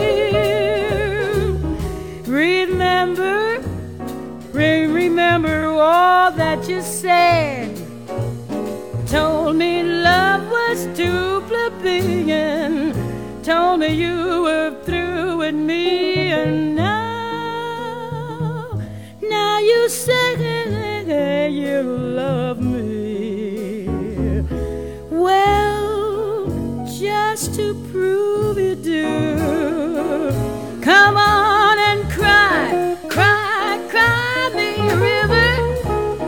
[2.27, 3.61] Remember,
[4.53, 7.77] re- remember all that you said.
[9.07, 11.28] Told me love was too
[11.79, 12.93] plebeian.
[13.43, 18.01] Told me you were through with me, and now,
[19.23, 20.37] now you say
[21.51, 23.89] you love me.
[25.11, 30.31] Well, just to prove you do,
[30.83, 35.57] come on and cry, cry, cry me a river,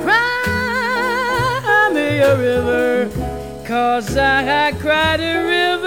[0.01, 3.10] cry me a river,
[3.71, 5.80] Cause I had cried a river.